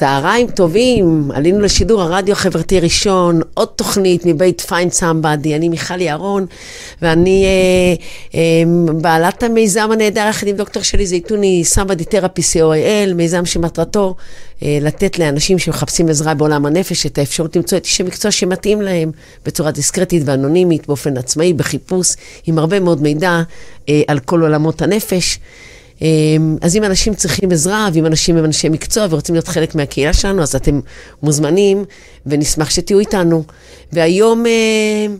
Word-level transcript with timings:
צהריים 0.00 0.46
טובים, 0.46 1.30
עלינו 1.34 1.60
לשידור 1.60 2.02
הרדיו 2.02 2.32
החברתי 2.32 2.76
הראשון, 2.76 3.40
עוד 3.54 3.68
תוכנית 3.76 4.26
מבית 4.26 4.60
Find 4.60 4.92
Somebody, 4.92 5.56
אני 5.56 5.68
מיכל 5.68 6.00
יערון, 6.00 6.46
ואני 7.02 7.44
אה, 7.44 8.04
אה, 8.34 8.92
בעלת 9.00 9.42
המיזם 9.42 9.88
הנהדר 9.92 10.26
יחד 10.28 10.46
עם 10.46 10.56
דוקטור 10.56 10.82
שלי 10.82 11.06
זייתוני, 11.06 11.64
Somebody 11.64 12.04
Therapy 12.04 12.42
co.il, 12.42 13.14
מיזם 13.14 13.46
שמטרתו 13.46 14.14
אה, 14.62 14.78
לתת 14.80 15.18
לאנשים 15.18 15.58
שמחפשים 15.58 16.08
עזרה 16.08 16.34
בעולם 16.34 16.66
הנפש 16.66 17.06
את 17.06 17.18
האפשרות 17.18 17.56
למצוא 17.56 17.78
את 17.78 17.84
איש 17.84 18.00
המקצוע 18.00 18.30
שמתאים 18.30 18.82
להם 18.82 19.10
בצורה 19.46 19.70
דיסקרטית 19.70 20.22
ואנונימית, 20.26 20.86
באופן 20.86 21.16
עצמאי, 21.16 21.52
בחיפוש, 21.52 22.14
עם 22.46 22.58
הרבה 22.58 22.80
מאוד 22.80 23.02
מידע 23.02 23.42
אה, 23.88 24.02
על 24.06 24.18
כל 24.18 24.42
עולמות 24.42 24.82
הנפש. 24.82 25.38
אמ, 26.02 26.56
אז 26.60 26.76
אם 26.76 26.84
אנשים 26.84 27.14
צריכים 27.14 27.52
עזרה, 27.52 27.88
ואם 27.92 28.06
אנשים 28.06 28.36
הם 28.36 28.44
אנשי 28.44 28.68
מקצוע 28.68 29.06
ורוצים 29.10 29.34
להיות 29.34 29.48
חלק 29.48 29.74
מהקהילה 29.74 30.12
שלנו, 30.12 30.42
אז 30.42 30.54
אתם 30.54 30.80
מוזמנים, 31.22 31.84
ונשמח 32.26 32.70
שתהיו 32.70 32.98
איתנו. 32.98 33.44
והיום... 33.92 34.46
אמ, 34.46 35.16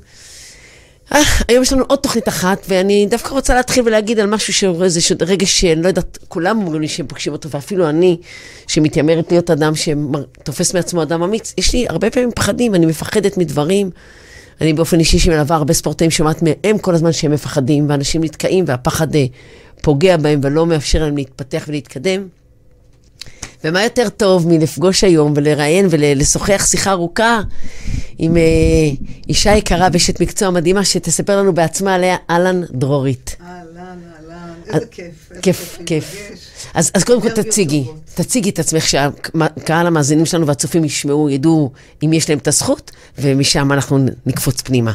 אה, 1.15 1.21
היום 1.49 1.63
יש 1.63 1.73
לנו 1.73 1.85
עוד 1.89 1.99
תוכנית 1.99 2.29
אחת, 2.29 2.67
ואני 2.69 3.07
דווקא 3.11 3.29
רוצה 3.35 3.55
להתחיל 3.55 3.83
ולהגיד 3.87 4.19
על 4.19 4.27
משהו 4.27 4.53
שאיזה 4.53 5.01
רגש 5.21 5.61
שאני 5.61 5.83
לא 5.83 5.89
יודעת, 5.89 6.19
כולם 6.29 6.59
אומרים 6.59 6.81
לי 6.81 6.89
שהם 6.89 7.07
פוגשים 7.07 7.33
אותו, 7.33 7.51
ואפילו 7.51 7.89
אני, 7.89 8.17
שמתיימרת 8.67 9.31
להיות 9.31 9.51
אדם 9.51 9.73
שתופס 9.75 10.75
מעצמו 10.75 11.03
אדם 11.03 11.23
אמיץ, 11.23 11.55
יש 11.59 11.73
לי 11.73 11.87
הרבה 11.89 12.11
פעמים 12.11 12.31
פחדים, 12.35 12.75
אני 12.75 12.87
מפחדת 12.87 13.37
מדברים. 13.37 13.91
אני 14.61 14.73
באופן 14.73 14.99
אישי 14.99 15.19
שמלווה 15.19 15.57
הרבה 15.57 15.75
ספורטאים, 15.75 16.11
שומעת 16.11 16.43
מהם 16.43 16.79
כל 16.79 16.95
הזמן 16.95 17.13
שהם 17.13 17.33
מפחדים, 17.33 17.87
ואנשים 17.89 18.25
נתקעים, 18.25 18.65
והפחד 18.69 19.15
אה, 19.17 19.25
פוגע 19.83 20.17
בהם 20.17 20.41
ולא 20.43 20.67
מאפשר 20.67 21.03
להם 21.05 21.17
להתפתח 21.17 21.65
ולהתקדם. 21.69 22.27
ומה 23.65 23.85
יותר 23.85 24.09
טוב 24.09 24.49
מלפגוש 24.49 25.05
היום 25.05 25.33
ולראיין 25.37 25.87
ולשוחח 25.91 26.67
שיחה 26.67 26.91
ארוכה 26.91 27.41
עם 28.19 28.37
אה, 28.37 28.43
אישה 29.29 29.57
יקרה 29.57 29.89
ואשת 29.93 30.21
מקצוע 30.21 30.51
מדהימה 30.51 30.85
שתספר 30.85 31.37
לנו 31.39 31.53
בעצמה 31.53 31.95
עליה, 31.95 32.17
אהלן 32.31 32.63
דרורית. 32.71 33.37
אהלן, 33.41 33.99
אהלן, 34.31 34.53
איזה 34.67 34.87
כיף. 34.91 35.33
כיף, 35.43 35.79
כיף. 35.87 36.17
אז, 36.75 36.91
אז 36.95 37.05
קודם 37.05 37.21
כל 37.21 37.31
תציגי, 37.31 37.85
תציגי 38.15 38.51
את 38.51 38.59
עצמך, 38.59 38.89
שהקהל 38.89 39.87
המאזינים 39.87 40.27
שלנו 40.27 40.47
והצופים 40.47 40.85
ישמעו, 40.85 41.31
ידעו 41.31 41.71
אם 42.05 42.13
יש 42.13 42.31
להם 42.31 42.39
את 42.39 42.49
הזכות, 42.49 42.91
ומשם 43.19 43.73
אנחנו 43.73 43.99
נקפוץ 44.27 44.61
פנימה. 44.61 44.93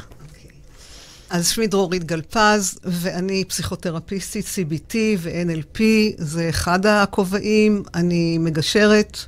אז 1.35 1.47
שמי 1.47 1.67
דרורית 1.67 2.03
גלפז, 2.03 2.79
ואני 2.83 3.43
פסיכותרפיסטית 3.47 4.45
CBT 4.45 4.95
ו-NLP, 5.17 5.79
זה 6.17 6.49
אחד 6.49 6.85
הכובעים. 6.85 7.83
אני 7.95 8.37
מגשרת 8.37 9.19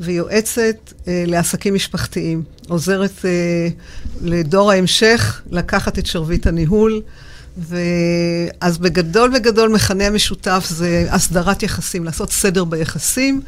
ויועצת 0.00 0.92
אה, 1.08 1.24
לעסקים 1.26 1.74
משפחתיים. 1.74 2.42
עוזרת 2.68 3.24
אה, 3.24 3.68
לדור 4.22 4.70
ההמשך 4.70 5.42
לקחת 5.50 5.98
את 5.98 6.06
שרביט 6.06 6.46
הניהול. 6.46 7.02
ואז 7.58 8.78
בגדול 8.78 9.30
בגדול 9.34 9.68
מכנה 9.68 10.06
המשותף 10.06 10.66
זה 10.70 11.06
הסדרת 11.10 11.62
יחסים, 11.62 12.04
לעשות 12.04 12.32
סדר 12.32 12.64
ביחסים. 12.64 13.40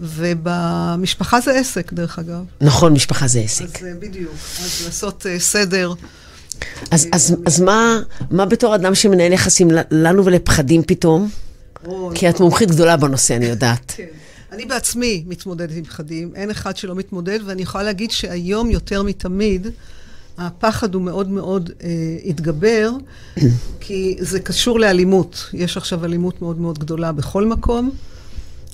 ובמשפחה 0.00 1.40
זה 1.40 1.58
עסק, 1.58 1.92
דרך 1.92 2.18
אגב. 2.18 2.44
נכון, 2.60 2.92
משפחה 2.92 3.28
זה 3.28 3.40
עסק. 3.40 3.76
אז 3.76 3.86
אה, 3.86 3.92
בדיוק. 3.98 4.34
אז 4.34 4.82
לעשות 4.84 5.26
uh, 5.26 5.40
סדר 5.40 5.94
אז, 6.90 7.08
אז, 7.12 7.36
אז 7.46 7.60
מה, 7.60 8.00
מה 8.30 8.46
בתור 8.46 8.74
אדם 8.74 8.94
שמנהל 8.94 9.32
יחסים 9.32 9.68
לנו 9.90 10.24
ולפחדים 10.24 10.82
פתאום? 10.82 11.28
כי 12.14 12.28
את 12.28 12.40
מומחית 12.40 12.70
גדולה 12.70 12.96
בנושא, 12.96 13.36
אני 13.36 13.46
יודעת. 13.46 13.92
כן. 13.96 14.04
אני 14.52 14.64
בעצמי 14.64 15.24
מתמודדת 15.26 15.76
עם 15.76 15.84
פחדים, 15.84 16.32
אין 16.34 16.50
אחד 16.50 16.76
שלא 16.76 16.94
מתמודד, 16.94 17.38
ואני 17.46 17.62
יכולה 17.62 17.84
להגיד 17.84 18.10
שהיום 18.10 18.70
יותר 18.70 19.02
מתמיד, 19.02 19.66
הפחד 20.38 20.94
הוא 20.94 21.02
מאוד 21.02 21.28
מאוד 21.28 21.70
אה, 21.82 21.88
התגבר, 22.24 22.90
כי 23.80 24.16
זה 24.20 24.40
קשור 24.40 24.80
לאלימות. 24.80 25.50
יש 25.52 25.76
עכשיו 25.76 26.04
אלימות 26.04 26.42
מאוד 26.42 26.60
מאוד 26.60 26.78
גדולה 26.78 27.12
בכל 27.12 27.46
מקום. 27.46 27.90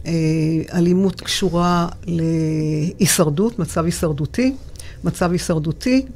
אה, 0.07 0.13
אלימות 0.75 1.21
קשורה 1.21 1.89
להישרדות, 2.07 3.59
מצב 3.59 3.85
הישרדותי. 3.85 4.55
מצב 5.05 5.33
הישרדותי 5.33 6.07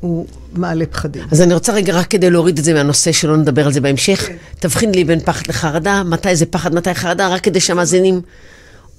הוא 0.00 0.26
מעלה 0.52 0.86
פחדים. 0.86 1.22
אז 1.30 1.42
אני 1.42 1.54
רוצה 1.54 1.72
רגע, 1.72 1.94
רק 1.94 2.06
כדי 2.06 2.30
להוריד 2.30 2.58
את 2.58 2.64
זה 2.64 2.74
מהנושא, 2.74 3.12
שלא 3.12 3.36
נדבר 3.36 3.66
על 3.66 3.72
זה 3.72 3.80
בהמשך, 3.80 4.26
כן. 4.26 4.36
תבחין 4.58 4.94
לי 4.94 5.04
בין 5.04 5.20
פחד 5.20 5.46
לחרדה, 5.48 6.02
מתי 6.02 6.36
זה 6.36 6.46
פחד, 6.46 6.74
מתי 6.74 6.94
חרדה, 6.94 7.28
רק 7.28 7.44
כדי 7.44 7.60
שהמאזינים... 7.60 8.20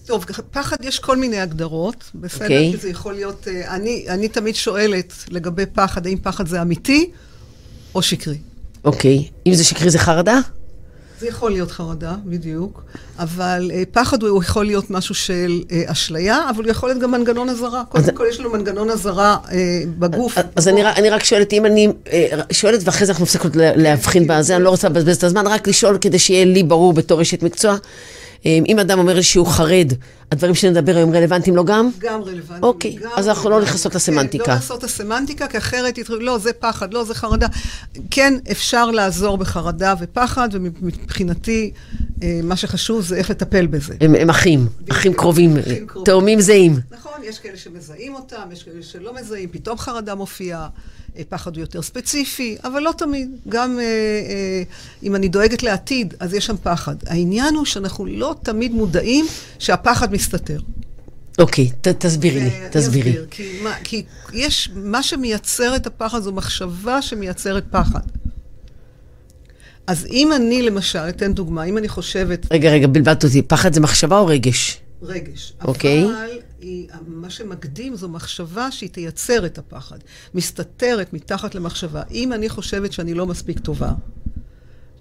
טוב, 0.05 0.25
פחד 0.51 0.77
יש 0.81 0.99
כל 0.99 1.17
מיני 1.17 1.39
הגדרות, 1.39 2.03
בסדר? 2.15 2.45
Okay. 2.45 2.51
אוקיי. 2.51 2.77
זה 2.81 2.89
יכול 2.89 3.13
להיות... 3.13 3.47
אה, 3.47 3.75
אני, 3.75 4.05
אני 4.09 4.27
תמיד 4.27 4.55
שואלת 4.55 5.13
לגבי 5.29 5.65
פחד, 5.65 6.05
האם 6.05 6.17
פחד 6.17 6.47
זה 6.47 6.61
אמיתי 6.61 7.09
או 7.95 8.01
שקרי. 8.01 8.37
אוקיי. 8.83 9.27
Okay. 9.27 9.31
אם 9.47 9.53
זה 9.53 9.63
שקרי 9.63 9.89
זה 9.89 9.99
חרדה? 9.99 10.39
זה 11.21 11.27
יכול 11.27 11.51
להיות 11.51 11.71
חרדה, 11.71 12.15
בדיוק, 12.25 12.83
אבל 13.19 13.71
אה, 13.73 13.83
פחד 13.91 14.23
הוא 14.23 14.43
יכול 14.43 14.65
להיות 14.65 14.89
משהו 14.89 15.15
של 15.15 15.63
אה, 15.71 15.83
אשליה, 15.85 16.49
אבל 16.49 16.63
הוא 16.63 16.71
יכול 16.71 16.89
להיות 16.89 17.01
גם 17.01 17.11
מנגנון 17.11 17.49
אזהרה. 17.49 17.83
קודם 17.89 18.15
כל 18.15 18.25
יש 18.29 18.39
לנו 18.39 18.49
מנגנון 18.49 18.89
אזהרה 18.89 19.37
אה, 19.51 19.83
בגוף. 19.99 20.37
אז 20.55 20.67
אני, 20.67 20.85
אני 20.85 21.09
רק 21.09 21.23
שואלת, 21.23 21.53
אם 21.53 21.65
אני 21.65 21.87
אה, 22.11 22.41
שואלת 22.51 22.81
ואחרי 22.85 23.05
זה 23.05 23.11
אנחנו 23.11 23.23
מפסקות 23.23 23.51
להבחין 23.55 24.27
בזה, 24.27 24.55
אני 24.55 24.63
לא 24.63 24.69
רוצה 24.69 24.89
לבזבז 24.89 25.17
את 25.17 25.23
הזמן, 25.23 25.47
רק 25.47 25.67
לשאול 25.67 25.97
כדי 26.01 26.19
שיהיה 26.19 26.45
לי 26.45 26.63
ברור 26.63 26.93
בתור 26.93 27.21
אשת 27.21 27.43
מקצוע. 27.43 27.75
אמ, 28.45 28.63
אם 28.67 28.79
אדם 28.79 28.99
אומר 28.99 29.21
שהוא 29.21 29.47
חרד, 29.47 29.93
הדברים 30.31 30.55
שנדבר 30.55 30.95
היום 30.95 31.15
רלוונטיים 31.15 31.55
לו 31.55 31.65
גם? 31.65 31.89
גם 31.99 32.21
רלוונטיים. 32.21 32.63
אוקיי, 32.63 32.95
גם 32.95 33.09
אז 33.15 33.27
אנחנו 33.27 33.49
לא 33.49 33.61
נכנסות 33.61 33.95
לסמנטיקה. 33.95 34.43
כן, 34.43 34.51
לא 34.51 34.55
לעשות 34.55 34.79
את 34.79 34.83
הסמנטיקה, 34.83 35.47
כי 35.47 35.57
אחרת 35.57 35.97
יתחילו, 35.97 36.19
לא, 36.19 36.37
זה 36.37 36.53
פחד, 36.53 36.93
לא, 36.93 37.03
זה 37.03 37.15
חרדה. 37.15 37.47
כן, 38.11 38.33
אפשר 38.51 38.91
לעזור 38.91 39.37
בחרדה 39.37 39.93
ופחד, 39.99 40.49
ומבחינתי, 40.51 41.71
אה, 42.23 42.39
מה 42.43 42.55
שחשוב 42.55 43.01
זה 43.01 43.15
איך 43.15 43.29
לטפל 43.29 43.67
בזה. 43.67 43.95
הם, 44.01 44.15
הם 44.15 44.29
אחים, 44.29 44.67
אחים 44.91 45.13
קרובים, 45.13 45.57
תאומים 46.05 46.41
זהים. 46.41 46.79
נכון, 46.91 47.11
יש 47.23 47.39
כאלה 47.39 47.57
שמזהים 47.57 48.15
אותם, 48.15 48.49
יש 48.51 48.63
כאלה 48.63 48.83
שלא 48.83 49.15
מזהים, 49.21 49.49
פתאום 49.51 49.77
חרדה 49.77 50.15
מופיעה. 50.15 50.67
אה, 51.17 51.21
פחד 51.29 51.55
הוא 51.55 51.61
יותר 51.61 51.81
ספציפי, 51.81 52.57
אבל 52.63 52.81
לא 52.81 52.91
תמיד. 52.97 53.29
גם 53.49 53.79
אה, 53.79 53.83
אה, 53.83 54.63
אם 55.03 55.15
אני 55.15 55.27
דואגת 55.27 55.63
לעתיד, 55.63 56.13
אז 56.19 56.33
יש 56.33 56.45
שם 56.45 56.55
פחד. 56.63 56.95
העניין 57.07 57.55
הוא 57.55 57.65
שאנחנו 57.65 58.05
לא 58.05 58.35
תמיד 58.43 58.71
מודעים 58.71 59.25
שהפחד 59.59 60.11
מסתתר. 60.21 60.59
אוקיי, 61.39 61.71
ת, 61.81 61.87
תסבירי 61.87 62.39
לי, 62.39 62.51
תסבירי. 62.71 63.09
אני 63.09 63.11
אסביר, 63.11 63.25
כי, 63.31 63.59
מה, 63.63 63.75
כי 63.83 64.03
יש, 64.33 64.69
מה 64.75 65.03
שמייצר 65.03 65.75
את 65.75 65.87
הפחד 65.87 66.19
זו 66.19 66.31
מחשבה 66.31 67.01
שמייצרת 67.01 67.63
פחד. 67.71 68.01
אז 69.87 70.05
אם 70.05 70.33
אני, 70.35 70.61
למשל, 70.61 70.99
אתן 71.09 71.33
דוגמה, 71.33 71.63
אם 71.63 71.77
אני 71.77 71.87
חושבת... 71.87 72.47
רגע, 72.51 72.71
רגע, 72.71 72.87
בלבלת 72.87 73.23
אותי, 73.23 73.41
פחד 73.41 73.73
זה 73.73 73.81
מחשבה 73.81 74.17
או 74.17 74.25
רגש? 74.25 74.77
רגש. 75.01 75.53
אוקיי. 75.63 76.05
אבל 76.05 76.29
היא, 76.61 76.87
מה 77.07 77.29
שמקדים 77.29 77.95
זו 77.95 78.09
מחשבה 78.09 78.71
שהיא 78.71 78.89
תייצר 78.89 79.45
את 79.45 79.57
הפחד. 79.57 79.97
מסתתרת 80.33 81.13
מתחת 81.13 81.55
למחשבה. 81.55 82.01
אם 82.11 82.33
אני 82.33 82.49
חושבת 82.49 82.93
שאני 82.93 83.13
לא 83.13 83.25
מספיק 83.25 83.59
טובה, 83.59 83.91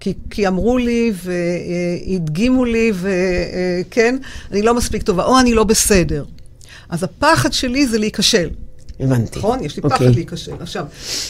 כי, 0.01 0.13
כי 0.29 0.47
אמרו 0.47 0.77
לי 0.77 1.13
והדגימו 1.15 2.65
לי, 2.65 2.91
וכן, 2.95 4.15
אני 4.51 4.61
לא 4.61 4.73
מספיק 4.73 5.03
טובה, 5.03 5.23
או 5.23 5.39
אני 5.39 5.53
לא 5.53 5.63
בסדר. 5.63 6.25
אז 6.89 7.03
הפחד 7.03 7.53
שלי 7.53 7.87
זה 7.87 7.97
להיכשל. 7.97 8.49
הבנתי. 8.99 9.39
נכון? 9.39 9.63
יש 9.63 9.75
לי 9.75 9.81
פחד 9.81 9.91
okay. 9.91 9.99
אוקיי. 9.99 10.15
להיכשל. 10.15 10.51
עכשיו, 10.59 10.85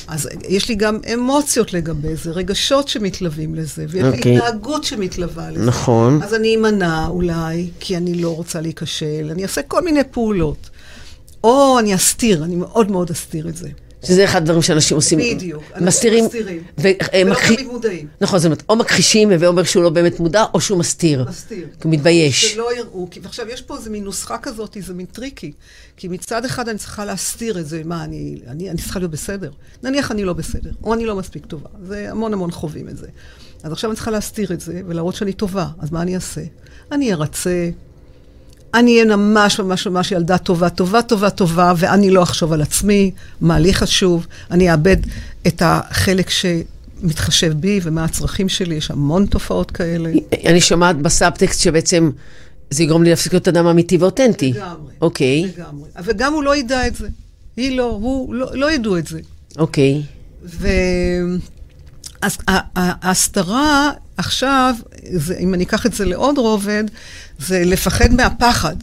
אז 0.07 0.29
יש 0.49 0.69
לי 0.69 0.75
גם 0.75 0.99
אמוציות 1.13 1.73
לגבי 1.73 2.15
זה, 2.15 2.31
רגשות 2.31 2.87
שמתלווים 2.87 3.55
לזה, 3.55 3.85
ויש 3.89 4.03
okay. 4.03 4.07
לי 4.07 4.17
אוקיי. 4.17 4.37
התנהגות 4.37 4.83
שמתלווה 4.83 5.51
לזה. 5.51 5.65
נכון. 5.65 6.23
אז 6.23 6.33
אני 6.33 6.55
אמנע 6.55 7.07
אולי, 7.07 7.69
כי 7.79 7.97
אני 7.97 8.13
לא 8.21 8.35
רוצה 8.35 8.61
להיכשל, 8.61 9.29
אני 9.31 9.43
אעשה 9.43 9.61
כל 9.61 9.81
מיני 9.81 10.01
פעולות. 10.11 10.69
או 11.43 11.79
אני 11.79 11.95
אסתיר, 11.95 12.43
אני 12.43 12.55
מאוד 12.55 12.91
מאוד 12.91 13.09
אסתיר 13.09 13.49
את 13.49 13.55
זה. 13.55 13.69
שזה 14.05 14.23
אחד 14.23 14.41
הדברים 14.41 14.61
שאנשים 14.61 14.97
עושים. 14.97 15.19
בדיוק. 15.19 15.63
מסתירים. 15.81 16.25
מסתירים. 16.25 16.63
ו- 16.79 16.87
ולא. 17.13 17.35
תמיד 17.47 17.67
מודעים. 17.67 18.07
נכון, 18.21 18.39
זאת 18.39 18.45
אומרת, 18.45 18.63
או 18.69 18.75
מכחישים, 18.75 19.31
הווי 19.31 19.47
אומר 19.47 19.63
שהוא 19.63 19.83
לא 19.83 19.89
באמת 19.89 20.19
מודע, 20.19 20.45
או 20.53 20.61
שהוא 20.61 20.77
מסתיר. 20.79 21.25
מסתיר. 21.29 21.67
כי 21.79 21.87
הוא 21.87 21.93
מתבייש. 21.93 22.53
שלא 22.53 22.77
יראו. 22.77 23.07
כי 23.11 23.19
עכשיו, 23.23 23.49
יש 23.49 23.61
פה 23.61 23.77
איזה 23.77 23.89
מין 23.89 24.03
נוסחה 24.03 24.37
כזאת, 24.37 24.77
זה 24.79 24.93
מין 24.93 25.05
טריקי. 25.05 25.51
כי 25.97 26.07
מצד 26.07 26.45
אחד 26.45 26.69
אני 26.69 26.77
צריכה 26.77 27.05
להסתיר 27.05 27.59
את 27.59 27.67
זה, 27.67 27.81
מה, 27.85 28.03
אני, 28.03 28.39
אני, 28.47 28.69
אני 28.69 28.77
צריכה 28.77 28.99
להיות 28.99 29.11
בסדר. 29.11 29.51
נניח 29.83 30.11
אני 30.11 30.23
לא 30.23 30.33
בסדר, 30.33 30.71
או 30.83 30.93
אני 30.93 31.05
לא 31.05 31.15
מספיק 31.15 31.45
טובה. 31.45 31.69
זה 31.83 32.07
המון 32.11 32.33
המון 32.33 32.51
חווים 32.51 32.89
את 32.89 32.97
זה. 32.97 33.07
אז 33.63 33.71
עכשיו 33.71 33.89
אני 33.89 33.95
צריכה 33.95 34.11
להסתיר 34.11 34.53
את 34.53 34.59
זה, 34.61 34.81
ולהראות 34.87 35.15
שאני 35.15 35.33
טובה. 35.33 35.67
אז 35.79 35.91
מה 35.91 36.01
אני 36.01 36.15
אעשה? 36.15 36.41
אני 36.91 37.13
ארצה, 37.13 37.69
אני 38.73 38.93
אהיה 38.93 39.15
ממש 39.15 39.59
ממש 39.59 39.87
ממש 39.87 40.11
ילדה 40.11 40.37
טובה, 40.37 40.69
טובה, 40.69 41.01
טובה, 41.01 41.29
טובה, 41.29 41.73
ואני 41.77 42.09
לא 42.09 42.23
אחשוב 42.23 42.53
על 42.53 42.61
עצמי, 42.61 43.11
מה 43.41 43.59
לי 43.59 43.73
חשוב, 43.73 44.27
אני 44.51 44.71
אאבד 44.71 44.97
את 45.47 45.61
החלק 45.65 46.29
שמתחשב 46.29 47.53
בי 47.53 47.79
ומה 47.83 48.03
הצרכים 48.03 48.49
שלי, 48.49 48.75
יש 48.75 48.91
המון 48.91 49.25
תופעות 49.25 49.71
כאלה. 49.71 50.11
אני 50.45 50.61
שומעת 50.61 50.97
בסאבטקסט 50.97 51.61
שבעצם 51.61 52.11
זה 52.69 52.83
יגרום 52.83 53.03
לי 53.03 53.09
להפסיק 53.09 53.33
להיות 53.33 53.47
אדם 53.47 53.65
אמיתי 53.67 53.97
ואותנטי. 53.97 54.51
לגמרי. 54.53 54.93
אוקיי, 55.01 55.43
לגמרי. 55.57 55.89
וגם 56.03 56.33
הוא 56.33 56.43
לא 56.43 56.55
ידע 56.55 56.87
את 56.87 56.95
זה. 56.95 57.07
היא 57.57 57.77
לא, 57.77 57.83
הוא 58.01 58.35
לא, 58.35 58.47
לא 58.53 58.71
ידעו 58.71 58.97
את 58.97 59.07
זה. 59.07 59.19
אוקיי. 59.57 60.01
ו... 60.45 60.67
אז 62.21 62.37
ה- 62.47 62.79
ה- 62.79 63.07
ההסתרה 63.07 63.91
עכשיו, 64.17 64.75
זה, 65.13 65.37
אם 65.39 65.53
אני 65.53 65.63
אקח 65.63 65.85
את 65.85 65.93
זה 65.93 66.05
לעוד 66.05 66.37
רובד, 66.37 66.83
זה 67.41 67.63
לפחד 67.65 68.13
מהפחד. 68.13 68.75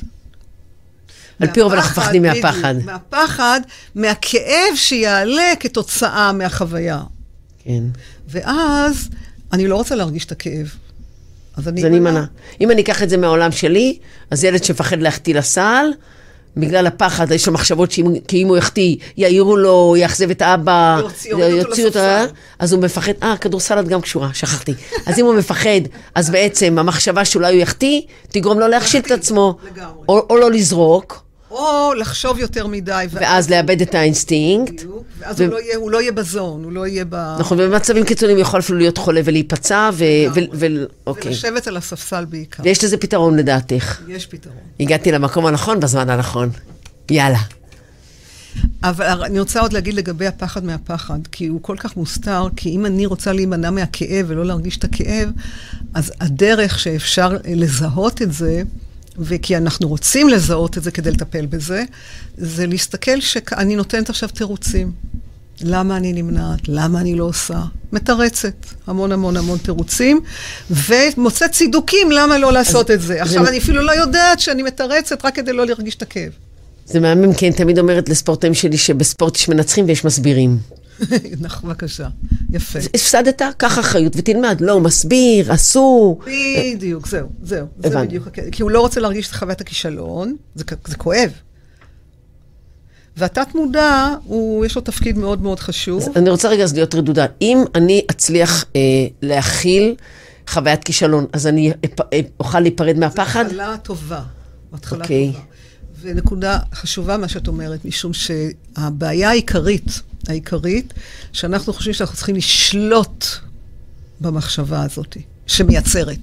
על 1.40 1.49
פי 1.52 1.60
רוב 1.60 1.72
אנחנו 1.72 2.02
מפחדים 2.02 2.22
מהפחד. 2.22 2.75
מהפחד, 2.84 3.60
מהכאב 3.94 4.75
שיעלה 4.75 5.52
כתוצאה 5.60 6.32
מהחוויה. 6.32 7.02
כן. 7.64 7.82
ואז 8.28 9.08
אני 9.52 9.66
לא 9.66 9.76
רוצה 9.76 9.94
להרגיש 9.94 10.25
את 10.25 10.32
הכאב. 10.32 10.75
אז 11.56 11.69
אני 11.69 11.99
אמנע. 11.99 12.25
אם 12.60 12.70
אני 12.70 12.82
אקח 12.82 13.02
את 13.02 13.08
זה 13.10 13.16
מהעולם 13.16 13.52
שלי, 13.52 13.99
אז 14.31 14.44
ילד 14.44 14.64
שמפחד 14.64 14.99
להחטיא 14.99 15.34
לסל, 15.34 15.87
בגלל 16.56 16.86
הפחד, 16.86 17.30
יש 17.32 17.46
לו 17.46 17.52
מחשבות 17.52 17.90
שאם 17.90 18.06
אם 18.32 18.48
הוא 18.48 18.56
יחטיא, 18.56 18.96
יעירו 19.16 19.56
לו, 19.56 19.94
יאכזב 19.98 20.30
את 20.30 20.42
אבא, 20.42 20.96
יוציא- 21.02 21.30
יוריד 21.30 21.58
אותו 21.58 21.68
יוציאו 21.68 21.86
לספסל. 21.88 22.26
אז 22.58 22.72
הוא 22.72 22.82
מפחד, 22.82 23.12
אה, 23.22 23.36
כדורסל 23.36 23.80
את 23.80 23.88
גם 23.88 24.00
קשורה, 24.00 24.28
שכחתי. 24.34 24.74
אז 25.06 25.18
אם 25.18 25.24
הוא 25.24 25.34
מפחד, 25.34 25.80
אז 26.14 26.30
בעצם 26.30 26.78
המחשבה 26.78 27.24
שאולי 27.24 27.54
הוא 27.54 27.62
יחטיא, 27.62 28.00
תגרום 28.28 28.58
לו 28.60 28.68
להכשיל 28.68 29.00
את 29.00 29.10
עצמו, 29.10 29.56
או 30.30 30.36
לא 30.36 30.50
לזרוק, 30.50 31.22
או 31.50 31.92
לחשוב 31.94 32.38
יותר 32.38 32.66
מדי. 32.66 33.06
ואז 33.10 33.50
לאבד 33.50 33.80
את 33.82 33.94
האינסטינקט. 33.94 34.72
בדיוק, 34.74 35.02
ואז 35.18 35.40
ו- 35.40 35.44
הוא 35.44 35.52
לא 35.52 35.60
יהיה- 35.60 35.76
הוא 35.76 35.90
לא 35.90 36.00
יהיה 36.02 36.12
ב 36.12 36.21
zone, 36.21 36.64
הוא 36.64 36.72
לא 36.72 36.86
יהיה 36.86 37.04
ב... 37.08 37.36
נכון, 37.38 37.60
ובמצבים 37.60 38.04
קיצוניים 38.04 38.38
יכול 38.38 38.60
אפילו 38.60 38.78
להיות 38.78 38.98
חולה 38.98 39.20
ולהיפצע, 39.24 39.90
ו... 39.92 40.04
ו... 40.34 40.40
ו... 40.52 40.66
אוקיי. 41.06 41.30
ולשבת 41.30 41.66
על 41.66 41.76
הספסל 41.76 42.24
בעיקר. 42.24 42.62
ויש 42.62 42.84
לזה 42.84 42.96
פתרון 42.96 43.36
לדעתך. 43.36 43.98
יש 44.08 44.26
פתרון. 44.26 44.56
הגעתי 44.80 45.12
למקום 45.12 45.46
הנכון 45.46 45.80
בזמן 45.80 46.10
הנכון. 46.10 46.50
יאללה. 47.10 47.38
אבל 48.82 49.22
אני 49.24 49.40
רוצה 49.40 49.60
עוד 49.60 49.72
להגיד 49.72 49.94
לגבי 49.94 50.26
הפחד 50.26 50.64
מהפחד, 50.64 51.18
כי 51.32 51.46
הוא 51.46 51.62
כל 51.62 51.76
כך 51.78 51.96
מוסתר, 51.96 52.46
כי 52.56 52.68
אם 52.70 52.86
אני 52.86 53.06
רוצה 53.06 53.32
להימנע 53.32 53.70
מהכאב 53.70 54.26
ולא 54.28 54.44
להרגיש 54.44 54.76
את 54.76 54.84
הכאב, 54.84 55.28
אז 55.94 56.12
הדרך 56.20 56.78
שאפשר 56.78 57.36
לזהות 57.48 58.22
את 58.22 58.32
זה, 58.32 58.62
וכי 59.20 59.56
אנחנו 59.56 59.88
רוצים 59.88 60.29
לזהות 60.29 60.79
את 60.79 60.82
זה 60.82 60.91
כדי 60.91 61.11
לטפל 61.11 61.47
בזה, 61.47 61.85
זה 62.38 62.67
להסתכל 62.67 63.20
שאני 63.20 63.76
נותנת 63.76 64.11
עכשיו 64.11 64.29
תירוצים. 64.29 64.93
למה 65.61 65.97
אני 65.97 66.12
נמנעת? 66.12 66.61
למה 66.69 67.00
אני 67.00 67.15
לא 67.15 67.25
עושה? 67.25 67.61
מתרצת 67.93 68.55
המון 68.87 69.12
המון 69.12 69.37
המון 69.37 69.59
תירוצים, 69.59 70.20
ומוצאת 70.70 71.53
צידוקים 71.53 72.11
למה 72.11 72.38
לא 72.38 72.53
לעשות 72.53 72.91
את 72.91 73.00
זה. 73.03 73.23
עכשיו, 73.23 73.44
זה- 73.44 73.50
אני 73.50 73.59
אפילו 73.59 73.82
לא 73.82 73.93
יודעת 73.93 74.41
שאני 74.41 74.62
מתרצת 74.62 75.25
רק 75.25 75.35
כדי 75.35 75.53
לא 75.53 75.67
להרגיש 75.67 75.94
את 75.94 76.03
הכאב. 76.03 76.32
זה 76.87 77.00
מהמם, 77.00 77.35
כי 77.35 77.47
אני 77.49 77.56
תמיד 77.56 77.79
אומרת 77.79 78.09
לספורטאים 78.09 78.55
שלי 78.55 78.76
שבספורט 78.79 79.37
יש 79.37 79.49
מנצחים 79.49 79.85
ויש 79.88 80.05
מסבירים. 80.05 80.59
נכון, 81.40 81.70
בבקשה. 81.70 82.08
יפה. 82.50 82.78
הפסדת? 82.94 83.42
קח 83.56 83.78
אחריות 83.78 84.12
ותלמד. 84.16 84.60
לא, 84.60 84.80
מסביר, 84.80 85.54
אסור. 85.54 86.20
בדיוק, 86.74 87.06
זהו, 87.08 87.28
זהו. 87.42 87.66
זה. 87.78 87.88
בדיוק. 88.00 88.28
כי 88.52 88.62
הוא 88.62 88.70
לא 88.70 88.80
רוצה 88.80 89.00
להרגיש 89.00 89.28
את 89.28 89.32
חוויית 89.32 89.60
הכישלון, 89.60 90.36
זה, 90.54 90.64
זה 90.86 90.96
כואב. 90.96 91.30
והתת 93.16 93.54
מודע, 93.54 94.14
הוא, 94.24 94.66
יש 94.66 94.76
לו 94.76 94.82
תפקיד 94.82 95.18
מאוד 95.18 95.42
מאוד 95.42 95.60
חשוב. 95.60 96.02
אז 96.02 96.08
אני 96.16 96.30
רוצה 96.30 96.48
רגע 96.48 96.62
אז 96.64 96.74
להיות 96.74 96.94
רדודה. 96.94 97.26
אם 97.42 97.64
אני 97.74 98.02
אצליח 98.10 98.64
אה, 98.76 98.80
להכיל 99.22 99.94
חוויית 100.48 100.84
כישלון, 100.84 101.26
אז 101.32 101.46
אני 101.46 101.70
אפ- 101.84 102.00
אה, 102.12 102.20
אוכל 102.40 102.60
להיפרד 102.60 102.98
מהפחד? 102.98 103.44
התחלה 103.46 103.76
טובה. 103.82 104.22
התחלה 104.72 105.02
אוקיי. 105.02 105.32
טובה. 105.32 105.44
ונקודה 106.00 106.58
חשובה 106.74 107.16
מה 107.16 107.28
שאת 107.28 107.48
אומרת, 107.48 107.84
משום 107.84 108.12
שהבעיה 108.12 109.30
העיקרית, 109.30 110.02
העיקרית, 110.29 110.94
שאנחנו 111.32 111.73
חושבים 111.73 111.94
שאנחנו 111.94 112.17
צריכים 112.17 112.37
לשלוט 112.37 113.25
במחשבה 114.20 114.82
הזאת, 114.82 115.17
שמייצרת 115.47 116.19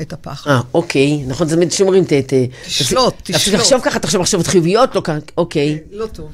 את 0.00 0.12
הפחד. 0.12 0.50
אה, 0.50 0.60
אוקיי. 0.74 1.24
נכון, 1.26 1.48
זה 1.48 1.56
תמיד 1.56 1.72
שאומרים, 1.72 2.04
ת... 2.04 2.12
ת- 2.12 2.32
תשלוט, 2.66 3.14
תפסיק 3.22 3.36
תשלוט. 3.36 3.60
לחשוב 3.60 3.80
ככה, 3.84 3.98
תחשוב 3.98 4.20
מחשבות 4.20 4.46
חיוביות, 4.46 4.94
לא 4.94 5.00
ככה, 5.04 5.18
אוקיי. 5.36 5.78
לא 5.92 6.06
טוב. 6.06 6.30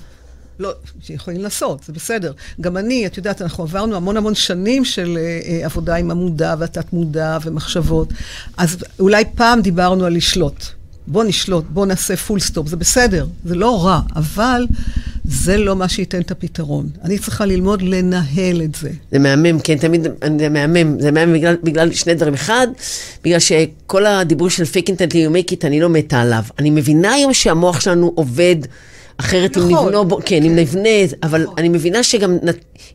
לא, 0.59 0.73
שיכולים 1.03 1.43
לעשות, 1.43 1.85
זה 1.87 1.93
בסדר. 1.93 2.33
גם 2.61 2.77
אני, 2.77 3.07
את 3.07 3.17
יודעת, 3.17 3.43
אנחנו 3.43 3.65
עברנו 3.65 3.97
המון 3.97 4.17
המון 4.17 4.35
שנים 4.35 4.85
של 4.85 5.19
אה, 5.21 5.41
אה, 5.61 5.65
עבודה 5.67 5.95
עם 5.97 6.11
המודע 6.11 6.55
והתת-מודע 6.59 7.39
ומחשבות. 7.45 8.09
אז 8.57 8.77
אולי 8.99 9.25
פעם 9.35 9.61
דיברנו 9.63 10.05
על 10.05 10.17
לשלוט. 10.17 10.65
בוא 11.07 11.25
נשלוט, 11.25 11.65
בוא 11.69 11.87
נעשה 11.87 12.17
full 12.17 12.41
stop, 12.41 12.69
זה 12.69 12.77
בסדר, 12.77 13.27
זה 13.45 13.55
לא 13.55 13.85
רע, 13.85 14.01
אבל 14.17 14.67
זה 15.25 15.56
לא 15.56 15.76
מה 15.76 15.88
שייתן 15.88 16.21
את 16.21 16.31
הפתרון. 16.31 16.88
אני 17.05 17.19
צריכה 17.19 17.47
ללמוד 17.47 17.82
לנהל 17.82 18.62
את 18.62 18.75
זה. 18.75 18.91
זה 19.12 19.19
מהמם, 19.19 19.59
כן, 19.61 19.79
תמיד, 19.79 20.06
זה 20.38 20.49
מהמם, 20.49 21.00
זה 21.00 21.11
מהמם 21.11 21.35
בגלל, 21.35 21.56
בגלל 21.62 21.93
שני 21.93 22.15
דברים. 22.15 22.35
אחד, 22.35 22.67
בגלל 23.25 23.38
שכל 23.38 24.06
הדיבור 24.06 24.50
של 24.50 24.62
fake 24.62 24.87
until 24.88 25.12
you 25.12 25.35
make 25.35 25.53
it, 25.53 25.67
אני 25.67 25.81
לא 25.81 25.88
מתה 25.88 26.21
עליו. 26.21 26.43
אני 26.59 26.71
מבינה 26.71 27.12
היום 27.12 27.35
שהמוח 27.35 27.81
שלנו 27.81 28.12
עובד 28.15 28.56
אחרת 29.17 29.56
אם 29.56 29.62
נכון. 29.62 29.87
נבנו 29.87 30.05
בו, 30.05 30.19
כן, 30.25 30.44
אם 30.44 30.56
נבנה, 30.56 30.88
אבל 31.23 31.43
נכון. 31.43 31.55
אני 31.59 31.69
מבינה 31.69 32.03
שגם 32.03 32.38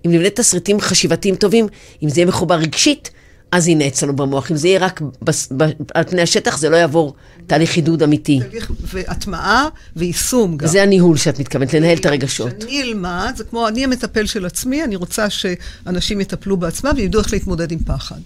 אם 0.06 0.12
נבנה 0.12 0.30
תסריטים 0.30 0.80
חשיבתיים 0.82 1.36
טובים, 1.36 1.68
אם 2.04 2.10
זה 2.10 2.20
יהיה 2.20 2.28
מחובר 2.28 2.56
רגשית, 2.56 3.12
אז 3.52 3.68
הנה 3.68 3.88
אצלנו 3.88 4.16
במוח. 4.16 4.52
אם 4.52 4.56
זה 4.56 4.68
יהיה 4.68 4.80
רק 4.80 5.02
בס, 5.22 5.52
ב, 5.58 5.64
על 5.94 6.04
פני 6.04 6.22
השטח, 6.22 6.58
זה 6.58 6.70
לא 6.70 6.78
יעבור 6.78 7.16
תהליך 7.48 7.76
עידוד 7.76 8.04
אמיתי. 8.04 8.40
תהליך 8.40 8.72
והטמעה 8.82 9.68
ויישום 9.96 10.58
גם. 10.58 10.68
וזה 10.68 10.84
הניהול 10.84 11.18
שאת 11.18 11.40
מתכוונת, 11.40 11.74
לנהל 11.74 11.98
את 11.98 12.06
הרגשות. 12.06 12.54
כשאני 12.58 12.82
אלמד, 12.82 13.34
זה 13.38 13.44
כמו, 13.44 13.68
אני 13.68 13.84
המטפל 13.84 14.26
של 14.26 14.46
עצמי, 14.46 14.84
אני 14.84 14.96
רוצה 14.96 15.30
שאנשים 15.30 16.22
יטפלו 16.22 16.58
בעצמם 16.58 16.92
וידעו 16.96 17.22
איך 17.22 17.34
להתמודד 17.34 17.72
עם 17.72 17.80
פחד. 17.80 18.20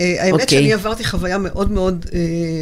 אה, 0.00 0.16
האמת 0.18 0.40
אוקיי. 0.40 0.58
שאני 0.58 0.72
עברתי 0.72 1.04
חוויה 1.04 1.38
מאוד 1.38 1.70
מאוד 1.70 2.06
אה, 2.14 2.18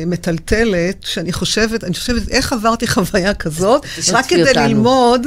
מטלטלת, 0.06 1.02
שאני 1.02 1.32
חושבת, 1.32 1.84
אני 1.84 1.94
חושבת 1.94 2.28
איך 2.28 2.52
עברתי 2.52 2.86
חוויה 2.86 3.34
כזאת, 3.34 3.86
רק 4.12 4.26
כדי 4.26 4.48
אותנו. 4.48 4.66
ללמוד 4.66 5.26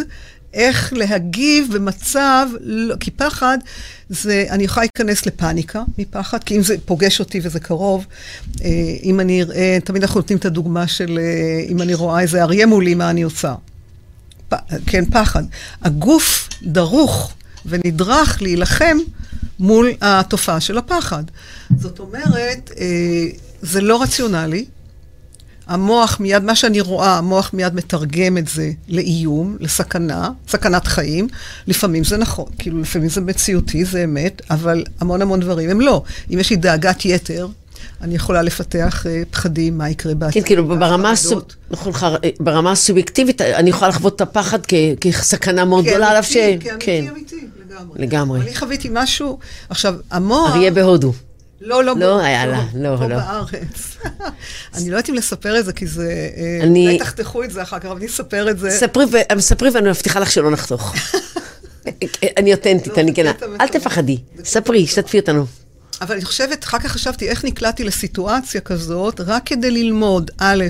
איך 0.53 0.93
להגיב 0.93 1.67
במצב, 1.73 2.47
לא, 2.61 2.95
כי 2.95 3.11
פחד 3.11 3.57
זה, 4.09 4.45
אני 4.49 4.63
יכולה 4.63 4.83
להיכנס 4.83 5.25
לפאניקה 5.25 5.83
מפחד, 5.97 6.43
כי 6.43 6.57
אם 6.57 6.63
זה 6.63 6.75
פוגש 6.85 7.19
אותי 7.19 7.39
וזה 7.43 7.59
קרוב, 7.59 8.05
אה, 8.61 8.69
אם 9.03 9.19
אני 9.19 9.43
אראה, 9.43 9.77
תמיד 9.83 10.01
אנחנו 10.01 10.19
נותנים 10.19 10.39
את 10.39 10.45
הדוגמה 10.45 10.87
של 10.87 11.19
אה, 11.21 11.65
אם 11.69 11.81
אני 11.81 11.93
רואה 11.93 12.21
איזה 12.21 12.43
אריה 12.43 12.65
מולי, 12.65 12.95
מה 12.95 13.09
אני 13.09 13.21
עושה. 13.21 13.55
פ, 14.49 14.55
כן, 14.85 15.05
פחד. 15.05 15.43
הגוף 15.81 16.49
דרוך 16.63 17.33
ונדרך 17.65 18.41
להילחם 18.41 18.97
מול 19.59 19.91
התופעה 20.01 20.59
של 20.59 20.77
הפחד. 20.77 21.23
זאת 21.77 21.99
אומרת, 21.99 22.71
אה, 22.77 23.25
זה 23.61 23.81
לא 23.81 24.01
רציונלי. 24.01 24.65
המוח 25.69 26.19
מיד, 26.19 26.43
מה 26.43 26.55
שאני 26.55 26.81
רואה, 26.81 27.17
המוח 27.17 27.49
מיד 27.53 27.75
מתרגם 27.75 28.37
את 28.37 28.47
זה 28.47 28.71
לאיום, 28.87 29.57
לסכנה, 29.59 30.29
סכנת 30.47 30.87
חיים. 30.87 31.27
לפעמים 31.67 32.03
זה 32.03 32.17
נכון, 32.17 32.45
כאילו 32.57 32.81
לפעמים 32.81 33.09
זה 33.09 33.21
מציאותי, 33.21 33.85
זה 33.85 34.03
אמת, 34.03 34.41
אבל 34.49 34.83
המון 34.99 35.21
המון 35.21 35.39
דברים 35.39 35.69
הם 35.69 35.81
לא. 35.81 36.03
אם 36.33 36.39
יש 36.39 36.49
לי 36.49 36.55
דאגת 36.55 37.05
יתר, 37.05 37.47
אני 38.01 38.15
יכולה 38.15 38.41
לפתח 38.41 39.05
אה, 39.09 39.23
פחדים, 39.31 39.77
מה 39.77 39.89
יקרה 39.89 40.13
בעתיד. 40.13 40.43
כן, 40.43 40.47
כאילו 40.47 40.67
ברמה, 40.67 41.11
הסוב... 41.11 41.43
נכון, 41.71 41.93
חר... 41.93 42.15
ברמה 42.39 42.71
הסובייקטיבית, 42.71 43.41
אני 43.41 43.69
יכולה 43.69 43.89
לחוות 43.89 44.15
את 44.15 44.21
הפחד 44.21 44.59
כ... 44.67 44.73
כסכנה 45.01 45.65
מאוד 45.65 45.85
גדולה, 45.85 46.19
אף 46.19 46.25
ש... 46.25 46.33
כאמיתי, 46.33 46.65
כן, 46.65 46.77
כאמיתי, 46.79 47.09
אמיתי, 47.09 47.47
לגמרי. 47.69 48.01
לגמרי. 48.01 48.41
אני 48.41 48.55
חוויתי 48.55 48.89
משהו, 48.91 49.39
עכשיו, 49.69 49.95
המוח... 50.11 50.55
אריה 50.55 50.71
בהודו. 50.71 51.13
לא, 51.61 51.83
לא, 51.83 51.95
לא, 51.99 52.17
ב- 52.17 52.21
יאללה, 52.25 52.63
לא, 52.75 52.95
פה 52.97 53.07
לא. 53.07 53.15
בארץ. 53.15 53.97
אני 54.75 54.89
לא 54.89 54.95
יודעת 54.95 55.09
אם 55.09 55.13
לספר 55.15 55.59
את 55.59 55.65
זה, 55.65 55.73
כי 55.73 55.87
זה... 55.87 56.29
אה, 56.37 56.59
אני- 56.63 56.85
אולי 56.87 56.99
תחתכו 56.99 57.43
את 57.43 57.51
זה 57.51 57.61
אחר 57.61 57.79
כך, 57.79 57.85
אבל 57.85 57.95
אני 57.97 58.05
אספר 58.05 58.49
את 58.49 58.59
זה. 58.59 58.69
ספרי, 58.69 59.05
ואני 59.73 59.89
מבטיחה 59.89 60.19
לך 60.19 60.31
שלא 60.31 60.51
נחתוך. 60.51 60.93
אני 62.37 62.53
אותנטית, 62.53 62.87
לא, 62.97 63.01
אני 63.01 63.11
זה 63.11 63.15
כן, 63.15 63.25
אל. 63.61 63.67
תפחדי, 63.67 64.17
ספרי, 64.43 64.87
שתפי 64.87 65.19
אותנו. 65.19 65.45
אבל 66.01 66.15
אני 66.15 66.25
חושבת, 66.25 66.63
אחר 66.63 66.79
כך 66.79 66.91
חשבתי 66.91 67.29
איך 67.29 67.45
נקלעתי 67.45 67.83
לסיטואציה 67.83 68.61
כזאת, 68.61 69.21
רק 69.25 69.41
כדי 69.45 69.71
ללמוד, 69.71 70.31
א', 70.37 70.63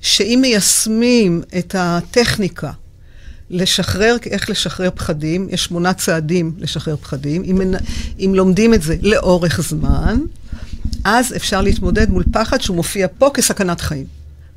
שאם 0.00 0.38
מיישמים 0.42 1.42
את 1.58 1.74
הטכניקה 1.78 2.70
לשחרר, 3.50 4.16
איך 4.30 4.50
לשחרר 4.50 4.90
פחדים, 4.94 5.48
יש 5.50 5.64
שמונה 5.64 5.92
צעדים 5.92 6.52
לשחרר 6.58 6.96
פחדים, 6.96 7.42
אם, 7.44 7.60
אם 8.18 8.32
לומדים 8.34 8.74
את 8.74 8.82
זה 8.82 8.96
לאורך 9.02 9.60
זמן, 9.60 10.20
אז 11.04 11.36
אפשר 11.36 11.60
להתמודד 11.60 12.10
מול 12.10 12.24
פחד 12.32 12.60
שהוא 12.60 12.76
מופיע 12.76 13.06
פה 13.18 13.30
כסכנת 13.34 13.80
חיים. 13.80 14.06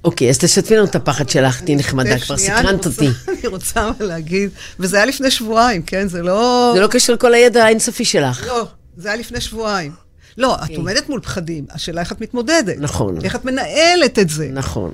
אוקיי, 0.04 0.30
אז 0.30 0.38
תשתפי 0.38 0.76
לנו 0.76 0.86
את 0.86 0.96
הפחד 0.96 1.30
שלך, 1.30 1.62
תהיי 1.62 1.76
נחמדה, 1.76 2.20
כבר 2.20 2.38
סקרנת 2.38 2.86
אותי. 2.86 3.10
אני 3.28 3.48
רוצה 3.48 3.92
להגיד, 4.00 4.50
וזה 4.80 4.98
היה 4.98 5.06
לפני 5.06 5.32
שבועיים, 5.32 5.82
כן? 5.82 6.08
זה 6.08 6.22
לא... 6.22 6.72
זה 6.76 6.82
לא 6.82 6.88
קשור 6.88 7.16
לכל 7.16 7.34
הידע 7.34 7.66
האינסופי 7.66 8.06
שלך. 8.06 8.48
לא, 8.48 8.68
זה 8.98 9.08
היה 9.08 9.18
לפני 9.18 9.42
שבועיים. 9.42 9.92
לא, 10.38 10.56
את 10.56 10.70
עומדת 10.76 11.10
מול 11.10 11.20
פחדים, 11.20 11.66
השאלה 11.72 12.02
איך 12.02 12.12
את 12.12 12.22
מתמודדת. 12.22 12.76
נכון. 12.80 13.18
איך 13.24 13.36
את 13.36 13.46
מנהלת 13.46 14.20
את 14.20 14.30
זה. 14.30 14.50
נכון. 14.54 14.92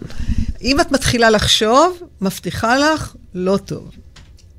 אם 0.62 0.80
את 0.80 0.92
מתחילה 0.92 1.30
לחשוב, 1.30 1.98
מבטיחה 2.22 2.78
לך, 2.78 3.16
לא 3.34 3.58
טוב. 3.58 3.92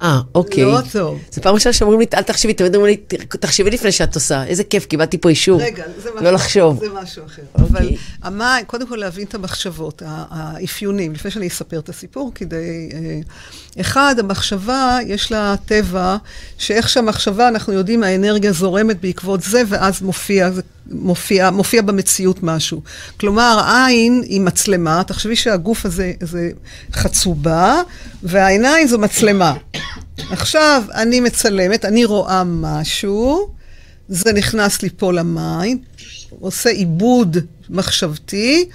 אה, 0.03 0.21
אוקיי. 0.35 0.65
לא 0.65 0.79
טוב. 0.93 1.19
זו 1.31 1.43
פעם 1.43 1.55
ראשונה 1.55 1.73
שאומרים 1.73 2.01
לי, 2.01 2.07
אל 2.15 2.23
תחשבי, 2.23 2.55
תמיד 2.55 2.75
אומרים 2.75 2.99
לי, 3.11 3.17
תחשבי 3.27 3.71
לפני 3.71 3.93
שאת 3.93 4.15
עושה. 4.15 4.45
איזה 4.45 4.65
כיף, 4.65 4.87
קיבלתי 4.87 5.19
פה 5.19 5.29
אישור. 5.29 5.61
רגע, 5.63 5.85
זה 6.03 6.11
משהו 6.11 6.25
לא 6.25 6.31
לחשוב. 6.31 6.81
זה 6.81 6.87
משהו 7.03 7.27
אחר. 7.27 7.43
אוקיי. 7.55 7.67
אבל 7.69 7.89
המים, 8.23 8.65
קודם 8.65 8.87
כל 8.87 8.97
להבין 8.97 9.25
את 9.25 9.35
המחשבות, 9.35 10.03
האפיונים, 10.07 11.13
לפני 11.13 11.31
שאני 11.31 11.49
אספר 11.49 11.79
את 11.79 11.89
הסיפור, 11.89 12.33
כדי... 12.35 12.89
אה, 12.93 13.21
אחד, 13.81 14.15
המחשבה, 14.19 14.99
יש 15.07 15.33
לה 15.33 15.55
טבע, 15.65 16.17
שאיך 16.59 16.89
שהמחשבה, 16.89 17.49
אנחנו 17.49 17.73
יודעים, 17.73 18.03
האנרגיה 18.03 18.53
זורמת 18.53 19.01
בעקבות 19.01 19.43
זה, 19.43 19.63
ואז 19.69 20.03
מופיע, 20.03 20.51
זה 20.51 20.63
מופיע, 20.91 21.51
מופיע 21.51 21.83
במציאות 21.83 22.43
משהו. 22.43 22.83
כלומר, 23.21 23.61
העין 23.65 24.23
היא 24.25 24.41
מצלמה, 24.41 25.03
תחשבי 25.07 25.37
שהגוף 25.37 25.87
הזה 25.87 26.13
זה 26.21 26.51
חצובה, 26.93 27.83
והעיניים 28.23 28.87
זו 28.87 28.99
מצלמה. 28.99 29.55
עכשיו, 30.19 30.83
אני 30.95 31.21
מצלמת, 31.21 31.85
אני 31.85 32.05
רואה 32.05 32.43
משהו, 32.47 33.49
זה 34.09 34.33
נכנס 34.33 34.83
לי 34.83 34.89
פה 34.97 35.13
למים, 35.13 35.79
עושה 36.41 36.71
עיבוד 36.71 37.37
מחשבתי, 37.71 38.69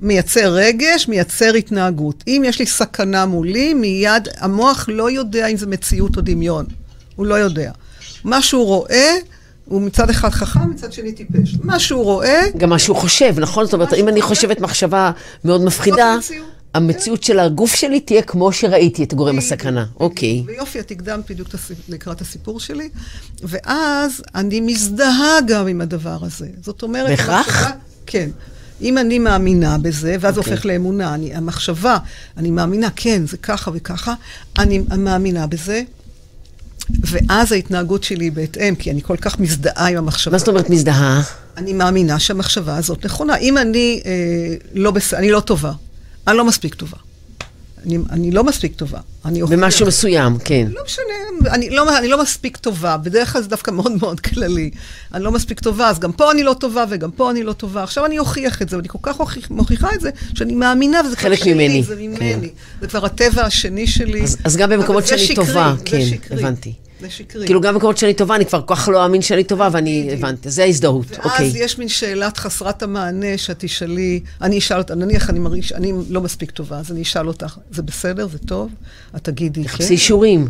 מייצר 0.00 0.52
רגש, 0.52 1.08
מייצר 1.08 1.54
התנהגות. 1.54 2.24
אם 2.26 2.42
יש 2.46 2.58
לי 2.58 2.66
סכנה 2.66 3.26
מולי, 3.26 3.74
מיד 3.74 4.28
המוח 4.38 4.88
לא 4.88 5.10
יודע 5.10 5.46
אם 5.46 5.56
זה 5.56 5.66
מציאות 5.66 6.16
או 6.16 6.20
דמיון. 6.20 6.66
הוא 7.16 7.26
לא 7.26 7.34
יודע. 7.34 7.72
מה 8.24 8.42
שהוא 8.42 8.66
רואה, 8.66 9.14
הוא 9.64 9.82
מצד 9.82 10.10
אחד 10.10 10.30
חכם, 10.30 10.70
מצד 10.70 10.92
שני 10.92 11.12
טיפש. 11.12 11.56
מה 11.62 11.78
שהוא 11.78 12.04
רואה, 12.04 12.40
גם 12.56 12.70
מה 12.70 12.78
שהוא 12.78 12.96
חושב, 12.96 13.34
נכון? 13.38 13.64
זאת 13.64 13.74
אומרת, 13.74 13.94
אם 13.94 14.08
אני 14.08 14.22
חושב. 14.22 14.34
חושבת 14.34 14.60
מחשבה 14.60 15.10
מאוד 15.44 15.64
מפחידה, 15.64 16.12
המציאות. 16.12 16.46
המציאות 16.74 17.22
של 17.22 17.38
הגוף 17.38 17.74
שלי 17.74 18.00
תהיה 18.00 18.22
כמו 18.22 18.52
שראיתי 18.52 19.04
את 19.04 19.14
גורם 19.14 19.38
הסכנה. 19.38 19.86
אוקיי. 20.00 20.42
ויופי, 20.46 20.80
את 20.80 20.90
הקדמת 20.90 21.30
בדיוק 21.30 21.48
לקראת 21.88 22.20
הסיפור 22.20 22.60
שלי, 22.60 22.88
ואז 23.42 24.22
אני 24.34 24.60
מזדהה 24.60 25.38
גם 25.46 25.66
עם 25.66 25.80
הדבר 25.80 26.18
הזה. 26.22 26.48
זאת 26.62 26.82
אומרת... 26.82 27.08
בהכרח? 27.08 27.66
כן. 28.06 28.30
אם 28.80 28.98
אני 28.98 29.18
מאמינה 29.18 29.78
בזה, 29.78 30.16
ואז 30.20 30.34
זה 30.34 30.40
אוקיי. 30.40 30.52
הופך 30.52 30.66
לאמונה, 30.66 31.14
אני, 31.14 31.34
המחשבה, 31.34 31.98
אני 32.36 32.50
מאמינה, 32.50 32.88
כן, 32.96 33.26
זה 33.26 33.36
ככה 33.36 33.70
וככה, 33.74 34.14
אני 34.58 34.78
מאמינה 34.98 35.46
בזה, 35.46 35.82
ואז 36.90 37.52
ההתנהגות 37.52 38.04
שלי 38.04 38.24
היא 38.24 38.32
בהתאם, 38.32 38.74
כי 38.74 38.90
אני 38.90 39.02
כל 39.02 39.16
כך 39.16 39.38
מזדהה 39.40 39.88
עם 39.88 39.96
המחשבה. 39.96 40.32
מה 40.32 40.38
זאת 40.38 40.48
אומרת 40.48 40.70
מזדהה? 40.70 41.22
אני 41.56 41.72
מאמינה 41.72 42.18
שהמחשבה 42.18 42.76
הזאת 42.76 43.04
נכונה. 43.04 43.36
אם 43.36 43.58
אני 43.58 44.02
אה, 44.06 44.10
לא 44.74 44.90
בס... 44.90 45.14
אני 45.14 45.30
לא 45.30 45.40
טובה, 45.40 45.72
אני 46.28 46.36
לא 46.36 46.44
מספיק 46.44 46.74
טובה. 46.74 46.96
אני, 47.86 47.98
אני 48.10 48.30
לא 48.30 48.44
מספיק 48.44 48.74
טובה. 48.76 48.98
אני. 49.24 49.42
במשהו 49.42 49.86
מסוים, 49.86 50.38
כן. 50.44 50.68
לא 50.72 50.82
משנה, 50.86 51.04
אני 51.54 51.70
לא, 51.70 51.98
אני 51.98 52.08
לא 52.08 52.22
מספיק 52.22 52.56
טובה, 52.56 52.96
בדרך 52.96 53.32
כלל 53.32 53.42
זה 53.42 53.48
דווקא 53.48 53.70
מאוד 53.70 53.92
מאוד 54.00 54.20
כללי. 54.20 54.70
אני 55.14 55.24
לא 55.24 55.32
מספיק 55.32 55.60
טובה, 55.60 55.88
אז 55.88 55.98
גם 55.98 56.12
פה 56.12 56.30
אני 56.32 56.42
לא 56.42 56.54
טובה 56.60 56.84
וגם 56.90 57.10
פה 57.10 57.30
אני 57.30 57.42
לא 57.42 57.52
טובה. 57.52 57.82
עכשיו 57.82 58.06
אני 58.06 58.18
אוכיח 58.18 58.62
את 58.62 58.68
זה, 58.68 58.76
ואני 58.76 58.88
כל 58.88 58.98
כך 59.02 59.20
אוכיח, 59.20 59.50
מוכיחה 59.50 59.88
את 59.94 60.00
זה, 60.00 60.10
שאני 60.34 60.54
מאמינה, 60.54 61.00
וזה 61.06 61.16
כבר 61.16 61.34
שלי, 61.34 61.54
ממני, 61.54 61.82
זה 61.82 61.96
ממני. 61.96 62.18
כן. 62.18 62.40
זה 62.80 62.86
כבר 62.88 63.04
הטבע 63.06 63.42
השני 63.44 63.86
שלי. 63.86 64.22
אז- 64.22 64.36
אז 64.44 64.56
גם 64.56 64.70
במקומות 64.70 65.06
שאני 65.06 65.18
שקרי, 65.20 65.34
טובה, 65.46 65.74
כן. 65.84 65.98
הבנתי. 66.30 66.72
זה 67.00 67.10
שקרי. 67.10 67.46
כאילו, 67.46 67.60
גם 67.60 67.74
במקומות 67.74 67.96
שאני 67.96 68.14
טובה, 68.14 68.36
אני 68.36 68.46
כבר 68.46 68.62
כל 68.62 68.74
כך 68.74 68.88
לא 68.88 69.04
אאמין 69.04 69.22
שאני 69.22 69.44
טובה, 69.44 69.68
ואני. 69.72 70.08
הבנתי. 70.12 70.50
זה 70.50 70.62
ההזדהות, 70.62 71.06
ואז 71.10 71.20
אוקיי. 71.24 71.52
יש 71.54 71.78
מין 71.78 71.88
שאלת 71.88 72.38
חסרת 72.38 72.82
המענה 72.82 73.38
שאת 73.38 73.56
תשאלי, 73.58 74.20
אני 74.42 74.58
אשאל 74.58 74.78
אותה, 74.78 74.94
נניח 74.94 75.30
אני 75.30 75.38
מרגיש, 75.38 75.72
אני 75.72 75.92
לא 76.10 76.20
מספיק 76.20 76.50
טובה, 76.50 76.78
אז 76.78 76.92
אני 76.92 77.02
אשאל 77.02 77.28
אותך, 77.28 77.58
זה 77.70 77.82
בסדר, 77.82 78.28
זה 78.28 78.38
טוב? 78.38 78.70
את 79.16 79.24
תגידי, 79.24 79.62
כן. 79.62 79.68
תחפשי 79.68 79.92
אישורים. 79.92 80.48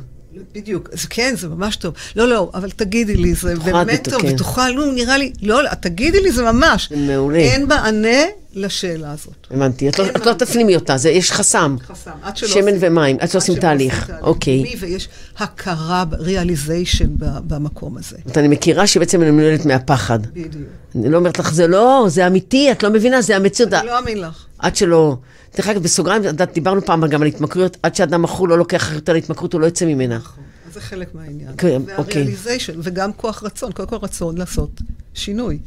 בדיוק, 0.54 0.88
אז 0.92 1.04
כן, 1.04 1.34
זה 1.38 1.48
ממש 1.48 1.76
טוב. 1.76 1.94
לא, 2.16 2.28
לא, 2.28 2.50
אבל 2.54 2.70
תגידי 2.70 3.16
לי, 3.16 3.34
זה 3.34 3.54
באמת 3.64 4.08
טוב. 4.08 4.22
ותוכל, 4.24 4.70
נו, 4.70 4.92
נראה 4.92 5.18
לי, 5.18 5.32
לא, 5.42 5.62
לא, 5.62 5.74
תגידי 5.74 6.20
לי, 6.20 6.32
זה 6.32 6.42
ממש. 6.42 6.88
זה 6.90 6.96
מעולה. 6.96 7.38
אין 7.38 7.66
מענה 7.66 8.18
לשאלה 8.54 9.12
הזאת. 9.12 9.46
הבנתי. 9.50 9.88
את 9.88 9.98
לא- 9.98 10.04
את 10.06 10.26
לא. 10.26 10.32
תפנימי 10.32 10.74
אותה, 10.74 10.96
זה- 10.96 11.10
יש 11.10 11.32
חסם. 11.32 11.76
חסם, 11.86 12.10
עד 12.22 12.36
שלא 12.36 12.48
שמן 12.48 12.74
עושים- 12.74 12.78
ומים, 12.92 13.16
עד 13.20 13.30
שעושים 13.30 13.54
שלא 13.54 13.60
תהליך. 13.62 14.12
אוקיי. 14.22 14.74
ויש 14.80 15.08
הכרה, 15.38 16.04
ריאליזיישן 16.18 17.08
במקום 17.18 17.96
הזה. 17.96 18.06
זאת 18.16 18.24
אומרת, 18.24 18.38
אני 18.38 18.48
מכירה 18.48 18.86
שבעצם 18.86 19.22
אני 19.22 19.30
מנוהלת 19.30 19.66
מהפחד. 19.66 20.18
בדיוק. 20.26 20.52
אני 20.94 21.08
לא 21.10 21.16
אומרת 21.18 21.38
לך, 21.38 21.52
זה 21.54 21.66
לא, 21.66 22.06
זה 22.08 22.26
אמיתי, 22.26 22.72
את 22.72 22.82
לא 22.82 22.90
מבינה, 22.90 23.22
זה 23.22 23.36
המציאות. 23.36 23.72
אני 23.72 23.86
לא 23.86 23.98
אאמין 23.98 24.20
לך. 24.20 24.44
עד 24.58 24.76
שלא... 24.76 25.16
דרך 25.58 25.68
אגב, 25.68 25.82
בסוגריים, 25.82 26.22
דיברנו 26.54 26.84
פעם 26.84 27.06
גם 27.06 27.22
על 27.22 27.28
התמכרויות, 27.28 27.76
עד 27.82 27.94
שאדם 27.94 28.22
מכור 28.22 28.48
לא 28.48 28.58
לוקח 28.58 28.82
אחריות 28.82 29.08
על 29.08 29.14
ההתמכרות, 29.14 29.52
הוא 29.52 29.60
לא 29.60 29.66
יוצא 29.66 29.86
ממנה. 29.86 30.16
נכון, 30.16 30.44
זה 30.72 30.80
חלק 30.80 31.14
מהעניין. 31.14 31.50
כן, 31.58 31.82
אוקיי. 31.98 32.22
והריאליזיישן, 32.22 32.72
וגם 32.82 33.12
כוח 33.12 33.42
רצון, 33.42 33.72
קודם 33.72 33.88
כל 33.88 33.96
רצון 33.96 34.38
לעשות 34.38 34.70
שינוי. 35.14 35.58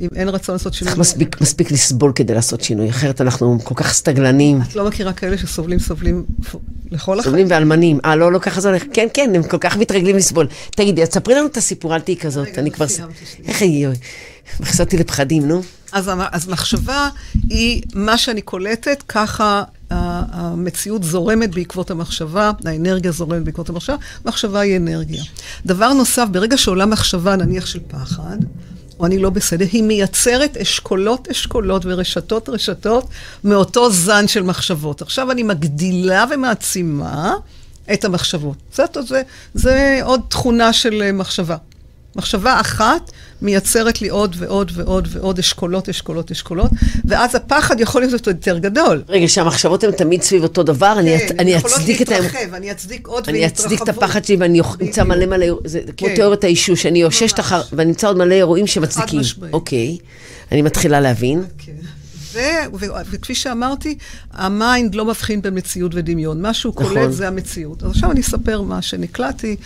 אם 0.00 0.08
אין 0.14 0.28
רצון 0.28 0.54
לעשות 0.54 0.74
שינוי... 0.74 0.90
צריך 0.94 1.00
מספיק, 1.00 1.40
מספיק 1.40 1.70
לסבול 1.70 2.12
כדי 2.14 2.34
לעשות 2.34 2.60
שינוי, 2.60 2.90
אחרת 2.90 3.20
אנחנו 3.20 3.58
כל 3.64 3.74
כך 3.74 3.92
סטגלנים. 3.92 4.62
את 4.62 4.76
לא 4.76 4.86
מכירה 4.86 5.12
כאלה 5.12 5.38
שסובלים, 5.38 5.78
סובלים 5.78 6.24
לכל 6.90 7.18
החיים? 7.18 7.22
סובלים 7.22 7.46
ואלמנים. 7.50 8.00
אה, 8.04 8.16
לא, 8.16 8.32
לא 8.32 8.38
ככה 8.38 8.60
זה 8.60 8.68
הולך. 8.68 8.82
כן, 8.92 9.06
כן, 9.14 9.32
הם 9.34 9.42
כל 9.42 9.58
כך 9.58 9.76
מתרגלים 9.76 10.16
לסבול. 10.16 10.46
תגידי, 10.70 11.02
אז 11.02 11.08
ספרי 11.08 11.34
לנו 11.34 11.46
את 11.46 11.56
הסיפור, 11.56 11.94
אל 11.94 12.00
תהיי 12.00 12.16
כזאת. 12.16 12.48
אני 12.58 12.70
לא 12.70 12.74
כבר... 12.74 12.86
איך 13.46 13.62
היא... 13.62 13.88
נכנסתי 14.60 14.96
לפחדים, 14.96 15.48
נו. 15.48 15.62
אז, 15.92 16.10
אז 16.32 16.48
מחשבה 16.48 17.08
היא 17.48 17.82
מה 17.94 18.18
שאני 18.18 18.42
קולטת, 18.42 19.02
ככה 19.08 19.62
המציאות 19.90 21.04
זורמת 21.04 21.54
בעקבות 21.54 21.90
המחשבה, 21.90 22.50
האנרגיה 22.64 23.12
זורמת 23.12 23.42
בעקבות 23.44 23.68
המחשבה, 23.68 23.96
מחשבה 24.24 24.60
היא 24.60 24.76
אנרגיה. 24.76 25.22
דבר 25.66 25.92
נוסף, 25.92 26.26
ברגע 26.30 26.56
שעולה 26.58 26.86
מחשבה, 26.86 27.36
נניח 27.36 27.66
של 27.66 27.80
פחד, 27.88 28.36
או 29.00 29.06
אני 29.06 29.18
לא 29.18 29.30
בסדר, 29.30 29.66
היא 29.72 29.82
מייצרת 29.82 30.56
אשכולות 30.56 31.28
אשכולות 31.28 31.82
ורשתות 31.84 32.48
רשתות 32.48 33.08
מאותו 33.44 33.90
זן 33.90 34.28
של 34.28 34.42
מחשבות. 34.42 35.02
עכשיו 35.02 35.30
אני 35.30 35.42
מגדילה 35.42 36.24
ומעצימה 36.30 37.34
את 37.92 38.04
המחשבות. 38.04 38.56
זה, 38.74 38.84
זה, 39.06 39.22
זה 39.54 40.00
עוד 40.02 40.20
תכונה 40.28 40.72
של 40.72 41.12
מחשבה. 41.12 41.56
מחשבה 42.16 42.60
אחת 42.60 43.10
מייצרת 43.42 44.02
לי 44.02 44.08
עוד 44.08 44.36
ועוד 44.38 44.72
ועוד 44.74 45.08
ועוד 45.10 45.38
אשכולות, 45.38 45.88
אשכולות, 45.88 46.30
אשכולות, 46.30 46.70
ואז 47.04 47.34
הפחד 47.34 47.80
יכול 47.80 48.00
להיות 48.02 48.26
יותר 48.26 48.58
גדול. 48.58 49.02
רגע, 49.08 49.28
שהמחשבות 49.28 49.84
הן 49.84 49.90
תמיד 49.90 50.22
סביב 50.22 50.42
אותו 50.42 50.62
דבר, 50.62 50.96
אני 50.98 51.18
כן, 51.18 51.36
אני 51.38 51.50
יכולות 51.50 51.76
אצדיק 51.76 52.02
את 52.02 52.08
ה... 52.08 52.20
להתרחב, 52.20 52.54
אני 52.54 52.70
אצדיק 52.70 53.06
עוד 53.06 53.28
אני 53.28 53.46
אצדיק 53.46 53.82
את. 53.82 53.88
הפחד 53.88 54.24
שלי 54.24 54.36
ואני 54.36 54.60
אמצא. 54.82 55.04
מלא 55.04 55.26
מלא, 55.26 55.46
זה 55.64 55.80
כמו 55.96 56.08
כן. 56.08 56.14
תיאוריית 56.14 56.44
האישוש, 56.44 56.86
אני 56.86 57.04
אוששת 57.04 57.38
ממש. 57.38 57.46
אחר, 57.46 57.62
ואני 57.72 57.90
אמצא 57.90 58.08
עוד 58.08 58.16
מלא 58.16 58.34
אירועים 58.34 58.66
שמצדיקים. 58.66 59.20
אוקיי, 59.52 59.98
אני 60.52 60.62
מתחילה 60.62 61.00
להבין. 61.00 61.44
כן. 61.58 61.72
ו- 62.36 62.76
ו- 62.80 62.86
וכפי 63.10 63.34
שאמרתי, 63.34 63.98
ה 64.32 64.44
mind 64.44 64.94
לא 64.94 65.04
מבחין 65.04 65.42
בין 65.42 65.58
מציאות 65.58 65.92
ודמיון. 65.94 66.42
מה 66.42 66.54
שהוא 66.54 66.74
נכון. 66.76 66.86
קולט 66.86 67.12
זה 67.12 67.28
המציאות. 67.28 67.82
אז 67.82 67.90
עכשיו 67.90 68.10
אני 68.10 68.20
אספר 68.20 68.62
מה 68.62 68.82
שנקלטתי, 68.82 69.56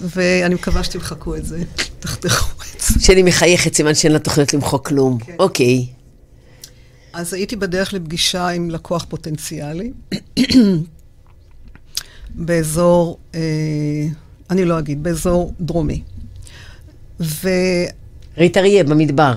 ואני 0.00 0.54
מקווה 0.54 0.84
שתמחקו 0.84 1.36
את 1.36 1.46
זה, 1.46 1.62
תחתכו 2.00 2.62
את 2.76 2.80
זה. 2.80 3.00
שאני 3.00 3.22
מחייכת, 3.22 3.74
סימן 3.74 3.94
שאין 3.94 4.12
לה 4.12 4.18
תוכניות 4.18 4.54
למחוק 4.54 4.88
כלום. 4.88 5.18
כן. 5.18 5.34
אוקיי. 5.38 5.86
אז 7.12 7.34
הייתי 7.34 7.56
בדרך 7.56 7.92
לפגישה 7.92 8.48
עם 8.48 8.70
לקוח 8.70 9.06
פוטנציאלי, 9.08 9.92
באזור, 12.34 13.18
אה, 13.34 13.40
אני 14.50 14.64
לא 14.64 14.78
אגיד, 14.78 15.02
באזור 15.02 15.54
דרומי. 15.60 16.02
ראית 18.38 18.56
אריה 18.56 18.84
במדבר. 18.84 19.34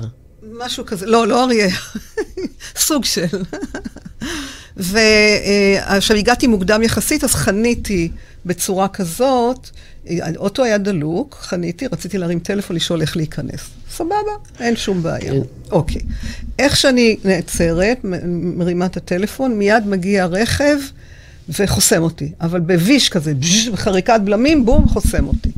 כזה, 0.85 1.05
לא, 1.05 1.27
לא 1.27 1.43
אריה, 1.43 1.67
סוג 2.87 3.05
של. 3.05 3.43
ועכשיו 4.77 6.17
הגעתי 6.17 6.47
מוקדם 6.47 6.83
יחסית, 6.83 7.23
אז 7.23 7.31
חניתי 7.35 8.11
בצורה 8.45 8.87
כזאת, 8.87 9.69
האוטו 10.07 10.63
היה 10.63 10.77
דלוק, 10.77 11.37
חניתי, 11.41 11.87
רציתי 11.87 12.17
להרים 12.17 12.39
טלפון 12.39 12.75
לשאול 12.75 13.01
איך 13.01 13.17
להיכנס. 13.17 13.59
סבבה, 13.91 14.13
אין 14.59 14.75
שום 14.75 15.03
בעיה. 15.03 15.31
כן. 15.31 15.39
אוקיי. 15.71 16.01
איך 16.59 16.77
שאני 16.77 17.17
נעצרת, 17.23 17.99
מרימה 18.33 18.85
את 18.85 18.97
הטלפון, 18.97 19.57
מיד 19.57 19.87
מגיע 19.87 20.25
רכב 20.25 20.77
וחוסם 21.49 22.03
אותי. 22.03 22.31
אבל 22.41 22.59
בוויש 22.59 23.09
כזה, 23.09 23.33
בז'ז', 23.33 23.75
חריקת 23.75 24.21
בלמים, 24.23 24.65
בום, 24.65 24.87
חוסם 24.87 25.27
אותי. 25.27 25.49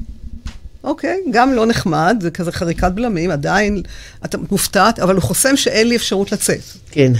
אוקיי, 0.86 1.18
גם 1.32 1.54
לא 1.54 1.66
נחמד, 1.66 2.18
זה 2.22 2.32
כזה 2.32 2.52
חריקת 2.52 2.92
בלמים, 2.92 3.32
עדיין 3.32 3.82
את 4.26 4.36
מופתעת, 4.52 5.00
אבל 5.00 5.16
הוא 5.16 5.22
חוסם 5.24 5.58
שאין 5.58 5.88
לי 5.90 5.96
אפשרות 5.96 6.32
לצאת. 6.32 6.60
כן. 6.92 7.12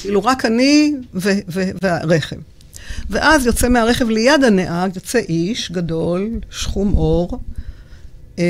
כאילו, 0.00 0.24
רק 0.24 0.44
אני 0.44 0.94
והרכב. 1.82 2.36
ואז 3.10 3.46
יוצא 3.46 3.68
מהרכב 3.68 4.08
ליד 4.08 4.44
הנהג, 4.44 4.96
יוצא 4.96 5.18
איש 5.18 5.72
גדול, 5.72 6.30
שחום 6.50 6.92
עור, 6.92 7.38
אה, 8.38 8.44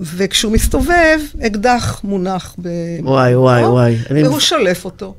וכשהוא 0.00 0.52
מסתובב, 0.52 1.20
אקדח 1.46 2.00
מונח 2.04 2.54
ב... 2.62 2.68
וואי, 3.02 3.36
וואי, 3.36 3.62
וואי. 3.66 3.96
אני- 4.10 4.22
והוא 4.28 4.40
שולף 4.40 4.84
אותו. 4.84 5.14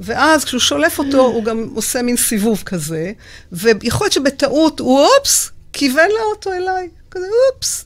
ואז 0.00 0.44
כשהוא 0.44 0.60
שולף 0.60 0.98
אותו, 0.98 1.20
הוא 1.26 1.44
גם 1.44 1.68
עושה 1.74 2.02
מין 2.02 2.16
סיבוב 2.16 2.62
כזה, 2.66 3.12
ויכול 3.52 4.04
להיות 4.04 4.12
שבטעות 4.12 4.80
הוא 4.80 5.00
אופס, 5.18 5.50
כיוון 5.76 6.08
לאוטו 6.18 6.52
אליי. 6.52 6.88
כזה 7.10 7.26
אופס. 7.54 7.84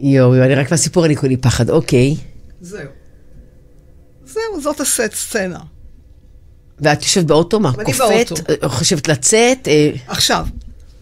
יואו, 0.00 0.34
אני 0.44 0.54
רק 0.54 0.70
מהסיפור 0.70 1.06
אני 1.06 1.16
כולי 1.16 1.36
פחד, 1.36 1.70
אוקיי. 1.70 2.16
זהו. 2.60 2.80
זהו, 4.26 4.60
זאת 4.62 4.80
הסט 4.80 5.14
סצנה. 5.14 5.58
ואת 6.80 7.02
יושבת 7.02 7.24
באוטו, 7.24 7.60
מה, 7.60 7.72
קופאת? 7.84 7.98
באוטו. 8.32 8.34
אה, 8.62 8.68
חושבת 8.68 9.08
לצאת? 9.08 9.68
אה, 9.68 9.90
עכשיו, 10.06 10.46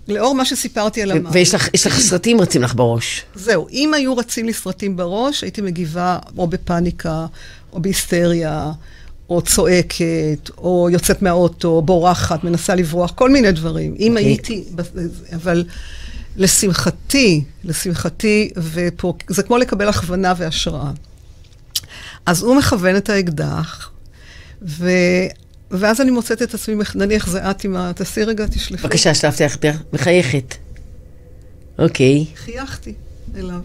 לאור 0.09 0.35
מה 0.35 0.45
שסיפרתי 0.45 1.03
על 1.03 1.11
המים, 1.11 1.27
ויש 1.33 1.55
לך- 1.55 1.69
יש 1.75 1.87
לך 1.87 2.01
סרטים 2.01 2.41
רצים 2.41 2.63
לך 2.63 2.75
בראש. 2.75 3.25
זהו, 3.35 3.69
אם 3.71 3.95
היו 3.95 4.17
רצים 4.17 4.47
לי 4.47 4.53
סרטים 4.53 4.97
בראש, 4.97 5.43
הייתי 5.43 5.61
מגיבה 5.61 6.19
או 6.39 6.47
בפאניקה, 6.47 7.27
או 7.73 7.81
בהיסטריה, 7.83 8.73
או 9.31 9.43
צועקת, 9.43 10.51
או 10.59 10.89
יוצאת 10.91 11.23
מהאוטו, 11.23 11.69
או 11.69 11.83
בורחת, 11.83 12.45
מנסה 12.45 12.75
לברוח, 12.75 13.13
כל 13.15 13.31
מיני 13.31 13.53
דברים. 13.53 13.95
אם 13.99 14.13
אוקיי. 14.13 14.27
הייתי, 14.27 14.65
אבל 15.35 15.65
לשמחתי, 16.37 17.45
לשמחתי, 17.65 18.51
ופה, 18.57 19.15
זה 19.29 19.43
כמו 19.43 19.59
לקבל 19.59 19.89
הכוונה 19.89 20.35
והשראה. 20.37 20.91
אז 22.27 22.43
הוא 22.43 22.57
מכוון 22.57 22.97
את 22.97 23.11
האקדח, 23.11 23.91
ו... 24.63 24.91
ואז 25.71 26.01
אני 26.01 26.11
מוצאת 26.11 26.43
את 26.43 26.55
עצמי, 26.55 26.85
נניח 26.95 27.27
זה 27.27 27.51
את 27.51 27.65
עם 27.65 27.77
ה... 27.77 27.93
תעשי 27.93 28.23
רגע, 28.23 28.47
תשלפי. 28.47 28.83
בבקשה, 28.83 29.15
שלפתי 29.15 29.45
לך. 29.45 29.57
מחייכת. 29.93 30.55
אוקיי. 31.79 32.25
חייכתי 32.37 32.95
אליו. 33.37 33.61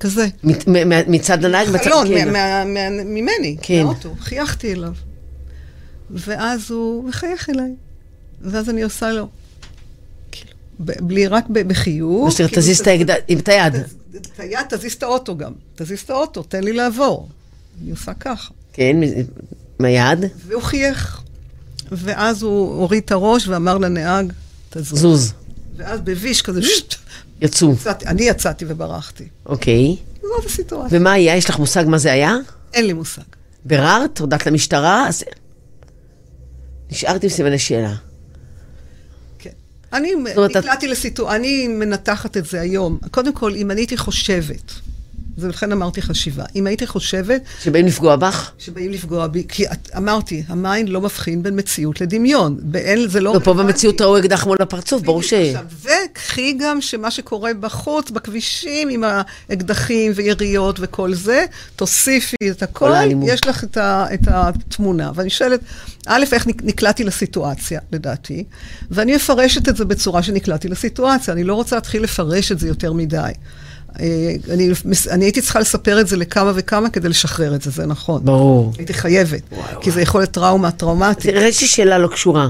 כזה. 0.00 0.26
מת- 0.44 0.68
מ- 0.68 0.88
מ- 0.88 1.12
מצד 1.12 1.44
הנהג? 1.44 1.76
חלון, 1.84 2.08
כן. 2.08 2.32
מה- 2.32 2.64
מה- 2.64 2.90
מה- 2.90 3.04
ממני, 3.04 3.56
כן. 3.62 3.82
מהאוטו. 3.84 4.14
חייכתי 4.20 4.72
אליו. 4.72 4.92
ואז 6.10 6.70
הוא 6.70 7.04
מחייך 7.08 7.50
אליי. 7.50 7.70
ואז 8.42 8.70
אני 8.70 8.82
עושה 8.82 9.10
לו, 9.12 9.28
כאילו, 10.32 10.50
ב- 10.80 11.00
בלי, 11.00 11.26
רק 11.26 11.44
ב- 11.48 11.68
בחיוך. 11.68 12.32
שאתה 12.32 12.48
כאילו, 12.48 12.62
תזיז 12.62 12.80
את 12.80 12.86
עם 13.28 13.38
היד. 13.46 13.76
את 14.16 14.40
היד, 14.40 14.58
תזיז 14.68 14.92
את 14.92 15.02
האוטו 15.02 15.36
גם. 15.36 15.52
תזיז 15.76 16.00
את 16.00 16.10
האוטו, 16.10 16.42
תן 16.42 16.64
לי 16.64 16.72
לעבור. 16.72 17.28
אני 17.82 17.90
עושה 17.90 18.14
ככה. 18.14 18.50
כן, 18.72 18.96
מ- 19.00 19.22
מהיד. 19.82 20.18
והוא 20.46 20.62
חייך. 20.62 21.20
ואז 21.92 22.42
הוא 22.42 22.74
הוריד 22.74 23.02
את 23.04 23.12
הראש 23.12 23.48
ואמר 23.48 23.78
לנהג, 23.78 24.32
תזוז. 24.70 25.00
זוז. 25.00 25.32
ואז 25.76 26.00
בביש 26.00 26.42
כזה, 26.42 26.62
shit, 26.76 26.94
יצאו. 27.40 27.72
יצאתי- 27.72 28.06
אני 28.06 28.22
יצאתי 28.22 28.64
וברחתי. 28.68 29.28
אוקיי. 29.46 29.96
זאת 30.22 30.44
הסיטואציה. 30.46 30.98
ומה 31.00 31.12
היה? 31.12 31.36
יש 31.36 31.50
לך 31.50 31.58
מושג 31.58 31.84
מה 31.86 31.98
זה 31.98 32.12
היה? 32.12 32.36
אין 32.74 32.86
לי 32.86 32.92
מושג. 32.92 33.22
ביררת? 33.64 34.18
הודעת 34.18 34.46
למשטרה? 34.46 35.08
אז... 35.08 35.24
נשארתי 36.90 37.26
עם 37.26 37.32
סימני 37.32 37.58
שאלה. 37.58 37.94
כן. 39.38 39.50
אני 39.92 40.12
נקלעתי 40.48 40.88
לסיטואציה, 40.88 41.36
אני 41.36 41.68
מנתחת 41.68 42.36
את 42.36 42.46
זה 42.46 42.60
היום. 42.60 42.98
קודם 43.10 43.32
כל, 43.32 43.54
אם 43.54 43.70
אני 43.70 43.80
הייתי 43.80 43.96
חושבת, 43.96 44.72
ולכן 45.40 45.72
אמרתי 45.72 46.02
חשיבה, 46.02 46.44
אם 46.56 46.66
הייתי 46.66 46.86
חושבת 46.86 47.42
שבאים 47.62 47.86
לפגוע 47.86 48.16
בך? 48.16 48.50
שבאים 48.58 48.90
לפגוע 48.90 49.26
בי, 49.26 49.44
כי 49.48 49.66
את, 49.66 49.90
אמרתי, 49.96 50.42
ה 50.48 50.56
mind 50.56 50.88
לא 50.88 51.00
מבחין 51.00 51.42
בין 51.42 51.58
מציאות 51.58 52.00
לדמיון. 52.00 52.56
באין, 52.62 53.08
זה 53.08 53.20
לא... 53.20 53.34
לא, 53.34 53.38
פה 53.38 53.50
רלוונטי. 53.50 53.72
במציאות 53.72 54.00
ראו 54.00 54.18
אקדח 54.18 54.46
מול 54.46 54.56
הפרצוף, 54.60 55.02
ברור 55.02 55.22
ש... 55.22 55.32
וקחי 55.82 56.56
גם 56.60 56.80
שמה 56.80 57.10
שקורה 57.10 57.50
בחוץ, 57.60 58.10
בכבישים, 58.10 58.88
עם 58.88 59.04
האקדחים 59.50 60.12
ויריות 60.14 60.76
וכל 60.80 61.14
זה, 61.14 61.44
תוסיפי 61.76 62.36
את 62.50 62.62
הכל. 62.62 62.90
יש 63.26 63.46
לך 63.46 63.64
את, 63.64 63.76
ה, 63.76 64.06
את 64.14 64.20
התמונה. 64.28 65.10
ואני 65.14 65.30
שואלת, 65.30 65.60
א', 66.06 66.24
איך 66.32 66.46
נק- 66.46 66.62
נקלעתי 66.64 67.04
לסיטואציה, 67.04 67.80
לדעתי, 67.92 68.44
ואני 68.90 69.16
מפרשת 69.16 69.68
את 69.68 69.76
זה 69.76 69.84
בצורה 69.84 70.22
שנקלעתי 70.22 70.68
לסיטואציה. 70.68 71.34
אני 71.34 71.44
לא 71.44 71.54
רוצה 71.54 71.76
להתחיל 71.76 72.02
לפרש 72.02 72.52
את 72.52 72.58
זה 72.58 72.68
יותר 72.68 72.92
מדי. 72.92 73.30
אה, 74.00 74.06
אני, 74.54 74.70
אני 75.10 75.24
הייתי 75.24 75.42
צריכה 75.42 75.60
לספר 75.60 76.00
את 76.00 76.06
זה 76.08 76.16
לכמה 76.16 76.52
וכמה 76.54 76.90
כדי 76.90 77.08
לשחרר 77.08 77.54
את 77.54 77.62
זה, 77.62 77.70
זה 77.70 77.86
נכון. 77.86 78.24
ברור. 78.24 78.72
הייתי 78.78 78.94
חייבת, 78.94 79.42
וואי, 79.52 79.62
כי 79.80 79.90
זה 79.90 80.00
יכול 80.02 80.20
להיות 80.20 80.30
טראומה 80.30 80.70
טראומטית. 80.72 81.22
תראה, 81.30 81.46
יש 81.48 81.60
לי 81.62 81.68
שאלה 81.68 81.98
לא 81.98 82.08
קשורה. 82.08 82.48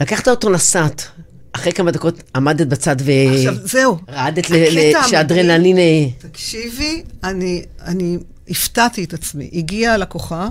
לקחת 0.00 0.28
אותו 0.28 0.50
נסעת, 0.50 1.06
אחרי 1.52 1.72
כמה 1.72 1.90
דקות 1.90 2.22
עמדת 2.36 2.66
בצד 2.66 2.96
ו... 3.00 3.10
עכשיו, 3.36 3.54
זהו. 3.64 3.98
רעדת 4.10 4.50
ל- 4.50 4.54
הקטע 4.54 5.06
ל- 5.06 5.10
שהאדרנלין... 5.10 5.78
אה, 5.78 6.06
תקשיבי, 6.18 7.02
אני, 7.24 7.62
אני 7.84 8.18
הפתעתי 8.48 9.04
את 9.04 9.14
עצמי. 9.14 9.50
הגיעה 9.52 9.96
לקוחה 9.96 10.48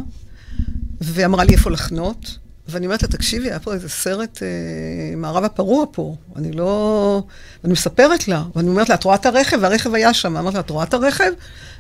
ואמרה 1.02 1.44
לי 1.44 1.54
איפה 1.54 1.72
לחנות, 1.72 2.38
ואני 2.72 2.86
אומרת 2.86 3.02
לה, 3.02 3.08
תקשיבי, 3.08 3.50
היה 3.50 3.60
פה 3.60 3.74
איזה 3.74 3.90
סרט 3.90 4.44
אה, 4.44 5.16
מערב 5.16 5.44
הפרוע 5.44 5.86
פה, 5.92 6.16
אני 6.36 6.52
לא... 6.52 7.24
ואני 7.64 7.74
מספרת 7.74 8.28
לה, 8.28 8.44
ואני 8.56 8.70
אומרת 8.70 8.90
לה, 8.90 8.96
את 8.96 9.04
רואה 9.04 9.16
את 9.16 9.26
הרכב? 9.26 9.58
והרכב 9.62 9.94
היה 9.94 10.14
שם. 10.14 10.38
אמרתי 10.38 10.56
לה, 10.56 10.62
את 10.62 10.70
רואה 10.70 10.84
את 10.84 10.94
הרכב? 10.94 11.32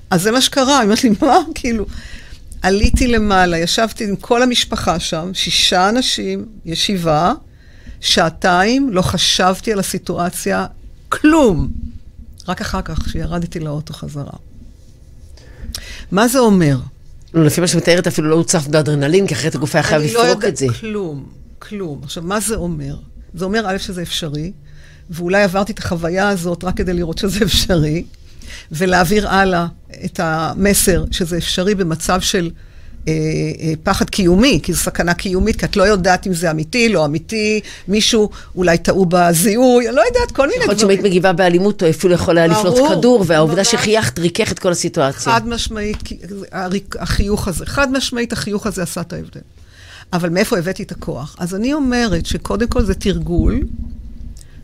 אז 0.09 0.21
זה 0.21 0.31
מה 0.31 0.41
שקרה. 0.41 0.77
היא 0.77 0.83
אומרת 0.83 1.03
לי, 1.03 1.09
מה? 1.21 1.37
כאילו... 1.55 1.85
עליתי 2.61 3.07
למעלה, 3.07 3.57
ישבתי 3.57 4.03
עם 4.03 4.15
כל 4.15 4.43
המשפחה 4.43 4.99
שם, 4.99 5.29
שישה 5.33 5.89
אנשים, 5.89 6.45
ישיבה, 6.65 7.33
שעתיים, 8.01 8.89
לא 8.89 9.01
חשבתי 9.01 9.73
על 9.73 9.79
הסיטואציה, 9.79 10.65
כלום. 11.09 11.67
רק 12.47 12.61
אחר 12.61 12.81
כך, 12.81 12.99
כשירדתי 12.99 13.59
לאוטו 13.59 13.93
חזרה. 13.93 14.33
מה 16.11 16.27
זה 16.27 16.39
אומר? 16.39 16.77
לא, 17.33 17.43
לפי 17.45 17.61
מה 17.61 17.67
שמתארת 17.67 18.07
אפילו 18.07 18.29
לא 18.29 18.35
הוצף 18.35 18.67
באדרנלין, 18.67 19.27
כי 19.27 19.33
אחרת 19.33 19.55
הגוף 19.55 19.75
היה 19.75 19.83
חייב 19.83 20.01
אני 20.01 20.13
לא 20.13 20.23
לפרוק 20.23 20.35
יודע 20.35 20.47
את 20.47 20.57
זה. 20.57 20.67
כלום, 20.79 21.25
כלום. 21.59 22.01
עכשיו, 22.03 22.23
מה 22.23 22.39
זה 22.39 22.55
אומר? 22.55 22.95
זה 23.33 23.45
אומר, 23.45 23.63
א', 23.67 23.77
שזה 23.77 24.01
אפשרי, 24.01 24.51
ואולי 25.09 25.43
עברתי 25.43 25.71
את 25.71 25.79
החוויה 25.79 26.29
הזאת 26.29 26.63
רק 26.63 26.77
כדי 26.77 26.93
לראות 26.93 27.17
שזה 27.17 27.43
אפשרי, 27.45 28.03
ולהעביר 28.71 29.29
הלאה 29.29 29.67
את 30.05 30.19
המסר 30.23 31.03
שזה 31.11 31.37
אפשרי 31.37 31.75
במצב 31.75 32.21
של 32.21 32.51
פחד 33.83 34.09
קיומי, 34.09 34.59
כי 34.63 34.73
זו 34.73 34.79
סכנה 34.79 35.13
קיומית, 35.13 35.55
כי 35.55 35.65
את 35.65 35.77
לא 35.77 35.83
יודעת 35.83 36.27
אם 36.27 36.33
זה 36.33 36.51
אמיתי, 36.51 36.89
לא 36.89 37.05
אמיתי, 37.05 37.59
מישהו 37.87 38.29
אולי 38.55 38.77
טעו 38.77 39.05
בזיהוי, 39.09 39.87
אני 39.87 39.95
לא 39.95 40.01
יודעת, 40.01 40.31
כל 40.31 40.47
מיני 40.47 40.57
יכול 40.57 40.67
להיות 40.67 40.79
שאם 40.79 40.87
דברים. 40.87 40.99
היית 40.99 41.05
מגיבה 41.05 41.33
באלימות, 41.33 41.83
או 41.83 41.89
אפילו 41.89 42.13
יכול 42.13 42.37
היה 42.37 42.47
לפלוט 42.47 42.91
כדור, 42.91 43.23
והעובדה. 43.27 43.63
שחייכת 43.63 44.19
ריכך 44.19 44.51
את 44.51 44.59
כל 44.59 44.71
הסיטואציה. 44.71 45.33
חד 45.33 45.47
משמעית, 45.47 45.97
החיוך 46.99 47.47
הזה, 47.47 47.65
חד 47.65 47.91
משמעית 47.91 48.33
החיוך 48.33 48.67
הזה 48.67 48.83
עשה 48.83 49.01
את 49.01 49.13
ההבדל. 49.13 49.41
אבל 50.13 50.29
מאיפה 50.29 50.57
הבאתי 50.57 50.83
את 50.83 50.91
הכוח? 50.91 51.35
אז 51.39 51.55
אני 51.55 51.73
אומרת 51.73 52.25
שקודם 52.25 52.67
כל 52.67 52.83
זה 52.83 52.93
תרגול, 52.93 53.59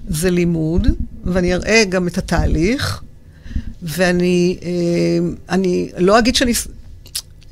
זה 0.08 0.30
לימוד, 0.30 0.88
ואני 1.24 1.54
אראה 1.54 1.84
גם 1.90 2.08
את 2.08 2.18
התהליך, 2.18 3.02
ואני 3.84 4.58
אה, 4.64 4.70
אני 5.50 5.90
לא 5.98 6.20
אגיד 6.20 6.36
שאני... 6.36 6.54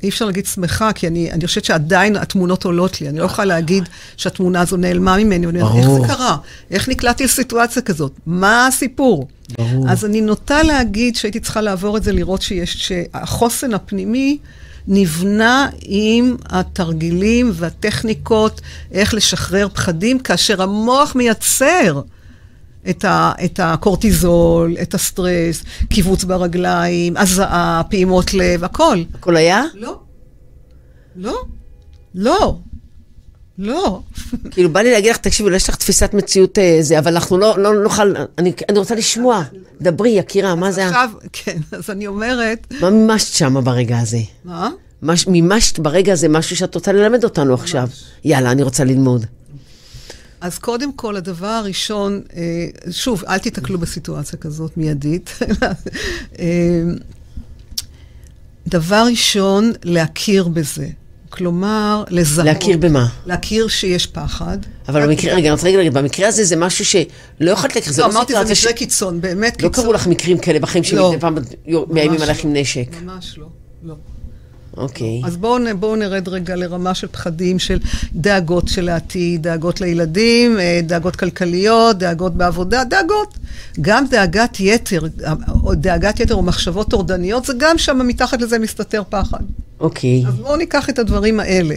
אי 0.02 0.08
אפשר 0.08 0.24
להגיד 0.24 0.46
שמחה, 0.46 0.92
כי 0.92 1.06
אני, 1.06 1.32
אני 1.32 1.46
חושבת 1.46 1.64
שעדיין 1.64 2.16
התמונות 2.16 2.64
עולות 2.64 3.00
לי. 3.00 3.08
אני 3.08 3.18
לא 3.18 3.24
יכולה 3.24 3.44
להגיד 3.44 3.88
שהתמונה 4.16 4.60
הזו 4.60 4.76
נעלמה 4.76 5.16
ממני. 5.16 5.46
אומרת, 5.46 5.62
איך 5.76 5.86
ברור. 5.86 6.00
זה 6.00 6.14
קרה? 6.14 6.36
איך 6.70 6.88
נקלעתי 6.88 7.24
לסיטואציה 7.24 7.82
כזאת? 7.82 8.12
מה 8.26 8.66
הסיפור? 8.66 9.28
ברור. 9.58 9.90
אז 9.90 10.04
אני 10.04 10.20
נוטה 10.20 10.62
להגיד 10.62 11.16
שהייתי 11.16 11.40
צריכה 11.40 11.60
לעבור 11.60 11.96
את 11.96 12.02
זה, 12.02 12.12
לראות 12.12 12.42
שיש, 12.42 12.76
שהחוסן 12.88 13.74
הפנימי 13.74 14.38
נבנה 14.88 15.68
עם 15.82 16.36
התרגילים 16.46 17.50
והטכניקות, 17.54 18.60
איך 18.92 19.14
לשחרר 19.14 19.68
פחדים, 19.68 20.18
כאשר 20.18 20.62
המוח 20.62 21.14
מייצר 21.14 22.00
את, 22.90 23.04
ה, 23.04 23.32
את 23.44 23.60
הקורטיזול, 23.62 24.76
את 24.82 24.94
הסטרס, 24.94 25.62
קיבוץ 25.88 26.24
ברגליים, 26.24 27.16
הזעה, 27.16 27.82
פעימות 27.90 28.34
לב, 28.34 28.64
הכל. 28.64 28.98
הכל 29.14 29.36
היה? 29.36 29.64
לא. 29.74 29.98
לא. 31.16 31.34
לא. 32.14 32.58
לא. 33.58 34.00
כאילו, 34.50 34.70
בא 34.72 34.80
לי 34.80 34.90
להגיד 34.90 35.10
לך, 35.10 35.16
תקשיבי, 35.16 35.46
אולי 35.46 35.56
יש 35.56 35.68
לך 35.68 35.76
תפיסת 35.76 36.14
מציאות 36.14 36.58
אה, 36.58 36.78
זה, 36.80 36.98
אבל 36.98 37.14
אנחנו 37.14 37.38
לא 37.38 37.58
לא 37.58 37.82
נוכל, 37.82 38.14
אני 38.38 38.52
אני 38.68 38.78
רוצה 38.78 38.94
לשמוע. 38.94 39.42
דברי, 39.80 40.08
יקירה, 40.10 40.54
מה 40.54 40.72
זה. 40.72 40.86
עכשיו, 40.86 41.10
כן, 41.32 41.56
אז 41.72 41.90
אני 41.90 42.06
אומרת, 42.06 42.66
מה 42.80 42.90
מימשת 42.90 43.34
שם 43.34 43.64
ברגע 43.64 43.98
הזה? 43.98 44.18
מה? 44.44 44.70
מש- 45.02 45.26
מימשת 45.26 45.78
ברגע 45.78 46.12
הזה 46.12 46.28
משהו 46.28 46.56
שאת 46.56 46.74
רוצה 46.74 46.92
ללמד 46.92 47.24
אותנו 47.24 47.54
עכשיו. 47.54 47.88
יאללה, 48.24 48.50
אני 48.52 48.62
רוצה 48.62 48.84
ללמוד. 48.84 49.26
אז 50.40 50.58
קודם 50.58 50.92
כל, 50.92 51.16
הדבר 51.16 51.46
הראשון, 51.46 52.22
אה, 52.36 52.66
שוב, 52.90 53.24
אל 53.28 53.38
תיתקלו 53.38 53.78
בסיטואציה 53.78 54.38
כזאת 54.38 54.76
מיידית. 54.76 55.38
אה, 56.38 56.46
דבר 58.66 59.04
ראשון, 59.10 59.72
להכיר 59.84 60.48
בזה. 60.48 60.86
כלומר, 61.30 62.04
לזהות. 62.10 62.46
להכיר 62.46 62.78
במה? 62.78 63.06
להכיר 63.26 63.68
שיש 63.68 64.06
פחד. 64.06 64.58
אבל 64.88 65.06
במקרה, 65.06 65.34
רגע, 65.34 65.48
אני 65.48 65.50
רוצה 65.50 65.70
להגיד, 65.70 65.94
במקרה 65.94 66.28
הזה 66.28 66.44
זה 66.44 66.56
משהו 66.56 66.84
שלא 66.84 67.50
יכולת 67.50 67.76
להכיר, 67.76 67.92
זה 67.92 68.02
לא, 68.02 68.08
לא 68.08 68.12
אמרתי, 68.12 68.32
זה 68.32 68.52
מקרה. 68.52 68.72
קיצון, 68.72 69.20
באמת 69.20 69.62
לא 69.62 69.68
קיצון. 69.68 69.84
קרו 69.84 69.92
לך 69.92 70.06
מקרים 70.06 70.38
כאלה 70.38 70.58
בחיים 70.58 70.84
לא. 70.92 71.10
שמדי 71.10 71.20
פעם 71.20 71.38
מאיימים 71.90 72.22
עליך 72.22 72.44
לא. 72.44 72.50
עם 72.50 72.56
נשק. 72.56 72.88
ממש 73.02 73.38
לא, 73.38 73.46
לא. 73.82 73.94
אוקיי. 74.76 75.22
אז 75.24 75.36
בואו 75.36 75.62
בואו 75.80 75.96
נרד 75.96 76.28
רגע 76.28 76.56
לרמה 76.56 76.94
של 76.94 77.06
פחדים, 77.06 77.58
של 77.58 77.78
דאגות 78.14 78.68
של 78.68 78.88
העתיד, 78.88 79.42
דאגות 79.42 79.80
לילדים, 79.80 80.58
אה, 80.58 80.80
דאגות 80.82 81.16
כלכליות, 81.16 81.98
דאגות 81.98 82.34
בעבודה, 82.34 82.84
דאגות. 82.84 83.38
גם 83.80 84.06
דאגת 84.10 84.56
יתר, 84.60 85.02
אה, 85.24 85.34
דאגת 85.74 86.20
יתר 86.20 86.34
או 86.34 86.42
מחשבות 86.42 86.90
טורדניות, 86.90 87.44
זה 87.44 87.52
גם 87.58 87.78
שם 87.78 88.00
מתחת 88.06 88.42
לזה 88.42 88.58
מסתתר 88.58 89.02
פחד. 89.08 89.42
אוקיי. 89.80 90.24
אז 90.28 90.34
בואו 90.34 90.56
ניקח 90.56 90.90
את 90.90 90.98
הדברים 90.98 91.40
האלה. 91.40 91.74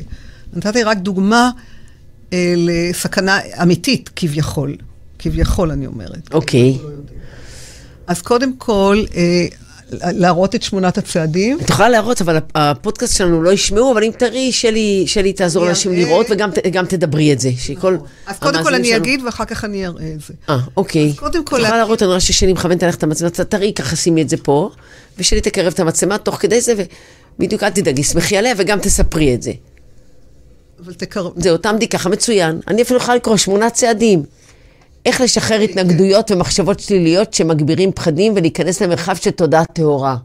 נתתי 0.53 0.83
רק 0.83 0.97
דוגמה 0.97 1.49
אה, 2.33 2.53
לסכנה 2.57 3.39
אמיתית, 3.61 4.09
כביכול. 4.15 4.75
כביכול, 5.19 5.71
אני 5.71 5.87
אומרת. 5.87 6.33
אוקיי. 6.33 6.77
אז 8.07 8.21
קודם 8.21 8.53
כל, 8.57 9.03
אה, 9.15 9.47
להראות 9.91 10.55
את 10.55 10.63
שמונת 10.63 10.97
הצעדים. 10.97 11.57
את 11.61 11.69
יכולה 11.69 11.89
להראות, 11.89 12.21
אבל 12.21 12.37
הפודקאסט 12.55 13.17
שלנו 13.17 13.43
לא 13.43 13.49
ישמעו, 13.53 13.91
אבל 13.91 14.03
אם 14.03 14.11
תראי, 14.17 14.51
שלי, 14.51 15.03
שלי 15.07 15.33
תעזור 15.33 15.65
לאנשים. 15.65 15.93
לראות, 15.93 16.27
וגם 16.65 16.85
תדברי 16.85 17.33
את 17.33 17.39
זה. 17.39 17.49
שכל 17.57 17.97
אז 18.27 18.39
קודם 18.39 18.63
כל 18.63 18.75
אני 18.75 18.87
שלנו- 18.87 19.03
אגיד, 19.03 19.21
ואחר 19.25 19.45
כך 19.45 19.65
אני 19.65 19.85
אראה 19.87 20.11
את 20.15 20.21
זה. 20.27 20.33
אה, 20.49 20.57
אוקיי. 20.77 21.09
אז 21.09 21.19
קודם 21.19 21.45
כל 21.45 21.55
את 21.55 21.61
יכולה 21.61 21.77
להראות, 21.77 22.01
אני 22.01 22.07
רואה 22.07 22.19
ששלי 22.19 22.53
מכוונת 22.53 22.83
עליך 22.83 22.95
את 22.95 23.03
המצלמה, 23.03 23.29
תראי 23.31 23.73
ככה, 23.73 23.95
שימי 23.95 24.21
את 24.21 24.29
זה 24.29 24.37
פה, 24.37 24.69
ושלי 25.17 25.41
תקרב 25.41 25.73
את 25.73 25.79
המצלמה 25.79 26.17
תוך 26.17 26.35
כדי 26.35 26.61
זה, 26.61 26.73
ובדיוק 27.39 27.63
אל 27.63 27.69
תדאגי, 27.69 28.03
שמחי 28.03 28.37
עליה, 28.37 28.53
וגם 28.57 28.79
תספרי 28.79 29.33
את 29.33 29.41
זה. 29.41 29.51
אבל 30.85 30.93
תקרב... 30.93 31.31
זהו, 31.35 31.57
תעמדי 31.57 31.87
ככה, 31.87 32.09
מצוין. 32.09 32.59
אני 32.67 32.81
אפילו 32.81 32.99
יכולה 32.99 33.15
לקרוא 33.17 33.37
שמונה 33.37 33.69
צעדים. 33.69 34.23
איך 35.05 35.21
לשחרר 35.21 35.59
התנגדויות 35.59 36.31
ומחשבות 36.31 36.79
שליליות 36.79 37.33
שמגבירים 37.33 37.91
פחדים 37.91 38.33
ולהיכנס 38.35 38.81
למרחב 38.81 39.15
של 39.15 39.31
תודעה 39.31 39.65
טהורה. 39.65 40.17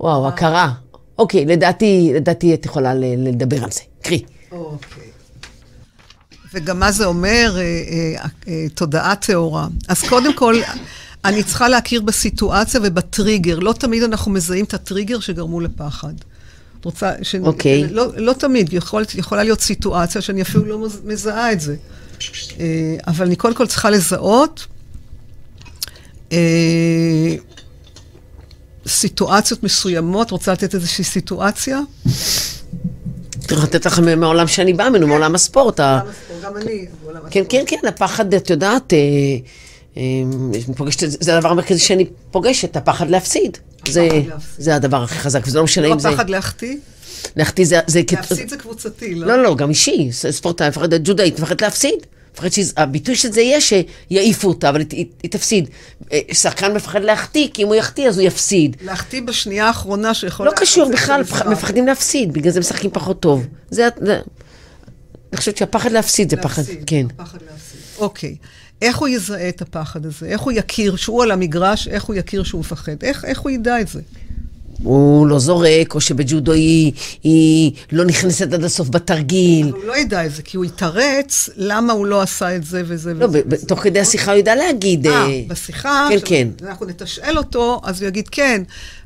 וואו, 0.00 0.28
הכרה. 0.28 0.72
אוקיי, 1.18 1.44
לדעתי, 1.46 2.12
לדעתי 2.14 2.54
את 2.54 2.66
יכולה 2.66 2.94
לדבר 2.94 3.64
על 3.64 3.70
זה. 3.70 3.80
קרי. 4.02 4.22
אוקיי. 4.52 5.02
וגם 6.54 6.80
מה 6.80 6.92
זה 6.92 7.04
אומר, 7.04 7.56
אה, 7.56 7.62
אה, 7.62 8.26
אה, 8.48 8.66
תודעה 8.74 9.16
טהורה. 9.16 9.66
אז 9.88 10.02
קודם 10.08 10.34
כל, 10.34 10.54
אני 11.24 11.42
צריכה 11.42 11.68
להכיר 11.68 12.02
בסיטואציה 12.02 12.80
ובטריגר. 12.84 13.58
לא 13.58 13.72
תמיד 13.72 14.02
אנחנו 14.02 14.30
מזהים 14.30 14.64
את 14.64 14.74
הטריגר 14.74 15.20
שגרמו 15.20 15.60
לפחד. 15.60 16.14
את 16.80 16.84
רוצה... 16.84 17.12
ש... 17.22 17.34
אוקיי. 17.34 17.86
לא, 17.90 18.06
לא 18.16 18.32
תמיד, 18.32 18.72
יכול, 18.72 19.04
יכולה 19.14 19.42
להיות 19.42 19.60
סיטואציה 19.60 20.20
שאני 20.20 20.42
אפילו 20.42 20.64
לא 20.64 20.86
מז- 20.86 21.00
מזהה 21.04 21.52
את 21.52 21.60
זה. 21.60 21.76
אה, 22.60 22.96
אבל 23.06 23.26
אני 23.26 23.36
קודם 23.36 23.54
כל 23.54 23.66
צריכה 23.66 23.90
לזהות 23.90 24.66
אה, 26.32 26.38
סיטואציות 28.86 29.62
מסוימות. 29.62 30.30
רוצה 30.30 30.52
לתת 30.52 30.74
איזושהי 30.74 31.04
סיטואציה? 31.04 31.80
צריך 33.40 33.64
לתת 33.64 33.86
לכם 33.86 34.20
מהעולם 34.20 34.46
שאני 34.46 34.72
באה 34.72 34.90
ממנו, 34.90 35.06
מעולם 35.06 35.34
הספורט. 35.34 35.80
גם 35.80 36.56
אני. 36.56 36.86
כן, 37.30 37.42
כן, 37.48 37.64
כן, 37.66 37.76
הפחד, 37.88 38.34
את 38.34 38.50
יודעת, 38.50 38.92
אה, 38.92 40.00
זה 40.96 41.36
הדבר 41.36 41.48
המרכזי 41.48 41.80
שאני 41.80 42.06
פוגשת, 42.30 42.76
הפחד 42.76 43.10
להפסיד. 43.10 43.58
זה. 43.88 44.08
זה 44.58 44.74
הדבר 44.74 45.02
הכי 45.02 45.18
חזק, 45.18 45.40
וזה 45.46 45.58
לא 45.58 45.64
משנה 45.64 45.88
לא 45.88 45.92
אם 45.94 45.98
זה... 45.98 46.08
הפחד 46.08 46.30
להחטיא? 46.30 46.76
להחטיא 47.36 47.64
זה... 47.64 47.80
זה 47.86 48.00
כ- 48.06 48.12
להפסיד 48.12 48.48
זה 48.48 48.56
קבוצתי, 48.56 49.14
לא? 49.14 49.26
לא, 49.26 49.42
לא, 49.42 49.56
גם 49.56 49.70
אישי. 49.70 50.08
ספורטאי 50.12 50.68
מפחד, 50.68 50.94
ג'ודאית 50.94 51.40
מפחד 51.40 51.60
להפסיד. 51.60 51.94
מפחד 52.34 52.48
שהביטוי 52.48 53.16
של 53.16 53.32
זה 53.32 53.40
יהיה 53.40 53.58
שיעיפו 53.60 54.48
אותה, 54.48 54.68
אבל 54.68 54.80
היא, 54.90 55.06
היא, 55.22 55.30
תפסיד. 55.30 55.68
אה, 56.12 56.20
שחקן 56.32 56.74
מפחד 56.74 57.02
להחטיא, 57.02 57.48
כי 57.54 57.62
אם 57.62 57.66
הוא 57.66 57.74
יחטיא 57.74 58.08
אז 58.08 58.18
הוא 58.18 58.26
יפסיד. 58.26 58.76
להחטיא 58.82 59.22
בשנייה 59.22 59.66
האחרונה 59.66 60.14
שיכול... 60.14 60.46
לא 60.46 60.52
קשור 60.56 60.90
בכלל, 60.92 61.22
מפחדים 61.50 61.86
להפסיד, 61.86 62.32
בגלל 62.32 62.52
זה 62.52 62.60
משחקים 62.60 62.90
פחות 62.90 63.20
טוב. 63.20 63.46
זה... 63.70 63.88
אני 65.32 65.36
חושבת 65.36 65.56
שהפחד 65.56 65.92
להפסיד 65.92 66.30
זה 66.30 66.36
פחד, 66.36 66.62
כן. 66.86 67.06
הפחד 67.18 67.38
להפסיד. 67.50 67.80
אוקיי. 67.98 68.36
איך 68.82 68.96
הוא 68.96 69.08
יזהה 69.08 69.48
את 69.48 69.62
הפחד 69.62 70.06
הזה? 70.06 70.26
איך 70.26 70.40
הוא 70.40 70.52
יכיר, 70.52 70.96
שהוא 70.96 71.22
על 71.22 71.30
המגרש, 71.30 71.88
איך 71.88 72.04
הוא 72.04 72.16
יכיר 72.16 72.42
שהוא 72.42 72.60
מפחד? 72.60 73.02
איך, 73.02 73.24
איך 73.24 73.40
הוא 73.40 73.50
ידע 73.50 73.80
את 73.80 73.88
זה? 73.88 74.00
הוא 74.82 75.26
לא 75.26 75.38
זורק, 75.38 75.94
או 75.94 76.00
שבג'ודו 76.00 76.52
היא, 76.52 76.92
היא 77.22 77.72
לא 77.92 78.04
נכנסת 78.04 78.52
עד 78.52 78.64
הסוף 78.64 78.88
בתרגיל. 78.88 79.68
אבל 79.68 79.76
הוא 79.76 79.84
לא 79.84 79.96
ידע 79.96 80.26
את 80.26 80.34
זה, 80.34 80.42
כי 80.42 80.56
הוא 80.56 80.64
יתרץ 80.64 81.48
למה 81.56 81.92
הוא 81.92 82.06
לא 82.06 82.22
עשה 82.22 82.56
את 82.56 82.64
זה 82.64 82.82
וזה 82.86 83.14
לא, 83.14 83.24
וזה. 83.24 83.42
ב- 83.48 83.54
תוך 83.54 83.80
כדי 83.80 84.00
השיחה 84.00 84.32
הוא 84.32 84.38
ידע 84.38 84.54
להגיד... 84.54 85.06
אה, 85.06 85.26
אה, 85.26 85.42
בשיחה, 85.48 86.08
כן, 86.10 86.18
כן. 86.24 86.48
אנחנו 86.68 86.86
נתשאל 86.86 87.38
אותו, 87.38 87.80
אז 87.84 88.02
הוא 88.02 88.08
יגיד, 88.08 88.28
כן, 88.28 88.62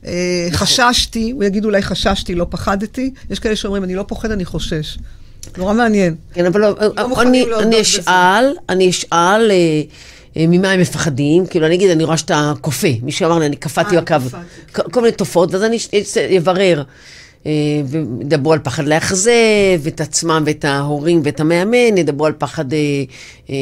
אה, 0.07 0.49
חששתי, 0.53 1.31
הוא 1.31 1.45
יגיד 1.45 1.65
אולי 1.65 1.83
חששתי, 1.83 2.35
לא 2.35 2.47
פחדתי. 2.51 3.11
יש 3.31 3.39
כאלה 3.39 3.57
שאומרים, 3.57 3.85
אני 3.85 3.95
לא 3.95 4.05
פוחד, 4.09 4.31
אני 4.31 4.45
חושש. 4.45 4.99
נורא 5.59 5.73
מעניין. 5.73 6.15
כן, 6.35 6.47
אבל 6.47 6.61
לא, 6.61 6.71
מוכנים 7.09 7.29
אני, 7.29 7.51
להודות 7.51 7.67
אני. 7.67 7.81
אשאל, 7.81 8.55
אני 8.69 8.91
אשאל 8.91 9.51
אה, 9.51 9.83
אה, 10.37 10.45
ממה 10.49 10.71
הם 10.71 10.81
מפחדים, 10.81 11.47
כאילו 11.47 11.67
אני 11.67 11.75
אגיד, 11.75 11.91
אני 11.91 12.05
רואה 12.05 12.17
שאתה 12.17 12.53
קופא, 12.61 12.91
מישהו 13.03 13.27
אמר 13.27 13.39
לי, 13.39 13.47
אני 13.47 13.57
קפאתי 13.57 13.97
אה, 13.97 14.01
בקו, 14.01 14.91
כל 14.93 15.01
מיני 15.01 15.13
תופעות, 15.13 15.53
ואז 15.53 15.63
אני 15.63 15.79
אברר. 16.39 16.83
אה, 17.47 17.53
וידברו 17.87 18.53
על 18.53 18.59
פחד 18.59 18.85
לאכזב, 18.85 19.87
את 19.87 20.01
עצמם 20.01 20.43
ואת 20.47 20.65
ההורים 20.65 21.21
ואת 21.25 21.41
המאמן, 21.41 21.99
ידברו 21.99 22.27
על 22.27 22.33
פחד, 22.39 22.73
אה, 22.73 22.79
אה, 23.51 23.55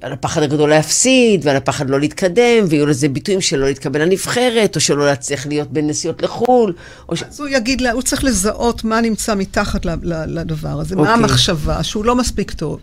על 0.00 0.12
הפחד 0.12 0.42
הגדול 0.42 0.70
להפסיד, 0.70 1.40
ועל 1.46 1.56
הפחד 1.56 1.90
לא 1.90 2.00
להתקדם, 2.00 2.64
ויהיו 2.68 2.86
לזה 2.86 3.08
ביטויים 3.08 3.40
של 3.40 3.56
לא 3.56 3.66
להתקבל 3.66 4.02
לנבחרת, 4.02 4.76
או 4.76 4.80
שלא 4.80 5.06
להצליח 5.06 5.46
להיות 5.46 5.72
בנסיעות 5.72 6.22
לחו"ל, 6.22 6.72
ש... 7.14 7.22
אז 7.22 7.40
הוא 7.40 7.48
יגיד 7.48 7.80
לה, 7.80 7.92
הוא 7.92 8.02
צריך 8.02 8.24
לזהות 8.24 8.84
מה 8.84 9.00
נמצא 9.00 9.34
מתחת 9.34 9.86
לדבר 10.04 10.80
הזה, 10.80 10.96
מה 10.96 11.02
אוקיי. 11.02 11.14
המחשבה, 11.14 11.82
שהוא 11.82 12.04
לא 12.04 12.16
מספיק 12.16 12.50
טוב. 12.50 12.80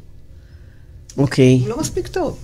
אוקיי. 1.17 1.57
הוא 1.61 1.69
לא 1.69 1.79
מספיק 1.79 2.07
טוב. 2.07 2.37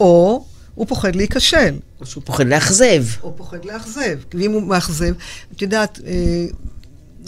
או 0.00 0.44
הוא 0.74 0.86
פוחד 0.86 1.16
להיכשל, 1.16 1.74
או 2.02 2.06
שהוא 2.06 2.22
פוחד 2.26 2.46
לאכזב. 2.46 3.04
או 3.22 3.36
פוחד 3.36 3.64
לאכזב. 3.64 4.18
ואם 4.34 4.52
הוא 4.52 4.62
מאכזב, 4.62 5.12
את 5.52 5.62
יודעת, 5.62 6.00
אה, 6.06 6.46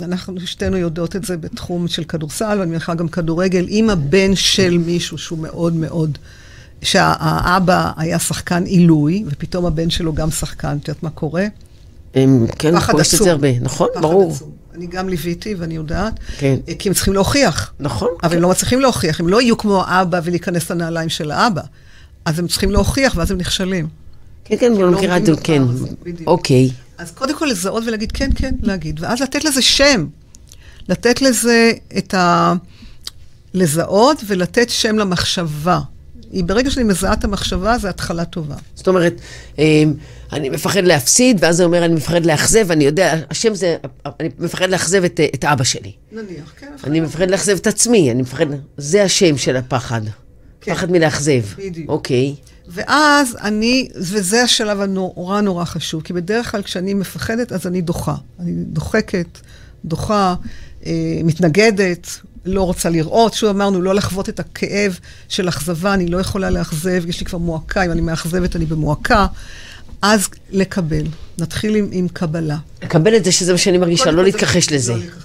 אנחנו 0.02 0.40
שתינו 0.46 0.76
יודעות 0.76 1.16
את 1.16 1.24
זה 1.24 1.36
בתחום 1.36 1.88
של 1.88 2.04
כדורסל, 2.04 2.56
ואני 2.58 2.70
מניחה 2.70 2.94
גם 2.94 3.08
כדורגל, 3.08 3.66
אם 3.68 3.90
הבן 3.90 4.36
של 4.36 4.78
מישהו 4.78 5.18
שהוא 5.18 5.38
מאוד 5.38 5.74
מאוד, 5.74 6.18
שהאבא 6.82 7.90
היה 7.96 8.18
שחקן 8.18 8.64
עילוי, 8.64 9.24
ופתאום 9.26 9.66
הבן 9.66 9.90
שלו 9.90 10.12
גם 10.14 10.30
שחקן, 10.30 10.76
את 10.82 10.88
יודעת 10.88 11.02
מה 11.02 11.10
קורה? 11.10 11.46
כן, 12.58 12.76
פחד 12.76 12.92
פוגשת 12.92 13.08
את 13.08 13.14
עצום. 13.14 13.24
זה 13.24 13.32
הרבה, 13.32 13.58
נכון? 13.60 13.88
ברור. 14.00 14.32
עצום. 14.32 14.50
אני 14.74 14.86
גם 14.86 15.08
ליוויתי 15.08 15.54
ואני 15.54 15.74
יודעת, 15.74 16.12
כן. 16.38 16.56
אה, 16.68 16.74
כי 16.78 16.88
הם 16.88 16.94
צריכים 16.94 17.14
להוכיח. 17.14 17.72
נכון. 17.80 18.08
אבל 18.22 18.36
הם 18.36 18.42
לא 18.42 18.48
מצליחים 18.48 18.80
להוכיח, 18.80 19.20
הם 19.20 19.28
לא 19.28 19.40
יהיו 19.40 19.58
כמו 19.58 19.84
האבא 19.84 20.20
ולהיכנס 20.24 20.70
לנעליים 20.70 21.08
של 21.08 21.30
האבא. 21.30 21.62
אז 22.24 22.38
הם 22.38 22.48
צריכים 22.48 22.70
להוכיח 22.70 23.16
ואז 23.16 23.30
הם 23.30 23.38
נכשלים. 23.38 23.88
כן, 24.44 24.56
כן, 24.56 24.72
אני 24.72 24.82
לא 24.82 24.90
מכירה 24.90 25.16
את 25.16 25.26
זה, 25.26 25.32
כן. 25.42 25.62
בדיוק. 26.02 26.28
אוקיי. 26.28 26.70
אז 26.98 27.10
קודם 27.10 27.38
כל 27.38 27.46
לזהות 27.46 27.84
ולהגיד 27.86 28.12
כן, 28.12 28.30
כן, 28.34 28.54
להגיד, 28.62 29.00
ואז 29.02 29.20
לתת 29.22 29.44
לזה 29.44 29.62
שם. 29.62 30.06
לתת 30.88 31.22
לזה 31.22 31.72
את 31.98 32.14
ה... 32.14 32.54
לזהות 33.54 34.22
ולתת 34.26 34.70
שם 34.70 34.98
למחשבה. 34.98 35.80
היא, 36.32 36.44
ברגע 36.44 36.70
שאני 36.70 36.84
מזהה 36.84 37.12
את 37.12 37.24
המחשבה, 37.24 37.78
זו 37.78 37.88
התחלה 37.88 38.24
טובה. 38.24 38.54
זאת 38.74 38.88
אומרת, 38.88 39.14
אמ, 39.58 39.94
אני 40.32 40.48
מפחד 40.48 40.84
להפסיד, 40.84 41.38
ואז 41.40 41.56
זה 41.56 41.64
אומר, 41.64 41.84
אני 41.84 41.94
מפחד 41.94 42.26
לאכזב, 42.26 42.70
אני 42.70 42.84
יודע, 42.84 43.16
השם 43.30 43.54
זה, 43.54 43.76
אני 44.20 44.28
מפחד 44.38 44.70
לאכזב 44.70 45.04
את, 45.04 45.20
את 45.34 45.44
אבא 45.44 45.64
שלי. 45.64 45.92
נניח, 46.12 46.52
כן. 46.60 46.72
אני 46.84 47.00
מפחד 47.00 47.30
לאכזב 47.30 47.56
את 47.56 47.66
עצמי, 47.66 48.10
אני 48.10 48.22
מפחד, 48.22 48.46
זה 48.76 49.02
השם 49.02 49.36
של 49.36 49.56
הפחד. 49.56 50.00
כן. 50.60 50.74
פחד 50.74 50.90
מלאכזב. 50.90 51.42
בדיוק. 51.58 51.88
אוקיי. 51.88 52.34
ואז 52.68 53.36
אני, 53.42 53.88
וזה 53.96 54.42
השלב 54.42 54.80
הנורא 54.80 55.40
נורא 55.40 55.64
חשוב, 55.64 56.02
כי 56.02 56.12
בדרך 56.12 56.50
כלל 56.50 56.62
כשאני 56.62 56.94
מפחדת, 56.94 57.52
אז 57.52 57.66
אני 57.66 57.80
דוחה. 57.80 58.14
אני 58.40 58.52
דוחקת, 58.56 59.26
דוחה, 59.84 60.34
אה, 60.86 60.92
מתנגדת, 61.24 62.06
לא 62.44 62.62
רוצה 62.62 62.88
לראות. 62.90 63.34
שוב 63.34 63.50
אמרנו, 63.50 63.82
לא 63.82 63.94
לחוות 63.94 64.28
את 64.28 64.40
הכאב 64.40 64.98
של 65.28 65.48
אכזבה, 65.48 65.94
אני 65.94 66.06
לא 66.06 66.18
יכולה 66.20 66.50
לאכזב, 66.50 67.02
יש 67.08 67.20
לי 67.20 67.26
כבר 67.26 67.38
מועקה, 67.38 67.84
אם 67.84 67.90
אני 67.90 68.00
מאכזבת 68.00 68.56
אני 68.56 68.66
במועקה. 68.66 69.26
אז 70.02 70.28
לקבל. 70.50 71.04
נתחיל 71.38 71.74
עם, 71.74 71.88
עם 71.92 72.08
קבלה. 72.08 72.56
לקבל 72.82 73.16
את 73.16 73.24
זה 73.24 73.32
שזה 73.32 73.52
מה 73.52 73.58
שאני 73.58 73.78
מרגישה, 73.78 74.10
לא 74.10 74.24
להתכחש 74.24 74.68
זה- 74.68 74.74
לזה. 74.74 74.92
לא 74.92 74.98
להתכחש. 74.98 75.20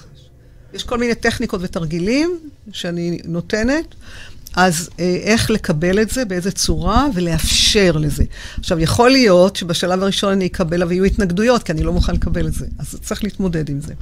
יש 0.74 0.84
כל 0.84 0.98
מיני 0.98 1.16
טכניקות 1.16 1.62
ותרגילים 1.64 2.40
שאני 2.72 3.20
נותנת, 3.26 3.96
אז 4.56 4.90
אה, 5.00 5.18
איך 5.24 5.52
לקבל 5.52 6.02
את 6.02 6.10
זה, 6.10 6.26
באיזה 6.26 6.52
צורה, 6.52 7.08
ולאפשר 7.14 7.92
לזה. 7.92 8.24
עכשיו, 8.60 8.80
יכול 8.80 9.12
להיות 9.12 9.56
שבשלב 9.56 10.04
הראשון 10.04 10.32
אני 10.32 10.46
אקבל, 10.46 10.82
אבל 10.84 10.92
יהיו 10.92 11.04
התנגדויות, 11.04 11.64
כי 11.64 11.72
אני 11.72 11.84
לא 11.84 11.94
מוכן 11.94 12.14
לקבל 12.14 12.48
את 12.48 12.54
זה. 12.54 12.66
אז 12.80 12.96
צריך 13.02 13.24
להתמודד 13.24 13.70
עם 13.70 13.82
זה. 13.82 13.94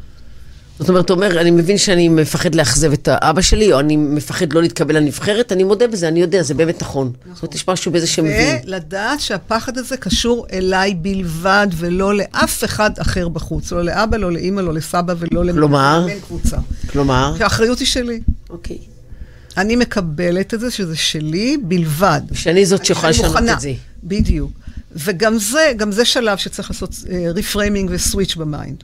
זאת 0.79 0.89
אומרת, 0.89 1.10
הוא 1.10 1.15
אומר, 1.15 1.41
אני 1.41 1.51
מבין 1.51 1.77
שאני 1.77 2.10
מפחד 2.10 2.55
לאכזב 2.55 2.93
את 2.93 3.07
האבא 3.12 3.41
שלי, 3.41 3.73
או 3.73 3.79
אני 3.79 3.97
מפחד 3.97 4.53
לא 4.53 4.62
להתקבל 4.62 4.97
לנבחרת, 4.97 5.51
אני 5.51 5.63
מודה 5.63 5.88
בזה, 5.88 6.07
אני 6.07 6.21
יודע, 6.21 6.43
זה 6.43 6.53
באמת 6.53 6.81
נכון. 6.81 7.12
זאת 7.33 7.43
אומרת, 7.43 7.55
יש 7.55 7.67
משהו 7.67 7.91
בזה 7.91 8.07
שמבין. 8.07 8.57
ולדעת 8.65 9.19
שהפחד 9.19 9.77
הזה 9.77 9.97
קשור 9.97 10.47
אליי 10.53 10.93
בלבד, 10.93 11.67
ולא 11.77 12.17
לאף 12.17 12.63
אחד 12.63 12.91
אחר 12.99 13.27
בחוץ. 13.27 13.71
לא 13.71 13.83
לאבא, 13.83 14.17
לא 14.17 14.31
לאימא, 14.31 14.62
לא 14.62 14.73
לסבא 14.73 15.13
ולא 15.19 15.51
כלומר? 15.51 15.99
למאמן 15.99 16.19
קבוצה. 16.19 16.57
כלומר, 16.89 17.33
כי 17.38 17.43
האחריות 17.43 17.79
היא 17.79 17.88
שלי. 17.88 18.19
אוקיי. 18.49 18.77
אני 19.57 19.75
מקבלת 19.75 20.53
את 20.53 20.59
זה 20.59 20.71
שזה 20.71 20.95
שלי 20.95 21.57
בלבד. 21.63 22.21
שאני 22.33 22.65
זאת 22.65 22.85
שיכולה 22.85 23.09
לשנות. 23.09 23.37
את 23.55 23.59
זה. 23.59 23.73
בדיוק. 24.03 24.51
וגם 24.91 25.37
זה, 25.37 25.71
גם 25.77 25.91
זה 25.91 26.05
שלב 26.05 26.37
שצריך 26.37 26.71
לעשות 26.71 26.95
reframing 27.36 27.89
ו 27.93 27.99
switch 27.99 28.36
ב 28.36 28.43
mind. 28.43 28.83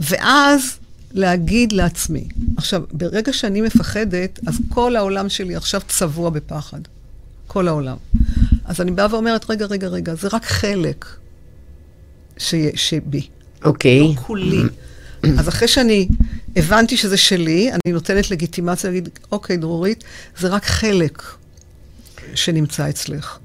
ואז 0.00 0.78
להגיד 1.12 1.72
לעצמי, 1.72 2.28
עכשיו, 2.56 2.82
ברגע 2.92 3.32
שאני 3.32 3.60
מפחדת, 3.60 4.40
אז 4.46 4.58
כל 4.68 4.96
העולם 4.96 5.28
שלי 5.28 5.56
עכשיו 5.56 5.80
צבוע 5.88 6.30
בפחד. 6.30 6.80
כל 7.46 7.68
העולם. 7.68 7.96
אז 8.64 8.80
אני 8.80 8.90
באה 8.90 9.14
ואומרת, 9.14 9.50
רגע, 9.50 9.66
רגע, 9.66 9.88
רגע, 9.88 10.14
זה 10.14 10.28
רק 10.32 10.44
חלק 10.44 11.06
ש... 12.38 12.54
שבי. 12.74 13.26
אוקיי. 13.64 14.00
לא 14.00 14.12
כולי. 14.16 14.62
אז 15.38 15.48
אחרי 15.48 15.68
שאני 15.68 16.08
הבנתי 16.56 16.96
שזה 16.96 17.16
שלי, 17.16 17.70
אני 17.72 17.92
נותנת 17.92 18.30
לגיטימציה 18.30 18.90
להגיד, 18.90 19.08
אוקיי, 19.32 19.56
דרורית, 19.56 20.04
זה 20.38 20.48
רק 20.48 20.64
חלק 20.64 21.22
שנמצא 22.34 22.88
אצלך. 22.88 23.38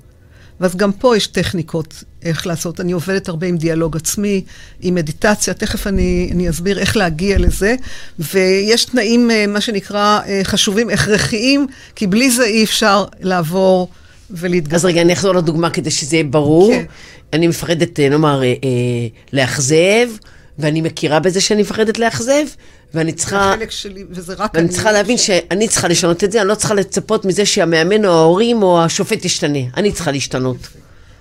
ואז 0.60 0.76
גם 0.76 0.92
פה 0.92 1.18
יש 1.18 1.28
טכניקות 1.28 2.04
איך 2.24 2.48
לעשות. 2.48 2.80
אני 2.80 2.92
עובדת 2.92 3.28
הרבה 3.28 3.48
עם 3.48 3.58
דיאלוג 3.58 3.98
עצמי, 3.98 4.44
עם 4.82 4.96
מדיטציה, 4.96 5.54
תכף 5.54 5.88
אני, 5.88 6.30
אני 6.32 6.50
אסביר 6.50 6.80
איך 6.80 6.98
להגיע 6.98 7.38
לזה. 7.38 7.76
ויש 8.20 8.86
תנאים, 8.86 9.32
אה, 9.32 9.48
מה 9.48 9.62
שנקרא, 9.62 10.20
אה, 10.28 10.42
חשובים, 10.44 10.90
הכרחיים, 10.90 11.68
כי 11.96 12.08
בלי 12.08 12.32
זה 12.32 12.44
אי 12.44 12.64
אפשר 12.64 13.06
לעבור 13.20 13.90
ולהתגבר. 14.30 14.76
אז 14.76 14.86
רגע, 14.86 15.02
אני 15.02 15.14
אחזור 15.14 15.36
לדוגמה 15.36 15.70
כדי 15.70 15.92
שזה 15.92 16.16
יהיה 16.16 16.24
ברור. 16.24 16.74
כן. 16.74 16.86
אני 17.34 17.48
מפחדת, 17.48 18.00
אה, 18.00 18.10
נאמר, 18.10 18.44
אה, 18.44 18.48
אה, 18.48 19.08
לאכזב, 19.34 20.08
ואני 20.60 20.82
מכירה 20.82 21.20
בזה 21.20 21.42
שאני 21.42 21.62
מפחדת 21.62 22.00
לאכזב, 22.00 22.44
ואני 22.94 23.12
צריכה... 23.14 23.54
החלק 23.54 23.72
שלי, 23.72 24.04
וזה 24.10 24.34
רק 24.34 24.52
ואני 24.54 24.68
צריכה 24.70 24.92
להבין 24.92 25.18
שאני 25.18 25.68
צריכה 25.68 25.88
לשנות 25.88 26.24
את 26.24 26.32
זה, 26.32 26.42
אני 26.42 26.48
לא 26.50 26.56
צריכה 26.56 26.74
לצפות 26.74 27.26
מזה 27.26 27.46
שהמאמן 27.46 28.06
או 28.06 28.12
ההורים 28.12 28.64
או 28.64 28.84
השופט 28.84 29.26
ישתנה. 29.26 29.60
אני 29.78 29.92
צריכה 29.92 30.12
להשתנות. 30.12 30.58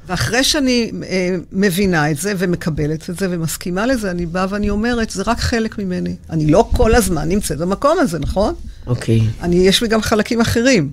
ואחרי 0.07 0.45
שאני 0.45 0.91
אה, 1.09 1.29
מבינה 1.53 2.11
את 2.11 2.17
זה 2.17 2.33
ומקבלת 2.39 3.11
את 3.11 3.19
זה 3.19 3.27
ומסכימה 3.31 3.87
לזה, 3.87 4.11
אני 4.11 4.27
באה 4.27 4.47
ואני 4.51 4.71
אומרת, 4.71 5.11
זה 5.11 5.23
רק 5.27 5.41
חלק 5.41 5.79
ממני. 5.79 6.17
אני 6.31 6.47
לא 6.47 6.69
כל 6.77 6.95
הזמן 6.95 7.29
נמצאת 7.29 7.59
במקום 7.59 7.99
הזה, 8.01 8.19
נכון? 8.19 8.55
אוקיי. 8.87 9.21
אני, 9.43 9.57
יש 9.57 9.83
לי 9.83 9.89
גם 9.89 10.03
חלקים 10.03 10.41
אחרים. 10.41 10.91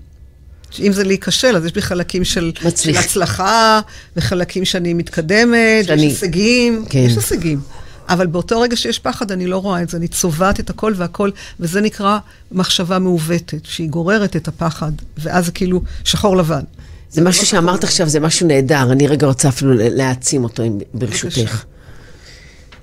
אם 0.79 0.93
זה 0.93 1.03
להיכשל, 1.03 1.55
אז 1.55 1.65
יש 1.65 1.75
לי 1.75 1.81
חלקים 1.81 2.23
של, 2.23 2.51
של. 2.75 2.97
הצלחה, 2.97 3.79
וחלקים 4.17 4.65
שאני 4.65 4.93
מתקדמת, 4.93 5.85
שאני- 5.85 6.03
יש 6.05 6.11
הישגים, 6.21 6.85
כן. 6.89 6.99
יש 6.99 7.15
הישגים. 7.15 7.59
אבל 8.09 8.27
באותו 8.27 8.61
רגע 8.61 8.75
שיש 8.75 8.99
פחד, 8.99 9.31
אני 9.31 9.47
לא 9.47 9.57
רואה 9.57 9.81
את 9.81 9.89
זה, 9.89 9.97
אני 9.97 10.07
צובעת 10.07 10.59
את 10.59 10.69
הכל 10.69 10.93
והכל, 10.95 11.29
וזה 11.59 11.81
נקרא 11.81 12.19
מחשבה 12.51 12.99
מעוותת, 12.99 13.61
שהיא 13.63 13.89
גוררת 13.89 14.35
את 14.35 14.47
הפחד, 14.47 14.91
ואז 15.17 15.45
זה 15.45 15.51
כאילו 15.51 15.81
שחור 16.03 16.37
לבן. 16.37 16.63
זה 17.09 17.21
משהו 17.21 17.45
שאמרת 17.45 17.83
עכשיו, 17.83 18.09
זה 18.09 18.19
משהו 18.19 18.47
נהדר, 18.47 18.91
אני 18.91 19.07
רגע 19.07 19.27
רוצה 19.27 19.49
אפילו 19.49 19.73
להעצים 19.75 20.43
אותו, 20.43 20.63
ברשותך. 20.93 21.63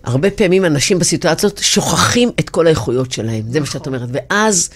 הרבה 0.04 0.30
פעמים 0.30 0.64
אנשים 0.64 0.98
בסיטואציות 0.98 1.60
שוכחים 1.62 2.30
את 2.40 2.50
כל 2.50 2.66
האיכויות 2.66 3.12
שלהם, 3.12 3.42
זה 3.50 3.60
מה 3.60 3.66
שאת 3.66 3.86
אומרת. 3.86 4.08
ואז 4.12 4.70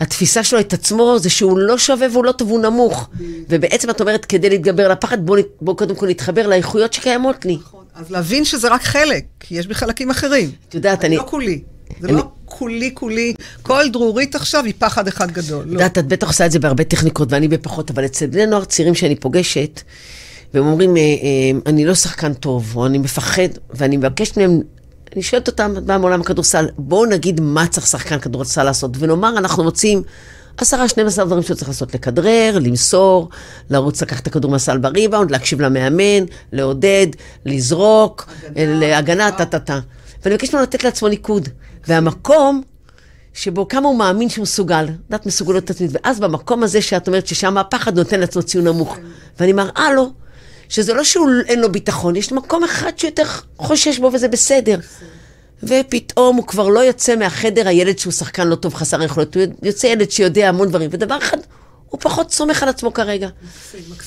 התפיסה 0.00 0.44
שלו 0.44 0.60
את 0.60 0.72
עצמו 0.72 1.16
זה 1.18 1.30
שהוא 1.30 1.58
לא 1.58 1.78
שווה 1.78 2.06
והוא 2.12 2.24
לא 2.24 2.32
טוב, 2.32 2.50
הוא 2.50 2.60
נמוך. 2.60 3.08
ובעצם 3.48 3.90
את 3.90 4.00
אומרת, 4.00 4.24
כדי 4.24 4.50
להתגבר 4.50 4.84
על 4.84 4.90
הפחד, 4.90 5.26
בואו 5.26 5.42
בוא 5.60 5.76
קודם 5.76 5.94
כל 5.94 6.08
נתחבר 6.08 6.46
לאיכויות 6.46 6.92
שקיימות 6.92 7.44
לי. 7.44 7.58
אז 7.98 8.10
להבין 8.10 8.44
שזה 8.44 8.68
רק 8.68 8.82
חלק, 8.82 9.24
כי 9.40 9.54
יש 9.58 9.66
בי 9.66 9.74
חלקים 9.74 10.10
אחרים. 10.10 10.50
את 10.68 10.74
יודעת, 10.74 11.04
אני. 11.04 11.16
לא 11.16 11.24
כולי. 11.28 11.60
זה 12.00 12.08
אני- 12.08 12.16
לא 12.16 12.28
כולי 12.44 12.90
כולי. 12.94 13.34
כל 13.62 13.84
דרורית 13.92 14.34
עכשיו 14.34 14.64
היא 14.64 14.74
פחד 14.78 15.08
אחד 15.08 15.30
גדול. 15.30 15.64
לא. 15.66 15.72
יודעת, 15.72 15.98
את 15.98 16.06
בטח 16.08 16.26
עושה 16.26 16.46
את 16.46 16.50
זה 16.50 16.58
בהרבה 16.58 16.84
טכניקות 16.84 17.32
ואני 17.32 17.48
בפחות, 17.48 17.90
אבל 17.90 18.04
אצל 18.04 18.26
בני 18.26 18.46
נוער 18.46 18.64
צעירים 18.64 18.94
שאני 18.94 19.16
פוגשת, 19.16 19.80
והם 20.54 20.66
אומרים, 20.66 20.96
אה, 20.96 21.02
אה, 21.02 21.50
אני 21.66 21.84
לא 21.84 21.94
שחקן 21.94 22.34
טוב, 22.34 22.76
או 22.76 22.86
אני 22.86 22.98
מפחד, 22.98 23.48
ואני 23.70 23.96
מבקשת 23.96 24.36
מהם, 24.36 24.60
אני 25.14 25.22
שואלת 25.22 25.46
אותם, 25.48 25.74
את 25.78 25.82
באה 25.84 25.98
מעולם 25.98 26.20
הכדורסל, 26.20 26.68
בואו 26.78 27.06
נגיד 27.06 27.40
מה 27.40 27.66
צריך 27.66 27.86
שחקן 27.86 28.18
כדורסל 28.18 28.62
לעשות, 28.62 28.90
ונאמר, 28.98 29.38
אנחנו 29.38 29.64
מוצאים 29.64 30.02
עשרה, 30.60 30.88
12 30.88 31.24
דברים 31.24 31.42
שהוא 31.42 31.56
צריך 31.56 31.68
לעשות, 31.68 31.94
לכדרר, 31.94 32.58
למסור, 32.60 33.28
לרוץ 33.70 34.02
לקחת 34.02 34.22
את 34.22 34.26
הכדור 34.26 34.50
מהסל 34.50 34.78
בריבאונד, 34.78 35.30
להקשיב 35.30 35.60
למאמן, 35.60 36.24
לעודד, 36.52 37.06
לזרוק, 37.44 38.26
אה, 38.56 38.64
להגנה, 38.66 39.30
טה-טה-טה. 39.32 39.78
ואני 40.22 40.34
מבקשת 40.34 40.52
ממנו 40.52 40.62
לתת 40.62 40.84
לעצמו 40.84 41.08
ניקוד. 41.08 41.48
והמקום 41.86 42.62
שבו 43.34 43.68
כמה 43.68 43.88
הוא 43.88 43.98
מאמין 43.98 44.28
שהוא 44.28 44.42
מסוגל, 44.42 44.86
דעת 45.10 45.26
מסוגלות 45.26 45.70
עצמית, 45.70 45.90
ואז 45.94 46.20
במקום 46.20 46.62
הזה 46.62 46.82
שאת 46.82 47.06
אומרת 47.06 47.26
ששם 47.26 47.58
הפחד 47.58 47.98
נותן 47.98 48.20
לעצמו 48.20 48.42
ציון 48.42 48.66
נמוך. 48.66 48.96
ואני 49.40 49.52
מראה 49.52 49.92
לו 49.92 50.12
שזה 50.68 50.94
לא 50.94 51.04
שאין 51.04 51.60
לו 51.60 51.72
ביטחון, 51.72 52.16
יש 52.16 52.32
מקום 52.32 52.64
אחד 52.64 52.92
שהוא 52.96 53.08
יותר 53.08 53.24
חושש 53.58 53.98
בו 53.98 54.10
וזה 54.12 54.28
בסדר. 54.28 54.78
ופתאום 55.62 56.36
הוא 56.36 56.46
כבר 56.46 56.68
לא 56.68 56.80
יוצא 56.80 57.16
מהחדר 57.16 57.68
הילד 57.68 57.98
שהוא 57.98 58.12
שחקן 58.12 58.48
לא 58.48 58.54
טוב, 58.54 58.74
חסר 58.74 59.02
יכולת, 59.02 59.36
הוא 59.36 59.44
יוצא 59.62 59.86
ילד 59.86 60.10
שיודע 60.10 60.48
המון 60.48 60.68
דברים, 60.68 60.90
ודבר 60.92 61.18
אחד, 61.18 61.38
הוא 61.90 62.00
פחות 62.00 62.32
סומך 62.32 62.62
על 62.62 62.68
עצמו 62.68 62.92
כרגע. 62.92 63.28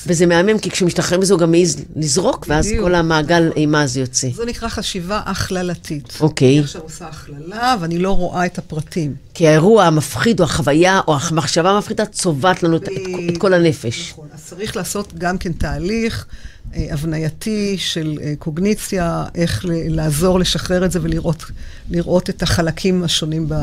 וזה 0.06 0.26
מהמם, 0.26 0.58
כי 0.58 0.70
כשמשתחרר 0.70 1.18
מזה 1.18 1.34
הוא 1.34 1.40
גם 1.40 1.50
מעז 1.50 1.76
לזרוק, 1.96 2.46
ואז 2.48 2.66
בדיוק. 2.66 2.84
כל 2.84 2.94
המעגל 2.94 3.50
אימה 3.56 3.82
הזה 3.82 4.00
יוצא. 4.00 4.28
זה 4.34 4.44
נקרא 4.46 4.68
חשיבה 4.68 5.20
הכללתית. 5.26 6.18
אוקיי. 6.20 6.54
אני 6.56 6.64
עכשיו 6.64 6.82
עושה 6.82 7.06
הכללה, 7.08 7.76
ואני 7.80 7.98
לא 7.98 8.10
רואה 8.16 8.46
את 8.46 8.58
הפרטים. 8.58 9.14
כי 9.34 9.48
האירוע 9.48 9.84
המפחיד, 9.84 10.40
או 10.40 10.44
החוויה, 10.44 11.00
או 11.08 11.16
המחשבה 11.20 11.70
המפחידה, 11.70 12.06
צובעת 12.06 12.62
לנו 12.62 12.76
את, 12.76 12.82
את, 12.82 12.88
את 13.32 13.38
כל 13.38 13.54
הנפש. 13.54 14.10
נכון. 14.10 14.28
אז 14.34 14.44
צריך 14.44 14.76
לעשות 14.76 15.12
גם 15.18 15.38
כן 15.38 15.52
תהליך 15.52 16.26
אה, 16.74 16.86
הבנייתי 16.90 17.76
של 17.78 18.18
אה, 18.22 18.32
קוגניציה, 18.38 19.24
איך 19.34 19.64
ל- 19.64 19.70
לעזור 19.96 20.38
לשחרר 20.40 20.84
את 20.84 20.92
זה 20.92 20.98
ולראות 21.02 21.44
לראות 21.90 22.30
את 22.30 22.42
החלקים 22.42 23.04
השונים 23.04 23.46
ב... 23.48 23.54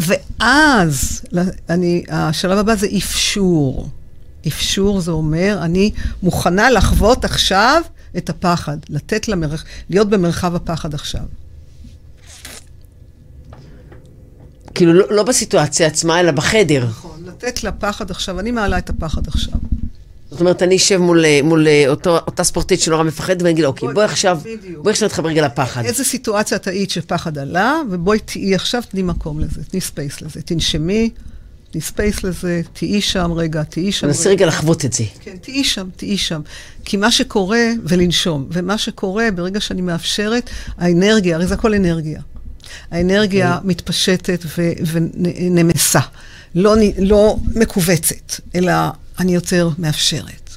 ואז, 0.00 1.22
אני, 1.68 2.04
השלב 2.08 2.58
הבא 2.58 2.74
זה 2.74 2.86
אפשור. 2.96 3.88
אפשור 4.46 5.00
זה 5.00 5.10
אומר, 5.10 5.58
אני 5.62 5.90
מוכנה 6.22 6.70
לחוות 6.70 7.24
עכשיו 7.24 7.82
את 8.16 8.30
הפחד, 8.30 8.76
לתת 8.88 9.28
למרח... 9.28 9.64
להיות 9.90 10.10
במרחב 10.10 10.54
הפחד 10.54 10.94
עכשיו. 10.94 11.22
כאילו, 14.74 14.92
לא, 14.92 15.04
לא 15.10 15.22
בסיטואציה 15.22 15.86
עצמה, 15.86 16.20
אלא 16.20 16.30
בחדר. 16.30 16.86
נכון, 16.86 17.24
לתת 17.24 17.64
לפחד 17.64 18.10
עכשיו, 18.10 18.40
אני 18.40 18.50
מעלה 18.50 18.78
את 18.78 18.90
הפחד 18.90 19.28
עכשיו. 19.28 19.58
זאת 20.30 20.40
אומרת, 20.40 20.62
אני 20.62 20.76
אשב 20.76 20.96
מול, 20.96 21.24
אה, 21.24 21.40
מול 21.44 21.68
אה, 21.68 21.84
אותו, 21.88 22.16
אותה 22.16 22.44
ספורטית 22.44 22.80
שנורא 22.80 23.02
מפחדת, 23.02 23.42
ואני 23.42 23.50
אגיד, 23.50 23.64
אוקיי, 23.64 23.88
בואי, 23.94 24.04
עכשיו. 24.04 24.40
בואי 24.82 24.92
עכשיו 24.92 25.08
נתחבר 25.08 25.28
רגע 25.28 25.46
לפחד. 25.46 25.84
איזה 25.84 26.04
סיטואציה 26.04 26.56
את 26.56 26.66
היית 26.66 26.90
שפחד 26.90 27.38
עלה, 27.38 27.80
ובואי 27.90 28.18
תהיי 28.18 28.54
עכשיו, 28.54 28.82
תני 28.88 29.02
מקום 29.02 29.40
לזה, 29.40 29.64
תני 29.64 29.80
space 29.80 30.20
לזה. 30.20 30.42
תנשמי, 30.42 31.10
תני 31.70 31.80
space 31.80 32.24
לזה, 32.24 32.60
תהיי 32.72 33.00
שם 33.00 33.32
רגע, 33.32 33.62
תהיי 33.62 33.92
שם 33.92 34.06
תנסי 34.06 34.28
רגע 34.28 34.46
לחוות 34.46 34.84
את 34.84 34.92
זה. 34.92 35.04
כן, 35.20 35.36
תהיי 35.40 35.64
שם, 35.64 35.88
תהיי 35.96 36.16
שם. 36.16 36.40
כי 36.84 36.96
מה 36.96 37.10
שקורה, 37.10 37.66
ולנשום, 37.84 38.46
ומה 38.52 38.78
שקורה 38.78 39.30
ברגע 39.34 39.60
שאני 39.60 39.82
מאפשרת, 39.82 40.50
האנרגיה, 40.78 41.36
הרי 41.36 41.46
זה 41.46 41.54
הכל 41.54 41.74
אנרגיה. 41.74 42.20
האנרגיה 42.90 43.54
אוקיי. 43.54 43.68
מתפשטת 43.68 44.44
ונמסה, 44.92 46.00
לא, 46.54 46.74
לא 46.98 47.36
מכווצת, 47.54 48.40
אלא 48.54 48.72
אני 49.20 49.34
יותר 49.34 49.68
מאפשרת, 49.78 50.56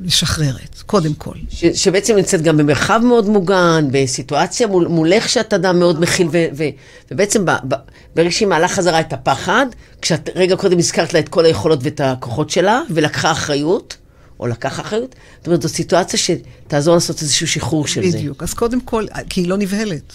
משחררת, 0.00 0.82
קודם 0.86 1.14
כל. 1.14 1.34
ש, 1.50 1.64
שבעצם 1.64 2.16
נמצאת 2.16 2.42
גם 2.42 2.56
במרחב 2.56 3.00
מאוד 3.04 3.28
מוגן, 3.28 3.88
בסיטואציה 3.90 4.66
מול, 4.66 4.86
מולך 4.86 5.28
שאת 5.28 5.52
אדם 5.52 5.78
מאוד 5.78 6.00
מכיל, 6.00 6.28
ו, 6.32 6.46
ו, 6.56 6.64
ובעצם 7.10 7.44
ב, 7.44 7.50
ב, 7.68 7.74
ברגע 8.14 8.30
שהיא 8.30 8.48
מעלה 8.48 8.68
חזרה 8.68 9.00
את 9.00 9.12
הפחד, 9.12 9.66
כשאת 10.02 10.30
רגע 10.34 10.56
קודם 10.56 10.78
הזכרת 10.78 11.14
לה 11.14 11.20
את 11.20 11.28
כל 11.28 11.44
היכולות 11.44 11.78
ואת 11.82 12.00
הכוחות 12.00 12.50
שלה, 12.50 12.82
ולקחה 12.90 13.32
אחריות, 13.32 13.96
או 14.40 14.46
לקח 14.46 14.80
אחריות, 14.80 15.14
זאת 15.38 15.46
אומרת, 15.46 15.62
זו 15.62 15.68
סיטואציה 15.68 16.18
שתעזור 16.18 16.94
לעשות 16.94 17.22
איזשהו 17.22 17.46
שחרור 17.46 17.86
של 17.86 18.10
זה. 18.10 18.18
בדיוק. 18.18 18.42
אז 18.42 18.54
קודם 18.54 18.80
כל, 18.80 19.06
כי 19.28 19.40
היא 19.40 19.48
לא 19.48 19.56
נבהלת. 19.56 20.12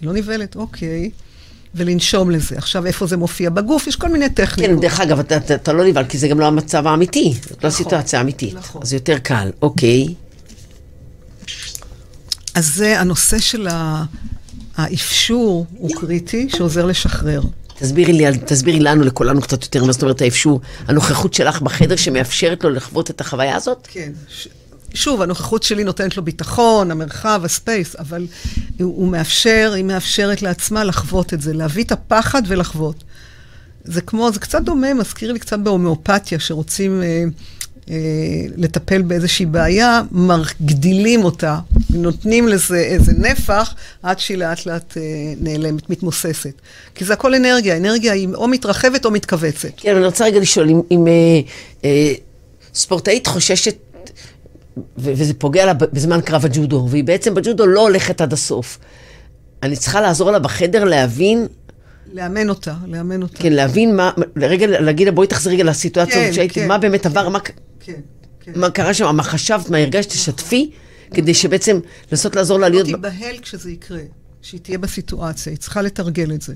היא 0.00 0.06
לא 0.06 0.12
נבהלת, 0.12 0.56
אוקיי. 0.56 1.10
ולנשום 1.74 2.30
לזה. 2.30 2.58
עכשיו, 2.58 2.86
איפה 2.86 3.06
זה 3.06 3.16
מופיע 3.16 3.50
בגוף? 3.50 3.86
יש 3.86 3.96
כל 3.96 4.08
מיני 4.08 4.28
כן, 4.28 4.34
טכניקות. 4.34 4.80
דרך 4.80 5.00
אגב, 5.00 5.18
אתה, 5.18 5.36
אתה, 5.36 5.54
אתה 5.54 5.72
לא 5.72 5.84
נבהל, 5.84 6.04
כי 6.04 6.18
זה 6.18 6.28
גם 6.28 6.40
לא 6.40 6.46
המצב 6.46 6.86
האמיתי, 6.86 7.34
זאת 7.48 7.64
לא 7.64 7.68
הסיטואציה 7.68 8.18
האמיתית. 8.18 8.54
נכון. 8.54 8.82
אז 8.82 8.92
יותר 8.92 9.18
קל, 9.18 9.50
אוקיי. 9.62 10.14
אז 12.54 12.74
זה 12.74 13.00
הנושא 13.00 13.38
של 13.38 13.68
האפשור 14.76 15.66
הוא 15.76 15.90
קריטי, 16.00 16.48
שעוזר 16.48 16.86
לשחרר. 16.86 17.42
תסבירי 17.78 18.12
לי, 18.12 18.38
תסבירי 18.46 18.80
לנו, 18.80 19.04
לכולנו 19.04 19.40
קצת 19.40 19.62
יותר, 19.62 19.84
מה 19.84 19.92
זאת 19.92 20.02
אומרת 20.02 20.20
האפשור, 20.20 20.60
הנוכחות 20.88 21.34
שלך 21.34 21.62
בחדר 21.62 21.96
שמאפשרת 21.96 22.64
לו 22.64 22.70
לחוות 22.70 23.10
את 23.10 23.20
החוויה 23.20 23.56
הזאת? 23.56 23.88
כן. 23.90 24.12
שוב, 24.94 25.22
הנוכחות 25.22 25.62
שלי 25.62 25.84
נותנת 25.84 26.16
לו 26.16 26.24
ביטחון, 26.24 26.90
המרחב, 26.90 27.42
הספייס, 27.44 27.96
אבל 27.98 28.26
הוא, 28.78 28.96
הוא 28.96 29.08
מאפשר, 29.08 29.72
היא 29.76 29.84
מאפשרת 29.84 30.42
לעצמה 30.42 30.84
לחוות 30.84 31.34
את 31.34 31.40
זה, 31.40 31.52
להביא 31.52 31.84
את 31.84 31.92
הפחד 31.92 32.42
ולחוות. 32.46 33.04
זה 33.84 34.00
כמו, 34.00 34.32
זה 34.32 34.40
קצת 34.40 34.62
דומה, 34.62 34.94
מזכיר 34.94 35.32
לי 35.32 35.38
קצת 35.38 35.58
בהומאופתיה, 35.58 36.38
שרוצים 36.38 37.02
אה, 37.02 37.24
אה, 37.90 37.96
לטפל 38.56 39.02
באיזושהי 39.02 39.46
בעיה, 39.46 40.02
מגדילים 40.10 41.24
אותה, 41.24 41.58
נותנים 41.90 42.48
לזה 42.48 42.78
איזה 42.78 43.12
נפח, 43.18 43.74
עד 44.02 44.18
שהיא 44.18 44.38
לאט 44.38 44.66
לאט 44.66 44.96
אה, 44.96 45.02
נעלמת, 45.40 45.90
מתמוססת. 45.90 46.52
כי 46.94 47.04
זה 47.04 47.12
הכל 47.12 47.34
אנרגיה, 47.34 47.76
אנרגיה 47.76 48.12
היא 48.12 48.28
או 48.34 48.48
מתרחבת 48.48 49.04
או 49.04 49.10
מתכווצת. 49.10 49.68
כן, 49.76 49.96
אני 49.96 50.06
רוצה 50.06 50.24
רגע 50.24 50.40
לשאול, 50.40 50.68
אם, 50.68 50.80
אם 50.90 51.06
אה, 51.06 51.40
אה, 51.84 52.12
ספורטאית 52.74 53.26
חוששת, 53.26 53.76
וזה 54.96 55.34
פוגע 55.34 55.66
לה 55.66 55.74
בזמן 55.74 56.20
קרב 56.20 56.44
הג'ודו, 56.44 56.86
והיא 56.90 57.04
בעצם 57.04 57.34
בג'ודו 57.34 57.66
לא 57.66 57.80
הולכת 57.80 58.20
עד 58.20 58.32
הסוף. 58.32 58.78
אני 59.62 59.76
צריכה 59.76 60.00
לעזור 60.00 60.30
לה 60.30 60.38
בחדר 60.38 60.84
להבין 60.84 61.46
לאמן 62.12 62.48
אותה, 62.48 62.74
לאמן 62.86 63.22
אותה. 63.22 63.38
כן, 63.38 63.52
להבין 63.52 63.96
מה, 63.96 64.10
לרגע, 64.36 64.66
להגיד 64.66 65.06
לה, 65.06 65.12
בואי 65.12 65.26
תחזרי 65.26 65.54
רגע 65.54 65.64
לסיטואציה 65.64 66.14
כן, 66.14 66.32
שהייתי, 66.32 66.54
כן, 66.54 66.68
מה 66.68 66.78
באמת 66.78 67.02
כן, 67.02 67.08
עבר, 67.08 67.28
מה, 67.28 67.38
כן, 67.40 67.92
כן. 68.40 68.52
מה 68.56 68.70
קרה 68.70 68.94
שם, 68.94 69.16
מה 69.16 69.22
חשבת, 69.22 69.70
מה 69.70 69.78
הרגשת, 69.78 70.08
תשתפי, 70.08 70.70
כדי 71.14 71.34
שבעצם 71.34 71.80
לנסות 72.12 72.36
לעזור 72.36 72.58
לה 72.58 72.68
לא 72.68 72.74
להיות... 72.74 72.88
ב- 72.88 73.08
תיבהל 73.08 73.38
כשזה 73.42 73.70
יקרה, 73.70 74.00
שהיא 74.42 74.60
תהיה 74.60 74.78
בסיטואציה, 74.78 75.50
היא 75.50 75.58
צריכה 75.58 75.82
לתרגל 75.82 76.32
את 76.34 76.42
זה. 76.42 76.54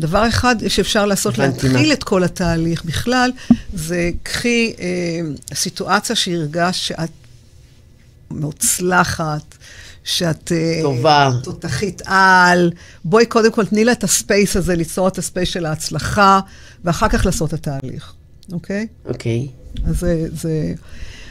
דבר 0.00 0.28
אחד 0.28 0.56
שאפשר 0.68 1.06
לעשות, 1.06 1.38
להתחיל 1.38 1.88
מה. 1.88 1.92
את 1.92 2.04
כל 2.04 2.24
התהליך 2.24 2.84
בכלל, 2.84 3.30
זה 3.74 4.10
קחי 4.22 4.74
אה, 4.78 5.20
סיטואציה 5.54 6.16
שהרגשת 6.16 6.82
שאת 6.82 7.10
מוצלחת, 8.30 9.56
שאת... 10.04 10.52
אה, 10.52 10.78
טובה. 10.82 11.30
תותחית 11.42 12.02
על. 12.04 12.70
בואי 13.04 13.26
קודם 13.26 13.52
כל 13.52 13.64
תני 13.64 13.84
לה 13.84 13.92
את 13.92 14.04
הספייס 14.04 14.56
הזה, 14.56 14.76
ליצור 14.76 15.08
את 15.08 15.18
הספייס 15.18 15.48
של 15.48 15.66
ההצלחה, 15.66 16.40
ואחר 16.84 17.08
כך 17.08 17.26
לעשות 17.26 17.54
את 17.54 17.66
התהליך, 17.66 18.12
אוקיי? 18.52 18.86
אוקיי. 19.04 19.48
אז 19.86 20.00
זה, 20.00 20.26
זה... 20.32 20.74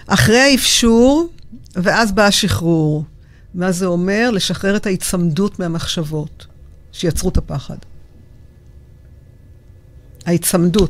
אחרי 0.07 0.39
האפשור, 0.39 1.29
ואז 1.75 2.11
בא 2.11 2.25
השחרור. 2.25 3.05
מה 3.53 3.71
זה 3.71 3.85
אומר? 3.85 4.31
לשחרר 4.31 4.75
את 4.75 4.85
ההיצמדות 4.85 5.59
מהמחשבות 5.59 6.45
שיצרו 6.91 7.29
את 7.29 7.37
הפחד. 7.37 7.77
ההיצמדות. 10.25 10.89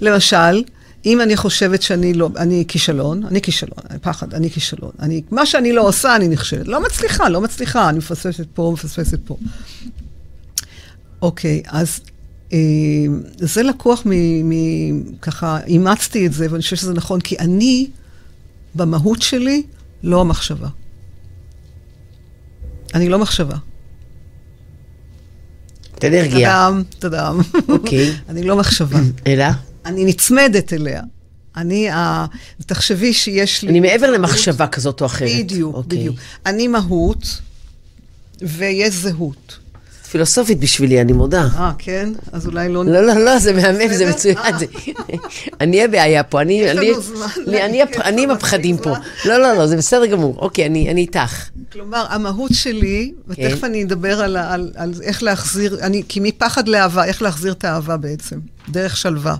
למשל, 0.00 0.62
אם 1.06 1.20
אני 1.20 1.36
חושבת 1.36 1.82
שאני 1.82 2.14
לא, 2.14 2.30
אני 2.36 2.64
כישלון, 2.68 3.24
אני 3.24 3.42
כישלון, 3.42 3.78
פחד, 4.02 4.34
אני 4.34 4.50
כישלון. 4.50 4.90
אני, 5.00 5.22
מה 5.30 5.46
שאני 5.46 5.72
לא 5.72 5.88
עושה, 5.88 6.16
אני 6.16 6.28
נכשלת. 6.28 6.68
לא 6.68 6.82
מצליחה, 6.82 7.28
לא 7.28 7.40
מצליחה, 7.40 7.88
אני 7.88 7.98
מפספסת 7.98 8.46
פה, 8.54 8.70
מפספסת 8.74 9.18
פה. 9.24 9.36
אוקיי, 11.22 11.62
אז 11.66 12.00
אה, 12.52 12.58
זה 13.38 13.62
לקוח 13.62 14.02
מ... 14.06 14.10
מ 14.50 15.16
ככה, 15.22 15.58
אימצתי 15.66 16.26
את 16.26 16.32
זה, 16.32 16.46
ואני 16.50 16.62
חושבת 16.62 16.78
שזה 16.78 16.94
נכון, 16.94 17.20
כי 17.20 17.36
אני, 17.38 17.86
במהות 18.74 19.22
שלי, 19.22 19.62
לא 20.02 20.20
המחשבה. 20.20 20.68
אני 22.94 23.08
לא 23.08 23.18
מחשבה. 23.18 23.56
את 25.98 26.04
אנרגיה. 26.04 26.68
תדאם, 26.68 26.82
תדאם. 26.98 27.36
אוקיי. 27.68 28.12
אני 28.28 28.42
לא 28.42 28.56
מחשבה. 28.56 28.98
אלא? 29.26 29.44
אני 29.86 30.04
נצמדת 30.04 30.72
אליה. 30.72 31.02
אני, 31.56 31.90
ה... 31.90 32.26
תחשבי 32.66 33.12
שיש 33.12 33.62
לי... 33.62 33.68
אני 33.68 33.80
מעבר 33.80 34.10
למחשבה 34.10 34.66
כזאת 34.66 35.00
או 35.00 35.06
אחרת. 35.06 35.30
בדיוק, 35.38 35.74
אוקיי. 35.74 35.98
בדיוק. 35.98 36.16
אני 36.46 36.68
מהות, 36.68 37.40
ויש 38.42 38.94
זהות. 38.94 39.58
פילוסופית 40.10 40.60
בשבילי, 40.60 41.00
אני 41.00 41.12
מודה. 41.12 41.48
אה, 41.56 41.72
כן? 41.78 42.08
אז 42.32 42.46
אולי 42.46 42.68
לא... 42.68 42.84
לא, 42.84 43.06
לא, 43.06 43.14
לא, 43.14 43.38
זה 43.38 43.52
מהמם, 43.52 43.94
זה? 43.94 44.10
מצוין. 44.10 44.36
אה. 44.38 44.50
אני 45.60 45.84
הבעיה 45.84 46.22
פה, 46.22 46.40
אני... 46.40 46.52
יש 46.52 46.76
לנו 46.76 47.00
זמן 47.00 47.26
אני 48.04 48.22
עם 48.22 48.30
הפחדים 48.36 48.76
פה. 48.76 48.94
לא, 49.24 49.38
לא, 49.38 49.52
לא, 49.52 49.66
זה 49.66 49.76
בסדר 49.76 50.06
גמור. 50.06 50.36
אוקיי, 50.38 50.66
אני 50.66 51.00
איתך. 51.00 51.48
כלומר, 51.72 52.06
המהות 52.08 52.50
שלי, 52.54 53.12
ותכף 53.28 53.60
כן. 53.60 53.66
אני 53.66 53.84
אדבר 53.84 54.20
על, 54.22 54.94
איך 55.02 55.22
להחזיר, 55.22 55.78
כי 56.08 56.20
מפחד 56.20 56.68
לאהבה, 56.68 57.04
איך 57.04 57.22
להחזיר 57.22 57.52
את 57.52 57.64
האהבה 57.64 57.96
בעצם, 57.96 58.38
דרך 58.68 58.96
שלווה. 58.96 59.36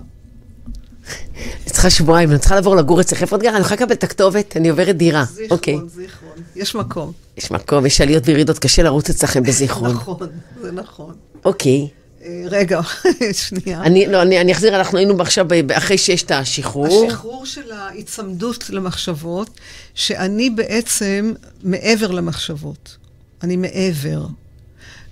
אני 1.65 1.71
צריכה 1.71 1.89
שבועיים, 1.89 2.31
אני 2.31 2.39
צריכה 2.39 2.55
לעבור 2.55 2.75
לגור 2.75 3.01
אצלך. 3.01 3.21
איפה 3.21 3.35
את 3.35 3.41
גרה? 3.41 3.51
אני 3.51 3.59
יכולה 3.59 3.75
לקבל 3.75 3.93
את 3.93 4.03
הכתובת, 4.03 4.57
אני 4.57 4.69
עוברת 4.69 4.97
דירה. 4.97 5.25
אוקיי. 5.51 5.73
זיכרון, 5.73 5.89
זיכרון. 5.89 6.43
יש 6.55 6.75
מקום. 6.75 7.11
יש 7.37 7.51
מקום, 7.51 7.85
יש 7.85 8.01
עליות 8.01 8.23
וירידות, 8.27 8.59
קשה 8.59 8.83
לרוץ 8.83 9.09
אצלכם 9.09 9.43
בזיכרון. 9.47 9.91
נכון, 9.91 10.27
זה 10.61 10.71
נכון. 10.71 11.15
אוקיי. 11.45 11.87
אה, 12.23 12.43
רגע, 12.45 12.81
שנייה. 13.47 13.81
אני, 13.81 14.07
לא, 14.07 14.21
אני, 14.21 14.41
אני 14.41 14.51
אחזיר, 14.51 14.77
אנחנו 14.77 14.97
היינו 14.97 15.21
עכשיו, 15.21 15.47
אחרי 15.73 15.97
שיש 15.97 16.23
את 16.23 16.31
השחרור. 16.31 17.05
השחרור 17.07 17.45
של 17.45 17.71
ההיצמדות 17.71 18.69
למחשבות, 18.69 19.49
שאני 19.95 20.49
בעצם 20.49 21.33
מעבר 21.63 22.11
למחשבות. 22.11 22.97
אני 23.43 23.55
מעבר. 23.55 24.25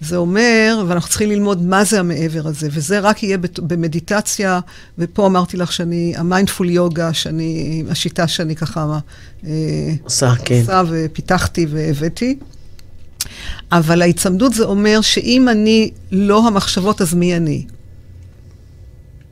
זה 0.03 0.17
אומר, 0.17 0.83
ואנחנו 0.87 1.09
צריכים 1.09 1.29
ללמוד 1.29 1.61
מה 1.61 1.83
זה 1.83 1.99
המעבר 1.99 2.47
הזה, 2.47 2.67
וזה 2.71 2.99
רק 2.99 3.23
יהיה 3.23 3.37
במדיטציה, 3.57 4.59
ופה 4.97 5.27
אמרתי 5.27 5.57
לך 5.57 5.71
שאני, 5.71 6.13
המיינדפול 6.17 6.69
יוגה, 6.69 7.13
שאני, 7.13 7.83
השיטה 7.89 8.27
שאני 8.27 8.55
ככה 8.55 8.99
אה, 9.45 9.49
עושה, 10.03 10.33
כן. 10.45 10.59
עושה 10.59 10.81
ופיתחתי 10.89 11.65
והבאתי. 11.69 12.37
אבל 13.71 14.01
ההיצמדות 14.01 14.53
זה 14.53 14.63
אומר 14.63 15.01
שאם 15.01 15.49
אני 15.49 15.91
לא 16.11 16.47
המחשבות, 16.47 17.01
אז 17.01 17.13
מי 17.13 17.37
אני? 17.37 17.65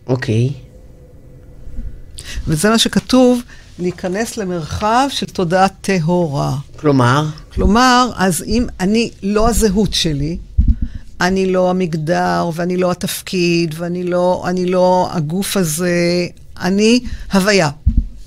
אוקיי. 0.07 0.49
וזה 2.47 2.69
מה 2.69 2.77
שכתוב, 2.77 3.41
להיכנס 3.79 4.37
למרחב 4.37 5.07
של 5.09 5.25
תודעה 5.25 5.67
טהורה. 5.67 6.55
כלומר, 6.79 7.25
כלומר, 7.53 8.09
אז 8.15 8.43
אם 8.47 8.65
אני 8.79 9.11
לא 9.23 9.49
הזהות 9.49 9.93
שלי, 9.93 10.37
אני 11.21 11.51
לא 11.51 11.69
המגדר, 11.69 12.49
ואני 12.53 12.77
לא 12.77 12.91
התפקיד, 12.91 13.75
ואני 13.77 14.03
לא, 14.03 14.43
אני 14.47 14.65
לא 14.65 15.09
הגוף 15.11 15.57
הזה, 15.57 16.27
אני 16.59 16.99
הוויה. 17.33 17.69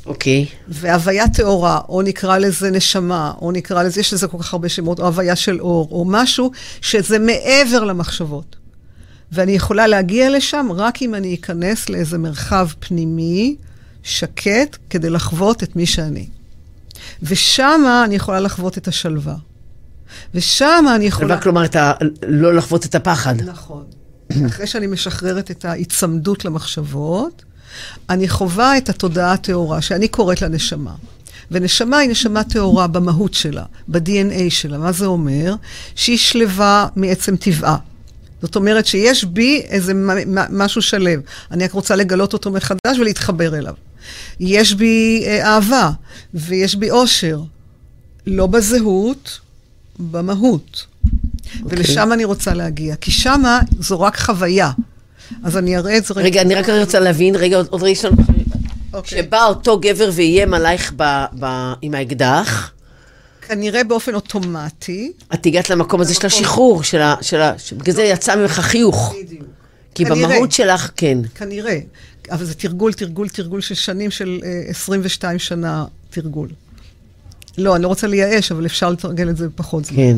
אוקיי. 0.06 0.46
והוויה 0.68 1.28
טהורה, 1.28 1.80
או 1.88 2.02
נקרא 2.02 2.38
לזה 2.38 2.70
נשמה, 2.70 3.32
או 3.40 3.52
נקרא 3.52 3.82
לזה, 3.82 4.00
יש 4.00 4.12
לזה 4.12 4.28
כל 4.28 4.38
כך 4.38 4.52
הרבה 4.52 4.68
שמות, 4.68 5.00
או 5.00 5.06
הוויה 5.06 5.36
של 5.36 5.60
אור, 5.60 5.88
או 5.90 6.04
משהו 6.08 6.50
שזה 6.80 7.18
מעבר 7.18 7.84
למחשבות. 7.84 8.56
ואני 9.32 9.52
יכולה 9.52 9.86
להגיע 9.86 10.30
לשם 10.30 10.66
רק 10.70 11.02
אם 11.02 11.14
אני 11.14 11.34
אכנס 11.34 11.88
לאיזה 11.88 12.18
מרחב 12.18 12.68
פנימי, 12.78 13.56
שקט, 14.02 14.76
כדי 14.90 15.10
לחוות 15.10 15.62
את 15.62 15.76
מי 15.76 15.86
שאני. 15.86 16.26
ושמה 17.22 18.04
אני 18.04 18.14
יכולה 18.14 18.40
לחוות 18.40 18.78
את 18.78 18.88
השלווה. 18.88 19.34
ושמה 20.34 20.96
אני 20.96 21.04
יכולה... 21.04 21.40
כלומר, 21.40 21.64
ה... 21.76 21.92
לא 22.26 22.54
לחוות 22.54 22.86
את 22.86 22.94
הפחד. 22.94 23.40
נכון. 23.40 23.84
אחרי 24.46 24.66
שאני 24.66 24.86
משחררת 24.86 25.50
את 25.50 25.64
ההיצמדות 25.64 26.44
למחשבות, 26.44 27.44
אני 28.10 28.28
חווה 28.28 28.78
את 28.78 28.88
התודעה 28.88 29.32
הטהורה, 29.32 29.82
שאני 29.82 30.08
קוראת 30.08 30.42
לה 30.42 30.48
נשמה. 30.48 30.94
ונשמה 31.50 31.98
היא 31.98 32.10
נשמה 32.10 32.44
טהורה 32.44 32.86
במהות 32.86 33.34
שלה, 33.34 33.64
ב-DNA 33.88 34.50
שלה. 34.50 34.78
מה 34.78 34.92
זה 34.92 35.06
אומר? 35.06 35.54
שהיא 35.94 36.18
שלווה 36.18 36.88
מעצם 36.96 37.36
טבעה. 37.36 37.76
זאת 38.42 38.56
אומרת 38.56 38.86
שיש 38.86 39.24
בי 39.24 39.62
איזה 39.68 39.92
משהו 40.50 40.82
שלב. 40.82 41.20
אני 41.50 41.64
רק 41.64 41.72
רוצה 41.72 41.96
לגלות 41.96 42.32
אותו 42.32 42.50
מחדש 42.50 42.98
ולהתחבר 43.00 43.58
אליו. 43.58 43.74
יש 44.40 44.74
בי 44.74 45.24
אה, 45.26 45.54
אהבה, 45.54 45.90
ויש 46.34 46.74
בי 46.74 46.90
אושר. 46.90 47.40
לא 48.26 48.46
בזהות, 48.46 49.40
במהות. 49.98 50.86
אוקיי. 51.62 51.78
ולשם 51.78 52.12
אני 52.12 52.24
רוצה 52.24 52.54
להגיע, 52.54 52.96
כי 52.96 53.10
שמה 53.10 53.60
זו 53.80 54.00
רק 54.00 54.18
חוויה. 54.20 54.70
אז 55.44 55.56
אני 55.56 55.76
אראה 55.76 55.96
את 55.96 56.04
זה 56.04 56.14
רגע, 56.16 56.40
אני 56.42 56.54
רק 56.54 56.68
רוצה 56.68 57.00
להבין, 57.00 57.36
רגע, 57.36 57.56
עוד 57.56 57.82
רגע 57.82 57.88
יש 57.90 58.04
לנו... 58.04 58.16
אוקיי. 58.92 59.22
כשבא 59.22 59.44
אותו 59.44 59.78
גבר 59.80 60.10
ואיים 60.12 60.54
עלייך 60.54 60.92
ב- 60.96 61.24
ב- 61.40 61.72
עם 61.82 61.94
האקדח, 61.94 62.70
כנראה 63.48 63.84
באופן 63.84 64.14
אוטומטי. 64.14 65.12
את 65.34 65.46
הגעת 65.46 65.70
למקום 65.70 66.00
הזה 66.00 66.14
של. 66.14 66.26
השחרור, 66.26 66.82
של 66.82 67.00
ה... 67.00 67.16
של 67.20 67.40
ה- 67.40 67.54
בגלל 67.76 67.94
זה 67.94 68.02
יצא 68.02 68.36
ממך 68.36 68.52
חיוך. 68.60 69.14
בדיוק. 69.24 69.42
כי 69.94 70.04
כנראה. 70.04 70.28
במהות 70.28 70.52
שלך, 70.52 70.90
כן. 70.96 71.18
כנראה. 71.34 71.78
אבל 72.30 72.44
זה 72.44 72.54
תרגול, 72.54 72.92
תרגול, 72.92 73.28
תרגול 73.28 73.60
של 73.60 73.74
שנים 73.74 74.10
של 74.10 74.40
אה, 74.44 74.62
22 74.70 75.38
שנה 75.38 75.84
תרגול. 76.10 76.48
לא, 77.58 77.76
אני 77.76 77.82
לא 77.82 77.88
רוצה 77.88 78.06
לייאש, 78.06 78.52
אבל 78.52 78.66
אפשר 78.66 78.90
לתרגל 78.90 79.30
את 79.30 79.36
זה 79.36 79.48
בפחות 79.48 79.84
זמן. 79.84 79.96
כן. 79.96 80.16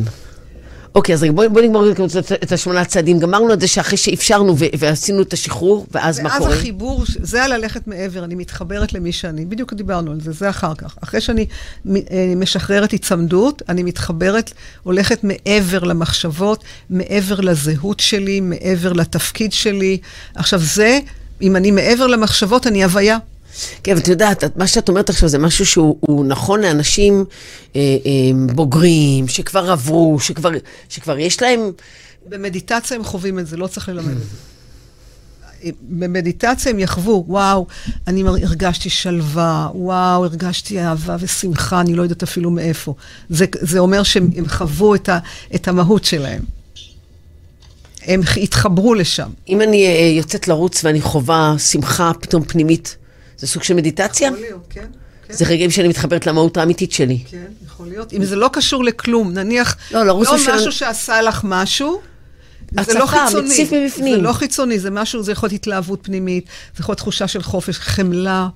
אוקיי, 0.97 1.15
אז 1.15 1.25
בואי 1.33 1.49
בוא 1.49 1.61
נגמור 1.61 1.89
את, 1.91 2.31
את 2.43 2.51
השמונה 2.51 2.85
צעדים. 2.85 3.19
גמרנו 3.19 3.53
את 3.53 3.61
זה 3.61 3.67
שאחרי 3.67 3.97
שאפשרנו 3.97 4.57
ו- 4.59 4.65
ועשינו 4.77 5.21
את 5.21 5.33
השחרור, 5.33 5.87
ואז 5.91 6.19
מה 6.19 6.37
קורה? 6.37 6.49
ואז 6.49 6.59
החיבור, 6.59 7.03
זה 7.07 7.43
הללכת 7.43 7.87
מעבר, 7.87 8.23
אני 8.23 8.35
מתחברת 8.35 8.93
למי 8.93 9.11
שאני. 9.11 9.45
בדיוק 9.45 9.73
דיברנו 9.73 10.11
על 10.11 10.21
זה, 10.21 10.31
זה 10.31 10.49
אחר 10.49 10.75
כך. 10.75 10.97
אחרי 11.03 11.21
שאני 11.21 11.45
אה, 11.87 12.33
משחררת 12.35 12.91
היצמדות, 12.91 13.61
אני 13.69 13.83
מתחברת, 13.83 14.51
הולכת 14.83 15.23
מעבר 15.23 15.83
למחשבות, 15.83 16.63
מעבר 16.89 17.41
לזהות 17.41 17.99
שלי, 17.99 18.41
מעבר 18.41 18.93
לתפקיד 18.93 19.53
שלי. 19.53 19.97
עכשיו, 20.35 20.59
זה, 20.59 20.99
אם 21.41 21.55
אני 21.55 21.71
מעבר 21.71 22.07
למחשבות, 22.07 22.67
אני 22.67 22.83
הוויה. 22.83 23.17
כן, 23.83 23.95
ואת 23.95 24.07
יודעת, 24.07 24.57
מה 24.57 24.67
שאת 24.67 24.89
אומרת 24.89 25.09
עכשיו 25.09 25.29
זה 25.29 25.37
משהו 25.37 25.65
שהוא 25.65 26.25
נכון 26.25 26.61
לאנשים 26.61 27.25
אה, 27.75 27.81
אה, 27.81 28.55
בוגרים, 28.55 29.27
שכבר 29.27 29.71
עברו, 29.71 30.19
שכבר, 30.19 30.49
שכבר 30.89 31.19
יש 31.19 31.41
להם... 31.41 31.71
במדיטציה 32.29 32.97
הם 32.97 33.03
חווים 33.03 33.39
את 33.39 33.47
זה, 33.47 33.57
לא 33.57 33.67
צריך 33.67 33.89
ללמד 33.89 34.11
את 34.11 34.17
זה. 34.17 34.37
במדיטציה 35.81 36.71
הם 36.71 36.79
יחוו, 36.79 37.23
וואו, 37.27 37.67
אני 38.07 38.23
הרגשתי 38.27 38.89
שלווה, 38.89 39.69
וואו, 39.73 40.25
הרגשתי 40.25 40.79
אהבה 40.79 41.15
ושמחה, 41.19 41.81
אני 41.81 41.93
לא 41.93 42.03
יודעת 42.03 42.23
אפילו 42.23 42.51
מאיפה. 42.51 42.93
זה, 43.29 43.45
זה 43.61 43.79
אומר 43.79 44.03
שהם 44.03 44.29
חוו 44.47 44.95
את, 44.95 45.09
ה, 45.09 45.19
את 45.55 45.67
המהות 45.67 46.05
שלהם. 46.05 46.41
הם 48.05 48.21
התחברו 48.41 48.93
לשם. 48.93 49.29
אם 49.49 49.61
אני 49.61 49.87
אה, 49.87 50.13
יוצאת 50.17 50.47
לרוץ 50.47 50.83
ואני 50.83 51.01
חווה 51.01 51.55
שמחה 51.59 52.11
פתאום 52.21 52.43
פנימית, 52.43 52.97
זה 53.37 53.47
סוג 53.47 53.63
של 53.63 53.73
מדיטציה? 53.73 54.27
יכול 54.27 54.39
להיות, 54.39 54.65
כן. 54.69 54.85
כן. 55.27 55.33
זה 55.33 55.45
רגעים 55.45 55.71
שאני 55.71 55.87
מתחברת 55.87 56.25
למהות 56.25 56.57
האמיתית 56.57 56.91
שלי. 56.91 57.19
כן, 57.29 57.45
יכול 57.65 57.87
להיות. 57.87 58.13
אם 58.13 58.23
זה 58.23 58.35
לא 58.35 58.49
קשור 58.53 58.83
לכלום, 58.83 59.33
נניח, 59.33 59.75
לא, 59.91 60.05
לא, 60.05 60.21
לא 60.25 60.37
של... 60.37 60.55
משהו 60.55 60.71
שעשה 60.71 61.21
לך 61.21 61.41
משהו, 61.43 62.01
זה 62.71 62.93
לא 62.93 63.05
חיצוני. 63.05 63.49
מציף 63.49 63.73
מבפנים. 63.73 64.15
זה 64.15 64.21
לא 64.21 64.33
חיצוני, 64.33 64.79
זה 64.79 64.91
משהו, 64.91 65.23
זה 65.23 65.31
יכול 65.31 65.49
להיות 65.49 65.61
התלהבות 65.61 65.99
פנימית, 66.03 66.45
זה 66.45 66.81
יכול 66.81 66.93
להיות 66.93 66.97
תחושה 66.99 67.27
של 67.27 67.43
חופש, 67.43 67.79
חמלה. 67.79 68.47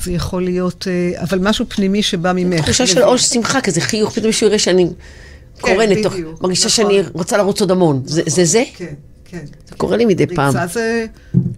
זה 0.00 0.12
יכול 0.12 0.44
להיות, 0.44 0.88
אה, 0.88 1.22
אבל 1.22 1.38
משהו 1.38 1.64
פנימי 1.68 2.02
שבא 2.02 2.32
ממך. 2.34 2.64
תחושה 2.64 2.86
של 2.86 3.02
עוש 3.02 3.22
שמחה, 3.24 3.60
כזה 3.60 3.80
חיוך, 3.80 4.12
פתאום 4.12 4.26
מישהו 4.26 4.46
יראה 4.46 4.58
שאני 4.58 4.86
כן, 4.86 5.60
קורנת, 5.60 6.06
מרגישה 6.40 6.68
נכון. 6.68 6.70
שאני 6.70 7.02
רוצה 7.12 7.36
לרוץ 7.36 7.60
עוד 7.60 7.70
המון. 7.70 8.02
זה 8.04 8.44
זה? 8.44 8.62
כן. 8.76 8.94
כן. 9.30 9.44
זה 9.68 9.74
קורה 9.76 9.96
לי 9.96 10.04
מדי 10.04 10.26
פעם. 10.26 10.56
ריצה 10.56 10.66
זה, 10.66 11.06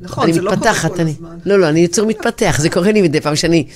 נכון, 0.01 0.33
זה 0.33 0.41
לא 0.43 0.57
קורה 0.57 0.75
כל 0.75 1.01
אני, 1.01 1.11
הזמן. 1.11 1.39
לא, 1.45 1.59
לא, 1.59 1.69
אני 1.69 1.81
יצור 1.81 2.07
מתפתח, 2.07 2.57
זה 2.61 2.71
קורה 2.71 2.93
לי 2.93 3.03
מדי 3.03 3.21
פעם 3.21 3.37
שאני, 3.37 3.67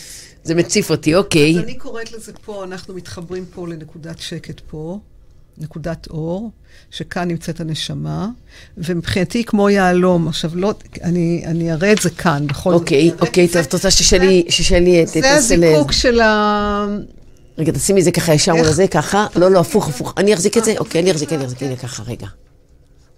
זה 0.45 0.55
מציף 0.55 0.91
אותי, 0.91 1.15
אוקיי. 1.15 1.59
אז 1.59 1.65
אני 1.65 1.75
קוראת 1.75 2.13
לזה 2.13 2.33
פה, 2.45 2.65
אנחנו 2.65 2.95
מתחברים 2.95 3.45
פה 3.55 3.69
לנקודת 3.69 4.19
שקט 4.19 4.61
פה, 4.71 4.99
נקודת 5.59 6.07
אור, 6.11 6.51
שכאן 6.91 7.29
נמצאת 7.29 7.61
הנשמה, 7.61 8.29
ומבחינתי 8.79 9.45
כמו 9.45 9.71
יהלום. 9.71 10.29
עכשיו, 10.29 10.51
לא, 10.55 10.75
אני, 11.03 11.43
אני 11.47 11.73
אראה 11.73 11.93
את 11.93 11.99
זה 12.03 12.11
כאן, 12.11 12.47
בכל 12.47 12.73
זאת. 12.73 12.81
אוקיי, 12.81 13.11
אוקיי, 13.21 13.49
טוב, 13.49 13.63
את 13.63 13.73
רוצה 13.73 13.91
ששלי, 13.91 14.45
ששלי 14.49 15.05
תעשה 15.07 15.21
זה 15.21 15.35
הזיקוק 15.35 15.93
של 15.93 16.21
ה... 16.21 16.87
רגע, 17.59 17.73
תשימי 17.73 18.01
את 18.01 18.05
זה 18.05 18.11
ככה 18.11 18.35
ישר 18.35 18.55
מול 18.55 18.67
הזה, 18.67 18.87
ככה. 18.87 19.27
לא, 19.37 19.51
לא, 19.51 19.61
הפוך, 19.61 19.89
הפוך. 19.89 20.15
אני 20.17 20.35
אחזיק 20.35 20.59
את 20.59 20.65
זה? 20.65 20.75
אוקיי, 20.79 21.01
אני 21.01 21.11
אחזיק, 21.11 21.33
אני 21.33 21.45
אחזיק, 21.45 21.63
הנה 21.63 21.77
ככה, 21.77 22.03
רגע. 22.03 22.27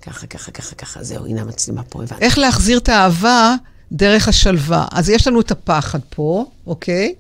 ככה, 0.03 0.27
ככה, 0.27 0.51
ככה, 0.51 0.75
ככה, 0.75 1.03
זהו, 1.03 1.27
הנה 1.27 1.41
המצלמה 1.41 1.83
פה, 1.83 2.03
הבנתי. 2.03 2.25
איך 2.25 2.39
להחזיר 2.39 2.79
את 2.79 2.89
האהבה 2.89 3.55
דרך 3.93 4.29
השלווה. 4.29 4.87
אז 4.93 5.09
יש 5.11 5.27
לנו 5.27 5.41
את 5.41 5.51
הפחד 5.51 5.99
פה, 6.11 6.45
אוקיי? 6.67 7.15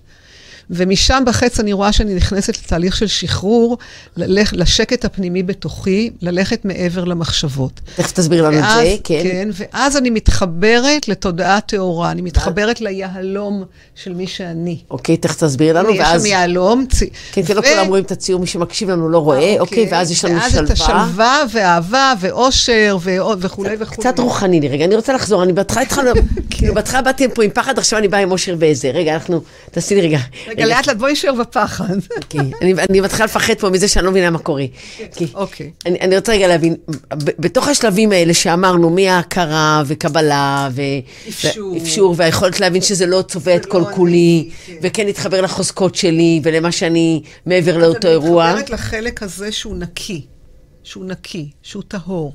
ומשם 0.71 1.23
בחץ 1.27 1.61
אני 1.61 1.73
רואה 1.73 1.93
שאני 1.93 2.15
נכנסת 2.15 2.59
לתהליך 2.59 2.97
של 2.97 3.07
שחרור, 3.07 3.79
ללכת, 4.17 4.57
לשקט 4.57 5.05
הפנימי 5.05 5.43
בתוכי, 5.43 6.11
ללכת 6.23 6.65
מעבר 6.65 7.05
למחשבות. 7.05 7.81
תכף 7.97 8.13
תסביר 8.13 8.45
לנו 8.49 8.57
ואז, 8.57 8.79
את 8.79 8.85
זה, 8.85 8.97
כן. 9.05 9.21
כן, 9.23 9.49
ואז 9.53 9.97
אני 9.97 10.11
מתחברת 10.11 11.09
לתודעה 11.09 11.61
טהורה, 11.61 12.11
אני 12.11 12.23
מתחברת 12.23 12.81
ליהלום 12.81 13.65
של 13.95 14.15
מי 14.15 14.27
שאני. 14.27 14.79
אוקיי, 14.91 15.17
תכף 15.17 15.45
תסביר 15.45 15.79
לנו, 15.79 15.89
ואז... 15.99 16.25
יש 16.25 16.31
שם 16.31 16.37
יהלום. 16.39 16.87
צ... 16.87 17.03
כן, 17.33 17.43
כן, 17.43 17.57
לא 17.57 17.63
כולם 17.63 17.89
רואים 17.89 18.05
את 18.05 18.13
הציור, 18.13 18.41
מי 18.41 18.47
שמקשיב 18.47 18.91
לנו 18.91 19.09
לא 19.09 19.19
רואה, 19.19 19.39
אוקיי, 19.39 19.59
אוקיי 19.61 19.89
ואז 19.91 20.11
יש 20.11 20.25
לנו 20.25 20.35
ואז 20.35 20.53
שלווה. 20.53 20.67
ואז 20.69 20.71
את 20.71 20.81
השלווה 20.81 21.43
ואהבה 21.53 22.13
ואושר 22.21 22.99
וכולי 23.39 23.77
וכולי. 23.79 24.09
קצת 24.09 24.19
רוחני 24.19 24.61
לי, 24.61 24.69
רגע, 24.69 24.85
אני 24.85 24.97
רוצה 24.97 25.13
לחזור, 25.13 25.43
אני 25.43 25.53
בהתחלה 25.53 25.83
התחלנו, 25.83 26.11
כאילו 26.51 26.75
בהתחלה 26.75 27.03
באתי 27.03 27.29
פה 27.35 27.45
עם 27.45 27.51
פחד, 27.51 27.79
עכשיו 27.79 27.99
אני 27.99 28.09
באה 28.09 28.21
עם 28.21 28.31
אושר 28.31 28.57
ואיזה. 28.59 28.91
רגע, 28.91 29.15
אנחנו, 29.15 29.41
תעשי 29.71 29.95
לי 29.95 30.01
רגע. 30.01 30.19
רגע, 30.65 30.67
לאט 30.77 30.87
לאט 30.87 30.97
בואי 30.97 31.13
נשאר 31.13 31.33
בפחד. 31.33 31.95
אוקיי, 32.17 32.41
אני 32.91 33.01
מתחילה 33.01 33.25
לפחד 33.25 33.55
פה 33.55 33.71
מזה 33.71 33.89
שאני 33.89 34.05
לא 34.05 34.11
מבינה 34.11 34.31
מה 34.31 34.39
קורה. 34.39 34.65
אוקיי. 35.35 35.71
אני 35.87 36.17
רוצה 36.17 36.33
רגע 36.33 36.49
להבין, 36.49 36.77
בתוך 37.39 37.69
השלבים 37.69 38.13
האלה 38.13 38.35
שאמרנו, 38.35 38.91
מההכרה 38.91 39.83
וקבלה 39.87 40.69
ואפשור, 40.73 42.15
והיכולת 42.17 42.61
להבין 42.61 42.83
שזה 42.83 43.07
לא 43.07 43.23
צובע 43.23 43.57
את 43.57 43.67
כל 43.67 43.83
כולי, 43.95 44.51
כן. 44.67 44.73
וכן 44.83 45.07
להתחבר 45.07 45.41
לחוזקות 45.41 45.95
שלי 45.95 46.41
ולמה 46.43 46.73
שאני 46.73 47.23
מעבר 47.47 47.79
לאותו 47.79 48.09
אירוע. 48.09 48.45
אני 48.51 48.61
מתחברת 48.61 48.71
לחלק 48.81 49.23
הזה 49.23 49.53
שהוא 49.53 49.77
נקי, 49.77 50.27
שהוא 50.83 51.05
נקי, 51.05 51.51
שהוא 51.63 51.83
טהור. 51.89 52.35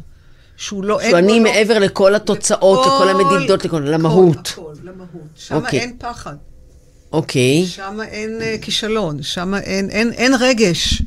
שהוא 0.58 0.84
לא... 0.84 1.00
שהוא 1.04 1.18
אני 1.18 1.40
מעבר 1.40 1.80
לכל 1.80 2.16
התוצאות, 2.16 2.86
לכל 2.86 3.10
המדידות, 3.10 3.66
למהות. 3.66 4.48
הכל, 4.48 4.74
למהות. 4.84 5.28
שם 5.36 5.56
אוקיי. 5.56 5.80
אין 5.80 5.96
פחד. 6.00 6.36
אוקיי. 7.14 7.66
שם 7.66 8.00
אין 8.08 8.40
uh, 8.42 8.62
כישלון, 8.62 9.24
שם 9.24 9.56
אין, 9.56 9.90
אין, 9.90 10.12
אין 10.12 10.34
רגש. 10.40 11.02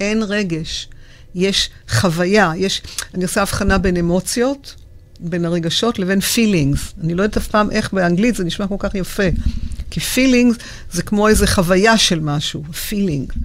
אין 0.00 0.22
רגש. 0.22 0.88
יש 1.34 1.70
חוויה, 1.88 2.52
יש... 2.56 2.82
אני 3.14 3.24
עושה 3.24 3.42
הבחנה 3.42 3.78
בין 3.78 3.96
אמוציות, 3.96 4.74
בין 5.20 5.44
הרגשות, 5.44 5.98
לבין 5.98 6.18
feelings. 6.18 6.78
אני 7.04 7.14
לא 7.14 7.22
יודעת 7.22 7.36
אף 7.36 7.48
פעם 7.48 7.70
איך 7.70 7.92
באנגלית 7.92 8.34
זה 8.34 8.44
נשמע 8.44 8.66
כל 8.66 8.76
כך 8.78 8.94
יפה. 8.94 9.22
כי 9.90 10.00
feelings 10.00 10.62
זה 10.92 11.02
כמו 11.02 11.28
איזו 11.28 11.46
חוויה 11.46 11.98
של 11.98 12.20
משהו, 12.20 12.62
feeling. 12.90 13.38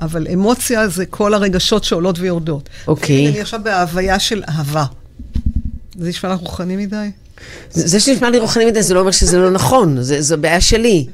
אבל 0.00 0.26
אמוציה 0.32 0.88
זה 0.88 1.06
כל 1.06 1.34
הרגשות 1.34 1.84
שעולות 1.84 2.18
ויורדות. 2.18 2.68
אוקיי. 2.86 3.28
אני 3.28 3.40
עכשיו 3.40 3.60
בהוויה 3.62 4.18
של 4.18 4.42
אהבה. 4.48 4.84
זה 5.98 6.08
נשמע 6.08 6.34
לך 6.34 6.40
רוחני 6.40 6.76
מדי? 6.76 7.10
זה 7.70 8.00
שנשמע 8.00 8.30
לי 8.30 8.38
רוחני 8.38 8.64
מדי, 8.64 8.82
זה 8.82 8.94
לא 8.94 9.00
אומר 9.00 9.10
שזה 9.10 9.38
לא 9.38 9.50
נכון, 9.50 9.96
זו 10.00 10.38
בעיה 10.38 10.60
שלי. 10.60 11.06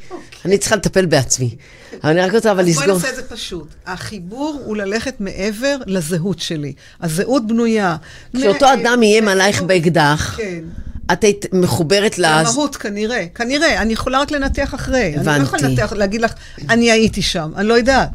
אני 0.44 0.58
צריכה 0.58 0.76
לטפל 0.76 1.06
בעצמי. 1.06 1.56
אבל 2.04 2.10
אני 2.10 2.20
רק 2.20 2.34
רוצה 2.34 2.50
אבל 2.50 2.64
לסגור... 2.64 2.84
בואי 2.84 2.96
נעשה 2.96 3.10
את 3.10 3.16
זה 3.16 3.22
פשוט. 3.22 3.68
החיבור 3.86 4.60
הוא 4.64 4.76
ללכת 4.76 5.14
מעבר 5.20 5.76
לזהות 5.86 6.38
שלי. 6.38 6.72
הזהות 7.02 7.46
בנויה. 7.46 7.96
כשאותו 8.36 8.72
אדם 8.72 8.98
איים 9.02 9.28
עלייך 9.28 9.62
באקדח, 9.62 10.34
כן. 10.36 10.64
את 11.12 11.24
היית 11.24 11.46
מחוברת 11.52 12.18
ל... 12.18 12.40
למהות, 12.40 12.76
כנראה. 12.76 13.26
כנראה. 13.34 13.82
אני 13.82 13.92
יכולה 13.92 14.20
רק 14.20 14.30
לנתח 14.30 14.74
אחרי. 14.74 15.14
הבנתי. 15.16 15.30
אני 15.30 15.38
לא 15.38 15.44
יכולה 15.44 15.62
לנתח, 15.62 15.92
להגיד 15.92 16.20
לך, 16.20 16.32
אני 16.70 16.90
הייתי 16.90 17.22
שם. 17.22 17.52
אני 17.56 17.68
לא 17.68 17.74
יודעת. 17.74 18.10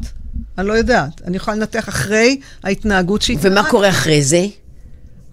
אני 0.58 0.66
לא 0.66 0.72
יודעת. 0.72 1.22
אני 1.24 1.36
יכולה 1.36 1.56
לנתח 1.56 1.88
אחרי 1.88 2.40
ההתנהגות 2.64 3.22
שהתנהגת. 3.22 3.58
ומה 3.58 3.70
קורה 3.70 3.88
אחרי 3.88 4.22
זה? 4.22 4.46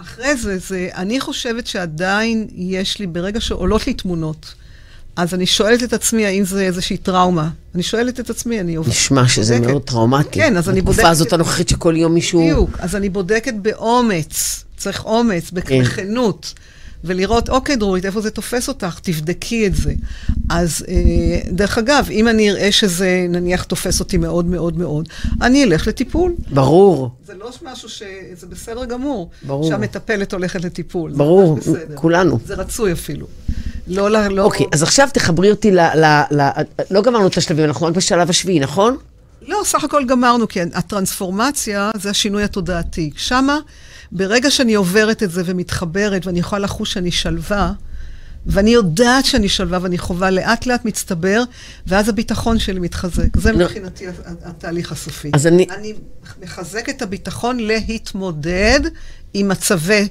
אחרי 0.04 0.36
זה, 0.36 0.58
זה, 0.58 0.90
אני 0.96 1.20
חושבת 1.20 1.68
שעדיין 1.68 2.48
יש 2.56 3.00
לי, 3.00 3.08
ברגע 3.08 3.42
שעולות 3.42 3.88
לי 3.88 3.94
תמונות, 3.94 4.54
אז 5.16 5.34
אני 5.34 5.46
שואלת 5.46 5.84
את 5.84 5.94
עצמי 5.94 6.26
האם 6.26 6.46
זה 6.46 6.62
איזושהי 6.62 6.98
טראומה. 6.98 7.50
אני 7.76 7.84
שואלת 7.84 8.20
את 8.20 8.30
עצמי, 8.30 8.60
אני 8.60 8.76
עובדת. 8.76 8.94
נשמע 8.94 9.28
שזה 9.28 9.56
בודקת. 9.56 9.72
מאוד 9.72 9.82
טראומטי. 9.82 10.40
כן, 10.40 10.58
אז 10.58 10.70
אני 10.70 10.82
בודקת... 10.82 10.98
בתקופה 11.00 11.12
הזאת 11.12 11.34
הנוכחית 11.34 11.70
שכל 11.70 11.94
יום 11.98 12.14
מישהו... 12.14 12.42
בדיוק, 12.42 12.70
אז 12.80 12.96
אני 12.96 13.10
בודקת 13.10 13.54
באומץ, 13.54 14.64
צריך 14.78 15.06
אומץ, 15.06 15.52
בכנות. 15.52 16.54
כן. 16.56 16.73
ולראות, 17.04 17.50
אוקיי, 17.50 17.76
דרורית, 17.76 18.06
איפה 18.06 18.22
זה 18.22 18.32
תופס 18.32 18.68
אותך? 18.68 19.00
תבדקי 19.02 19.68
את 19.68 19.76
זה. 19.76 19.94
אז 20.50 20.86
אה, 20.88 21.52
דרך 21.52 21.78
אגב, 21.78 22.08
אם 22.12 22.28
אני 22.28 22.52
אראה 22.52 22.72
שזה 22.72 23.26
נניח 23.30 23.64
תופס 23.64 24.00
אותי 24.00 24.18
מאוד 24.18 24.46
מאוד 24.46 24.78
מאוד, 24.78 25.10
אני 25.42 25.64
אלך 25.64 25.88
לטיפול. 25.88 26.34
ברור. 26.50 27.12
זה 27.26 27.34
לא 27.34 27.52
משהו 27.64 27.90
ש... 27.90 28.04
זה 28.34 28.48
בסדר 28.48 28.86
גמור. 28.86 29.30
ברור. 29.44 29.70
שהמטפלת 29.70 30.34
הולכת 30.34 30.62
לטיפול. 30.62 31.12
ברור, 31.12 31.60
כולנו. 31.96 32.40
זה 32.46 32.54
רצוי 32.54 32.92
אפילו. 32.92 33.28
לא, 33.88 34.12
לא, 34.12 34.28
לא... 34.28 34.44
אוקיי, 34.44 34.66
אז 34.72 34.84
עכשיו 34.84 35.10
תחברי 35.14 35.52
אותי 35.52 35.72
ל... 35.72 35.80
ל, 35.80 36.06
ל 36.32 36.50
לא 36.92 37.02
גמרנו 37.02 37.28
את 37.28 37.38
השלבים, 37.38 37.66
אנחנו 37.66 37.86
רק 37.86 37.96
בשלב 37.96 38.30
השביעי, 38.30 38.60
נכון? 38.60 38.98
לא, 39.48 39.62
סך 39.66 39.84
הכל 39.84 40.06
גמרנו, 40.06 40.48
כי 40.48 40.62
הטרנספורמציה 40.62 41.92
זה 41.98 42.10
השינוי 42.10 42.44
התודעתי. 42.44 43.12
שמה... 43.16 43.60
ברגע 44.14 44.52
שאני 44.52 44.74
עוברת 44.74 45.24
את 45.24 45.32
זה 45.32 45.42
ומתחברת, 45.46 46.26
ואני 46.26 46.40
יכולה 46.40 46.60
לחוש 46.60 46.94
שאני 46.94 47.12
שלווה, 47.12 47.72
ואני 48.46 48.70
יודעת 48.70 49.26
שאני 49.26 49.50
שלווה 49.50 49.80
ואני 49.82 49.98
חווה, 49.98 50.32
לאט 50.32 50.66
לאט 50.66 50.86
מצטבר, 50.86 51.44
ואז 51.88 52.10
הביטחון 52.10 52.60
שלי 52.60 52.80
מתחזק. 52.80 53.38
זה 53.38 53.52
לא. 53.52 53.66
מבחינתי 53.66 54.06
התהליך 54.44 54.92
הסופי. 54.92 55.32
אז 55.34 55.48
אני... 55.48 55.68
אני 55.78 55.94
מחזק 56.42 56.90
את 56.90 57.02
הביטחון 57.02 57.60
להתמודד 57.60 58.80
עם 59.34 59.48
מצבי 59.48 60.08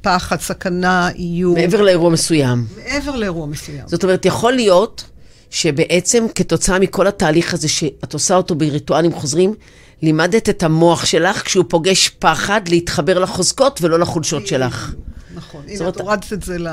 פחד, 0.00 0.40
סכנה, 0.40 1.10
איום. 1.14 1.54
מעבר 1.54 1.82
לאירוע 1.82 2.10
מסוים. 2.10 2.66
מעבר 2.76 3.16
לאירוע 3.16 3.46
מסוים. 3.46 3.84
זאת 3.86 4.02
אומרת, 4.02 4.24
יכול 4.24 4.52
להיות 4.52 5.04
שבעצם 5.50 6.26
כתוצאה 6.34 6.78
מכל 6.78 7.06
התהליך 7.06 7.54
הזה 7.54 7.68
שאת 7.68 8.12
עושה 8.12 8.34
אותו 8.34 8.54
בריטואלים 8.54 9.12
חוזרים, 9.12 9.54
לימדת 10.02 10.48
את 10.48 10.62
המוח 10.62 11.04
שלך, 11.04 11.42
כשהוא 11.44 11.64
פוגש 11.68 12.08
פחד, 12.08 12.60
להתחבר 12.68 13.18
לחוזקות 13.18 13.78
ולא 13.82 13.98
לחולשות 13.98 14.46
שלך. 14.46 14.94
נכון. 15.34 15.62
הנה, 15.68 15.88
את 15.88 16.00
הורדת 16.00 16.32
את 16.32 16.42
זה 16.42 16.58
ל... 16.58 16.68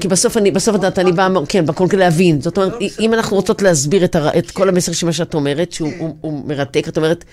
כי 0.00 0.08
בסוף 0.08 0.36
אני, 0.36 0.50
בסוף 0.50 0.74
את 0.74 0.80
יודעת, 0.80 0.98
אני 0.98 1.12
באה, 1.12 1.28
כן, 1.48 1.66
בקונקרט 1.66 2.00
להבין. 2.00 2.40
זאת 2.40 2.56
אומרת, 2.56 2.72
לא. 2.72 2.86
אם 3.00 3.14
אנחנו 3.14 3.36
רוצות 3.36 3.62
להסביר 3.62 4.04
את, 4.04 4.50
כל 4.52 4.68
המסר 4.68 4.92
של 4.92 5.06
מה 5.06 5.12
שאת 5.12 5.34
אומרת, 5.34 5.72
שהוא 5.72 5.90
כן. 6.22 6.28
מרתק, 6.46 6.88
את 6.88 6.96
אומרת, 6.96 7.24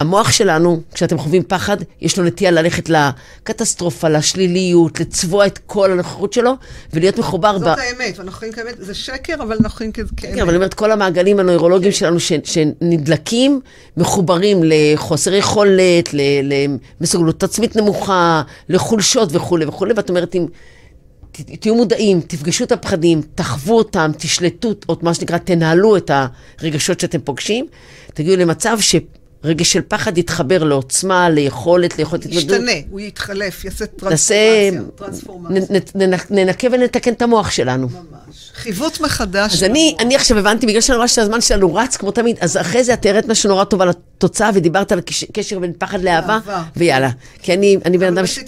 המוח 0.00 0.32
שלנו, 0.32 0.80
כשאתם 0.94 1.18
חווים 1.18 1.42
פחד, 1.42 1.76
יש 2.00 2.18
לו 2.18 2.24
נטייה 2.24 2.50
ללכת 2.50 2.90
לקטסטרופה, 2.90 4.08
לשליליות, 4.08 5.00
לצבוע 5.00 5.46
את 5.46 5.58
כל 5.66 5.92
הנוכחות 5.92 6.32
שלו, 6.32 6.52
ולהיות 6.92 7.18
מחובר 7.18 7.58
ב... 7.58 7.60
זאת 7.60 7.78
האמת, 7.78 8.18
ואנחנו 8.18 8.38
חיים 8.38 8.52
כאמת, 8.52 8.74
זה 8.78 8.94
שקר, 8.94 9.34
אבל 9.34 9.56
אנחנו 9.60 9.76
חיים 9.76 9.92
כאמת. 9.92 10.08
כן, 10.16 10.32
אבל 10.32 10.48
אני 10.48 10.56
אומרת, 10.56 10.74
כל 10.74 10.92
המעגלים 10.92 11.38
הנוירולוגיים 11.38 11.92
שלנו 11.92 12.20
ש, 12.20 12.32
שנדלקים, 12.44 13.60
מחוברים 13.96 14.60
לחוסר 14.64 15.34
יכולת, 15.34 16.14
ל- 16.14 16.52
למסוגלות 17.00 17.42
עצמית 17.42 17.76
נמוכה, 17.76 18.42
לחולשות 18.68 19.28
וכולי 19.32 19.64
וכולי, 19.64 19.92
ואת 19.96 20.08
אומרת, 20.08 20.34
אם 20.34 20.46
תהיו 21.60 21.74
מודעים, 21.74 22.20
תפגשו 22.20 22.64
את 22.64 22.72
הפחדים, 22.72 23.22
תחוו 23.34 23.76
אותם, 23.76 24.10
תשלטו, 24.18 24.74
או 24.88 24.96
מה 25.02 25.14
שנקרא, 25.14 25.38
תנהלו 25.38 25.96
את 25.96 26.10
הרגשות 26.60 27.00
שאתם 27.00 27.18
פוגשים, 27.20 27.66
תגיעו 28.14 28.36
למצב 28.36 28.78
שרגש 29.42 29.72
של 29.72 29.80
פחד 29.88 30.18
יתחבר 30.18 30.64
לעוצמה, 30.64 31.30
ליכולת, 31.30 31.98
ליכולת 31.98 32.24
התמודדות. 32.24 32.56
ישתנה, 32.60 32.72
הוא 32.90 33.00
יתחלף, 33.00 33.64
יעשה 33.64 33.84
נעשה, 34.02 34.34
טרנספורמציה. 34.66 34.82
טרנספורמציה. 34.96 35.78
נ- 35.96 36.02
נ- 36.02 36.14
נ- 36.14 36.16
ננקה 36.30 36.68
ונתקן 36.72 37.12
את 37.12 37.22
המוח 37.22 37.50
שלנו. 37.50 37.88
ממש. 37.88 38.50
חיווט 38.54 39.00
מחדש. 39.00 39.54
אז 39.54 39.64
אני. 39.64 39.96
אני 40.00 40.16
עכשיו 40.16 40.38
הבנתי, 40.38 40.66
בגלל 40.66 40.80
שאני 40.80 40.96
רואה 40.96 41.08
שהזמן 41.08 41.40
שלנו 41.40 41.74
רץ 41.74 41.96
כמו 41.96 42.10
תמיד, 42.10 42.36
אז 42.40 42.56
אחרי 42.56 42.84
זה 42.84 42.94
את 42.94 43.02
תראית 43.02 43.28
משהו 43.28 43.48
נורא 43.48 43.64
טוב 43.64 43.82
על 43.82 43.88
התוצאה, 43.88 44.50
ודיברת 44.54 44.92
על 44.92 45.00
קשר 45.32 45.58
בין 45.58 45.72
פחד 45.78 46.00
לאהבה. 46.02 46.38
ויאלה. 46.76 47.10
כי 47.42 47.54
אני, 47.54 47.76
אני 47.84 47.98
בן 47.98 48.12
אדם 48.18 48.26
ש... 48.26 48.38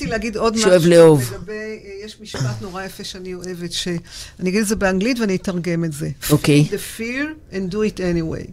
שאוהב 0.57 0.87
לאהוב. 0.87 1.33
אה, 1.49 1.55
יש 2.05 2.17
משפט 2.21 2.43
נורא 2.63 2.83
יפה 2.85 3.05
שאני 3.05 3.35
אוהבת, 3.35 3.73
שאני 3.73 3.99
אגיד 4.51 4.61
את 4.61 4.67
זה 4.67 4.77
באנגלית 4.77 5.19
ואני 5.21 5.37
אתרגם 5.37 5.85
את 5.85 5.93
זה. 5.93 6.09
אוקיי. 6.31 6.67
The 6.71 7.01
fear 7.01 7.55
and 7.55 7.73
do 7.73 7.77
it 7.77 7.99
anyway. 7.99 8.51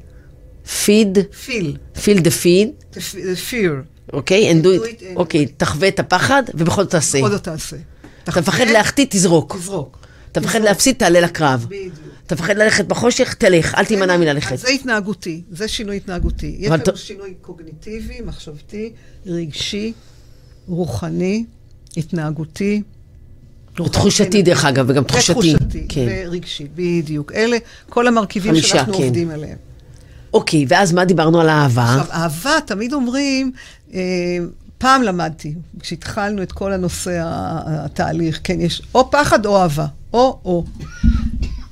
Feed, 0.68 1.18
feel, 1.47 1.78
feel 1.95 2.18
the 2.18 2.32
feed, 2.43 2.95
the 2.95 3.51
fear. 3.51 4.13
אוקיי? 4.13 4.51
and 4.51 4.65
do 4.65 4.68
it. 4.68 5.03
אוקיי, 5.15 5.45
תחווה 5.45 5.88
את 5.88 5.99
הפחד, 5.99 6.43
ובכל 6.53 6.84
זאת 6.84 6.91
תעשה. 6.91 7.20
עוד 7.20 7.32
לא 7.32 7.38
תעשה. 7.38 7.78
אתה 8.24 8.41
מפחד 8.41 8.68
להחטיא, 8.68 9.05
תזרוק. 9.09 9.55
תזרוק. 9.57 9.97
אתה 10.32 10.39
מפחד 10.39 10.61
להפסיד, 10.61 10.95
תעלה 10.95 11.22
לקרב. 11.22 11.65
בדיוק. 11.70 11.93
אתה 12.26 12.36
מפחד 12.36 12.57
ללכת 12.57 12.86
בחושך, 12.86 13.34
תלך, 13.34 13.76
אל 13.76 13.86
תימנע 13.86 14.18
מללכת. 14.18 14.57
זה 14.57 14.70
התנהגותי, 14.70 15.41
זה 15.51 15.68
שינוי 15.68 15.97
התנהגותי. 15.97 16.55
יש 16.59 16.72
לנו 16.72 16.97
שינוי 16.97 17.34
קוגניטיבי, 17.41 18.22
מחשבתי, 18.26 18.91
רגשי, 19.26 19.93
רוחני, 20.68 21.45
התנהגותי. 21.97 22.82
ותחושתי, 23.86 24.41
דרך 24.41 24.65
אגב, 24.65 24.86
וגם 24.89 25.03
תחושתי. 25.03 25.32
ותחושתי, 25.32 25.86
כן. 25.89 26.05
ורגשי, 26.09 26.68
בדיוק. 26.76 27.32
אלה 27.32 27.57
כל 27.89 28.07
המרכיבים 28.07 28.55
שאנחנו 28.55 28.93
כן. 28.93 29.03
עובדים 29.03 29.30
עליהם. 29.30 29.66
אוקיי, 30.34 30.65
ואז 30.67 30.93
מה 30.93 31.05
דיברנו 31.05 31.41
על 31.41 31.49
אהבה? 31.49 31.84
עכשיו, 31.84 32.05
אהבה, 32.11 32.61
תמיד 32.65 32.93
אומרים, 32.93 33.51
אה, 33.93 33.99
פעם 34.78 35.03
למדתי, 35.03 35.53
כשהתחלנו 35.80 36.43
את 36.43 36.51
כל 36.51 36.73
הנושא, 36.73 37.21
התהליך, 37.65 38.39
כן, 38.43 38.61
יש 38.61 38.82
או 38.95 39.11
פחד 39.11 39.45
או 39.45 39.57
אהבה, 39.57 39.86
או-או. 40.13 40.65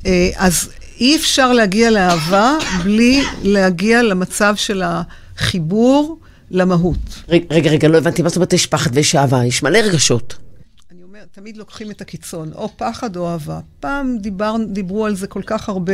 אה, 0.06 0.30
אז 0.36 0.70
אי 1.00 1.16
אפשר 1.16 1.54
להגיע 1.54 1.92
לאהבה 1.92 2.54
בלי 2.84 3.24
להגיע 3.44 4.04
למצב 4.04 4.56
של 4.56 4.84
החיבור 4.86 6.18
למהות. 6.52 7.24
רגע, 7.30 7.70
רגע, 7.70 7.88
לא 7.88 7.98
הבנתי, 7.98 8.22
מה 8.22 8.30
זאת 8.30 8.36
אומרת 8.36 8.54
יש 8.54 8.66
פחד 8.66 8.90
ויש 8.94 9.16
אהבה? 9.16 9.46
יש 9.46 9.64
מלא 9.64 9.78
רגשות. 9.78 10.36
תמיד 11.36 11.58
לוקחים 11.58 11.92
את 11.92 12.02
הקיצון, 12.02 12.52
או 12.56 12.70
פחד 12.78 13.16
או 13.18 13.28
אהבה. 13.32 13.60
פעם 13.80 14.18
דיבר, 14.18 14.56
דיברו 14.70 15.06
על 15.06 15.16
זה 15.16 15.28
כל 15.28 15.42
כך 15.46 15.70
הרבה, 15.70 15.94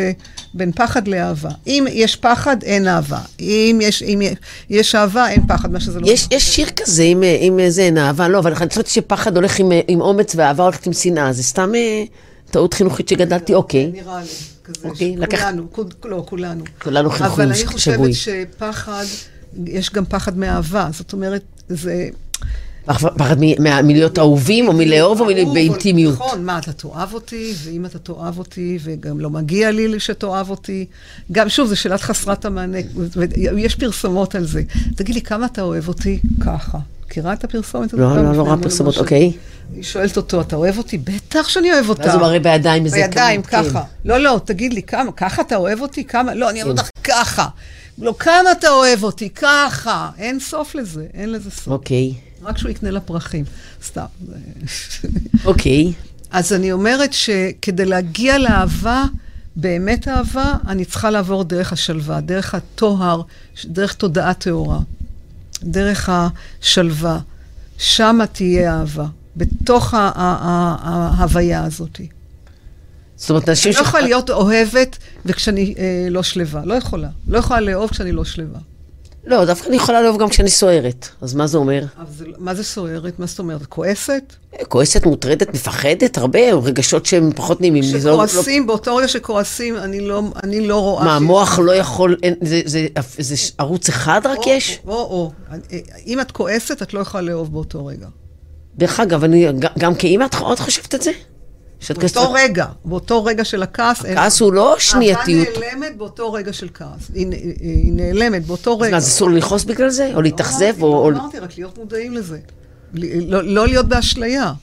בין 0.53 0.71
פחד 0.71 1.07
לאהבה. 1.07 1.49
אם 1.67 1.85
יש 1.91 2.15
פחד, 2.15 2.63
אין 2.63 2.87
אהבה. 2.87 3.19
אם 3.39 3.79
יש, 3.81 4.03
אם 4.03 4.21
יש 4.69 4.95
אהבה, 4.95 5.29
אין 5.29 5.47
פחד, 5.47 5.71
מה 5.71 5.79
שזה 5.79 5.99
לא... 5.99 6.07
יש, 6.07 6.27
יש 6.31 6.55
שיר 6.55 6.67
כזה 6.75 7.03
אה, 7.23 7.37
עם 7.41 7.59
איזה 7.59 7.83
הנה, 7.83 8.07
אהבה, 8.07 8.27
לא, 8.27 8.39
אבל 8.39 8.53
אני 8.55 8.69
חושבת 8.69 8.87
שפחד 8.87 9.35
הולך 9.35 9.59
עם, 9.59 9.71
עם 9.87 10.01
אומץ 10.01 10.35
ואהבה 10.35 10.63
הולכת 10.63 10.87
עם 10.87 10.93
שנאה. 10.93 11.33
זה 11.33 11.43
סתם 11.43 11.71
אה, 11.75 12.03
טעות 12.51 12.73
חינוכית 12.73 13.07
שגדלתי, 13.07 13.53
אוקיי. 13.53 13.91
נראה 13.93 14.21
לי, 14.21 14.27
כזה, 14.63 14.87
אוקיי, 14.87 15.17
לקח- 15.17 15.39
כולנו, 15.41 15.71
כול- 15.71 15.85
לא, 16.05 16.23
כולנו. 16.27 16.63
כולנו 16.83 17.09
חינכו 17.09 17.33
אבל 17.33 17.45
אני 17.47 17.55
שגוי. 17.57 17.73
חושבת 17.73 18.13
שפחד, 18.13 19.05
יש 19.65 19.89
גם 19.93 20.05
פחד 20.05 20.37
מאהבה. 20.37 20.89
זאת 20.93 21.13
אומרת, 21.13 21.43
זה... 21.69 22.09
פחד 22.85 23.35
מלהיות 23.83 24.19
אהובים, 24.19 24.67
או 24.67 24.73
מלאהוב, 24.73 25.21
או 25.21 25.25
באינטימיות. 25.53 26.13
נכון, 26.13 26.45
מה, 26.45 26.57
אתה 26.57 26.73
תאהב 26.73 27.13
אותי, 27.13 27.53
ואם 27.63 27.85
אתה 27.85 27.99
תאהב 27.99 28.39
אותי, 28.39 28.79
וגם 28.83 29.19
לא 29.19 29.29
מגיע 29.29 29.71
לי 29.71 29.99
שתאהב 29.99 30.49
אותי. 30.49 30.85
גם, 31.31 31.49
שוב, 31.49 31.67
זו 31.67 31.75
שאלת 31.75 32.01
חסרת 32.01 32.45
המענה, 32.45 32.77
ויש 33.55 33.75
פרסומות 33.75 34.35
על 34.35 34.45
זה. 34.45 34.61
תגיד 34.95 35.15
לי, 35.15 35.21
כמה 35.21 35.45
אתה 35.45 35.61
אוהב 35.61 35.87
אותי? 35.87 36.19
ככה. 36.45 36.77
מכירה 37.05 37.33
את 37.33 37.43
הפרסומת 37.43 37.93
הזאת? 37.93 37.99
לא, 37.99 38.15
לא, 38.15 38.23
לא 38.23 38.29
לפני 38.29 38.41
רואה 38.41 38.57
פרסומות. 38.57 38.97
אוקיי. 38.97 39.31
היא 39.75 39.83
שואלת 39.83 40.17
אותו, 40.17 40.41
אתה 40.41 40.55
אוהב 40.55 40.77
אותי? 40.77 40.97
בטח 40.97 41.49
שאני 41.49 41.73
אוהב 41.73 41.89
אותך. 41.89 42.01
ואז 42.05 42.13
הוא 42.13 42.21
מראה 42.21 42.39
בידיים 42.39 42.85
איזה 42.85 42.97
בידיים, 42.97 43.41
כמות, 43.41 43.65
כן. 43.65 43.69
ככה. 43.69 43.83
לא, 44.05 44.17
לא, 44.17 44.41
תגיד 44.45 44.73
לי, 44.73 44.83
כמה, 44.83 45.11
ככה 45.11 45.41
אתה 45.41 45.55
אוהב 45.55 45.81
אותי? 45.81 46.03
כמה? 46.03 46.35
לא, 46.35 46.49
אני 46.49 46.63
אוהב 46.63 46.77
אותך 46.77 46.89
ככה. 47.03 47.47
לא, 47.97 48.13
כמה 48.19 48.51
אתה 48.51 48.69
אוהב 48.69 49.03
אותי? 49.03 49.29
ככה. 49.29 50.09
אין 50.17 50.39
סוף 50.39 50.75
לזה, 50.75 51.05
אין 51.13 51.31
לזה 51.31 51.51
סוף. 51.51 51.67
אוקיי, 51.67 52.13
רק 52.43 52.57
שהוא 52.57 52.71
יקנה 52.71 52.91
לה 52.91 52.99
פרחים. 52.99 53.45
סתם. 53.83 54.05
אוקיי. 55.45 55.93
אז 56.31 56.53
אני 56.53 56.71
אומרת 56.71 57.13
שכדי 57.13 57.85
להגיע 57.85 58.37
לאהבה, 58.37 59.03
באמת 59.55 60.07
אהבה, 60.07 60.53
אני 60.67 60.85
צריכה 60.85 61.09
לעבור 61.09 61.43
דרך 61.43 61.73
השלווה, 61.73 62.21
דרך 62.21 62.55
הטוהר, 62.55 63.21
דרך 63.65 63.93
תודעה 63.93 64.33
טהורה, 64.33 64.79
דרך 65.63 66.09
השלווה. 66.13 67.19
שמה 67.77 68.27
תהיה 68.27 68.73
אהבה, 68.73 69.05
בתוך 69.35 69.93
ההוויה 69.97 71.63
הזאת. 71.63 72.01
זאת 73.15 73.29
אומרת, 73.29 73.49
אנשים 73.49 73.71
אני 73.71 73.81
לא 73.81 73.87
יכולה 73.87 74.03
להיות 74.03 74.29
אוהבת 74.29 74.97
וכשאני 75.25 75.75
אה, 75.77 76.07
לא 76.09 76.23
שלווה. 76.23 76.61
לא 76.65 76.73
יכולה. 76.73 77.09
לא 77.27 77.37
יכולה 77.37 77.59
לאהוב 77.59 77.89
כשאני 77.89 78.11
לא 78.11 78.25
שלווה. 78.25 78.59
לא, 79.25 79.45
דווקא 79.45 79.67
אני 79.67 79.75
יכולה 79.75 80.01
לאהוב 80.01 80.17
גם 80.17 80.29
כשאני 80.29 80.49
סוערת. 80.49 81.07
אז 81.21 81.33
מה 81.33 81.47
זה 81.47 81.57
אומר? 81.57 81.83
זה, 82.17 82.27
לא- 82.27 82.33
מה 82.37 82.55
זה 82.55 82.63
סוערת? 82.63 83.19
מה 83.19 83.25
זאת 83.25 83.39
אומרת? 83.39 83.65
כועסת? 83.65 84.23
כועסת, 84.67 85.05
מוטרדת, 85.05 85.53
מפחדת, 85.53 86.17
הרבה 86.17 86.39
רגשות 86.53 87.05
שהם 87.05 87.31
פחות 87.35 87.61
נעימים. 87.61 87.83
זה 87.83 88.09
לא- 88.09 88.17
לא- 88.17 88.25
כשכועסים, 88.25 88.67
באותו 88.67 88.95
רגע 88.95 89.07
שכועסים, 89.07 89.77
אני 89.77 89.99
לא, 89.99 90.21
אני 90.43 90.67
לא 90.67 90.79
רואה... 90.81 91.03
מה, 91.05 91.15
המוח 91.15 91.59
לא 91.59 91.71
יכול, 91.75 92.17
אין- 92.23 92.35
זה- 92.41 92.61
זה 92.65 92.87
זה 93.17 93.35
ערוץ 93.57 93.89
אחד 93.89 94.21
רק 94.25 94.37
או, 94.37 94.43
יש? 94.47 94.79
או, 94.87 94.93
או. 94.93 95.31
אם 96.07 96.19
את 96.21 96.31
כועסת, 96.31 96.81
את 96.81 96.93
לא 96.93 96.99
יכולה 96.99 97.23
לאהוב 97.23 97.53
באותו 97.53 97.85
רגע. 97.85 98.07
דרך 98.77 98.99
אגב, 98.99 99.23
אני 99.23 99.47
גם 99.79 99.95
כאימא, 99.95 100.25
את 100.25 100.35
את 100.53 100.59
חושבת 100.59 100.95
את 100.95 101.01
זה? 101.01 101.11
שאת 101.81 101.97
באותו 101.97 102.31
רגע, 102.33 102.65
באותו 102.85 103.23
רגע 103.25 103.45
של 103.45 103.63
הכעס, 103.63 104.05
אין... 104.05 104.17
הכעס 104.17 104.39
הוא 104.39 104.53
לא 104.53 104.75
שנייתיות. 104.79 105.47
אהבה 105.47 105.59
נעלמת 105.75 105.97
באותו 105.97 106.33
רגע 106.33 106.53
של 106.53 106.67
כעס. 106.73 106.87
היא, 107.13 107.27
היא 107.59 107.93
נעלמת 107.93 108.45
באותו 108.45 108.71
אז 108.73 108.81
רגע. 108.81 108.97
אז 108.97 109.07
אסור 109.07 109.29
לכעוס 109.29 109.63
בגלל 109.63 109.89
זה? 109.89 110.11
או 110.15 110.21
להתאכזב? 110.21 110.73
לא 110.79 110.85
או... 110.85 110.93
או- 110.97 111.09
אמרתי, 111.09 111.37
לא 111.39 111.43
רק 111.43 111.57
להיות 111.57 111.77
מודעים 111.77 112.13
לזה. 112.13 112.39
לא, 112.93 113.43
לא 113.43 113.67
להיות 113.67 113.87
באשליה. 113.87 114.53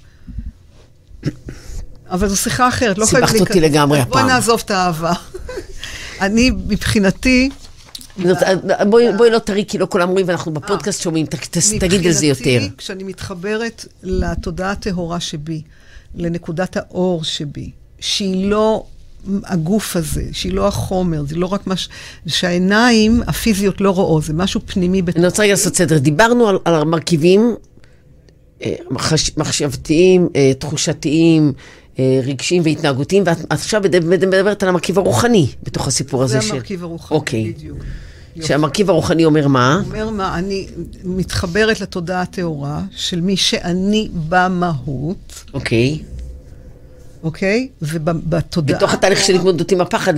אבל 2.11 2.29
זו 2.29 2.37
שיחה 2.37 2.69
אחרת, 2.69 2.99
לא 2.99 3.05
סיבכת 3.07 3.25
חייבים 3.25 3.41
אותי 3.41 3.61
להיכנס. 3.61 3.71
לגמרי 3.79 3.99
אז 3.99 4.05
בואי 4.05 4.21
הפעם. 4.23 4.31
נעזוב 4.35 4.63
את 4.65 4.71
האהבה. 4.71 5.13
אני, 6.21 6.51
מבחינתי, 6.51 7.51
בואי 8.87 9.13
בואי 9.17 9.31
לא 9.31 9.39
תראי, 9.39 9.65
כי 9.69 9.79
לא 9.79 9.87
כולם 9.91 10.09
רואים, 10.09 10.29
ואנחנו 10.29 10.53
בפודקאסט 10.53 11.03
שומעים, 11.03 11.27
ת- 11.27 11.35
ת- 11.35 11.59
תגיד 11.81 12.07
על 12.07 12.13
זה 12.13 12.27
יותר. 12.27 12.41
מבחינתי, 12.43 12.77
כשאני 12.77 13.05
מתחברת 13.05 13.85
לתודעה 14.03 14.71
הטהורה 14.71 15.21
שבי, 15.21 15.63
לנקודת 16.19 16.77
האור 16.77 17.25
שבי, 17.25 17.71
שהיא 18.01 18.47
לא 18.51 18.85
הגוף 19.45 19.97
הזה, 19.97 20.25
שהיא 20.33 20.53
לא 20.53 20.67
החומר, 20.69 21.25
זה 21.29 21.37
לא 21.37 21.47
רק 21.47 21.67
מה 21.67 21.77
ש... 21.77 21.89
שהעיניים 22.27 23.23
הפיזיות 23.27 23.81
לא 23.81 23.91
רואות, 23.91 24.23
זה 24.25 24.33
משהו 24.33 24.61
פנימי. 24.67 25.03
אני 25.17 25.27
רוצה 25.27 25.43
רגע 25.43 25.53
לעשות 25.53 25.77
סדר. 25.77 25.99
דיברנו 25.99 26.49
על, 26.49 26.59
על 26.65 26.75
המרכיבים 26.75 27.55
אה, 28.63 28.75
מחש, 28.91 29.31
מחשבתיים, 29.37 30.29
אה, 30.37 30.53
תחושתיים, 30.59 31.53
אה, 31.99 32.21
רגשיים 32.25 32.63
והתנהגותיים, 32.65 33.23
ואת 33.27 33.41
את 33.41 33.53
עכשיו 33.53 33.81
מדב- 33.85 34.07
מדברת 34.07 34.63
על 34.63 34.69
המרכיב 34.69 34.99
הרוחני 34.99 35.47
בתוך 35.63 35.89
הסיפור 35.89 36.23
הזה. 36.23 36.41
זה 36.41 36.47
של- 36.47 36.53
המרכיב 36.55 36.83
הרוחני, 36.83 37.19
אוקיי. 37.19 37.53
בדיוק. 37.53 37.79
שהמרכיב 38.47 38.91
הרוחני 38.91 39.25
אומר 39.25 39.49
מה? 39.49 39.83
אומר 39.87 40.11
מה, 40.11 40.39
אני 40.39 40.67
מתחברת 41.05 41.81
לתודעה 41.81 42.23
הטהורה 42.23 42.83
של 42.91 43.21
מי 43.21 43.37
שאני 43.37 44.09
במהות, 44.29 45.45
אוקיי. 45.55 45.99
אוקיי? 47.23 47.69
ובתודעה... 47.83 48.77
בתוך 48.77 48.95
התהליך 48.95 49.25
של 49.25 49.35
התמודדות 49.35 49.73
עם 49.73 49.81
הפחד, 49.81 50.15